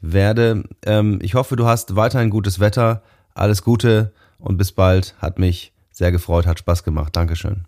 werde. 0.00 0.64
Ähm, 0.86 1.18
ich 1.20 1.34
hoffe, 1.34 1.54
du 1.54 1.66
hast 1.66 1.96
weiterhin 1.96 2.30
gutes 2.30 2.58
Wetter. 2.58 3.02
Alles 3.34 3.62
Gute 3.62 4.12
und 4.38 4.56
bis 4.56 4.72
bald. 4.72 5.14
Hat 5.18 5.38
mich 5.38 5.74
sehr 5.90 6.12
gefreut, 6.12 6.46
hat 6.46 6.58
Spaß 6.58 6.82
gemacht. 6.82 7.14
Dankeschön. 7.14 7.66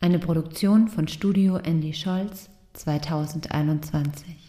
Eine 0.00 0.18
Produktion 0.18 0.88
von 0.88 1.06
Studio 1.06 1.58
Andy 1.58 1.92
Scholz 1.92 2.48
2021. 2.72 4.41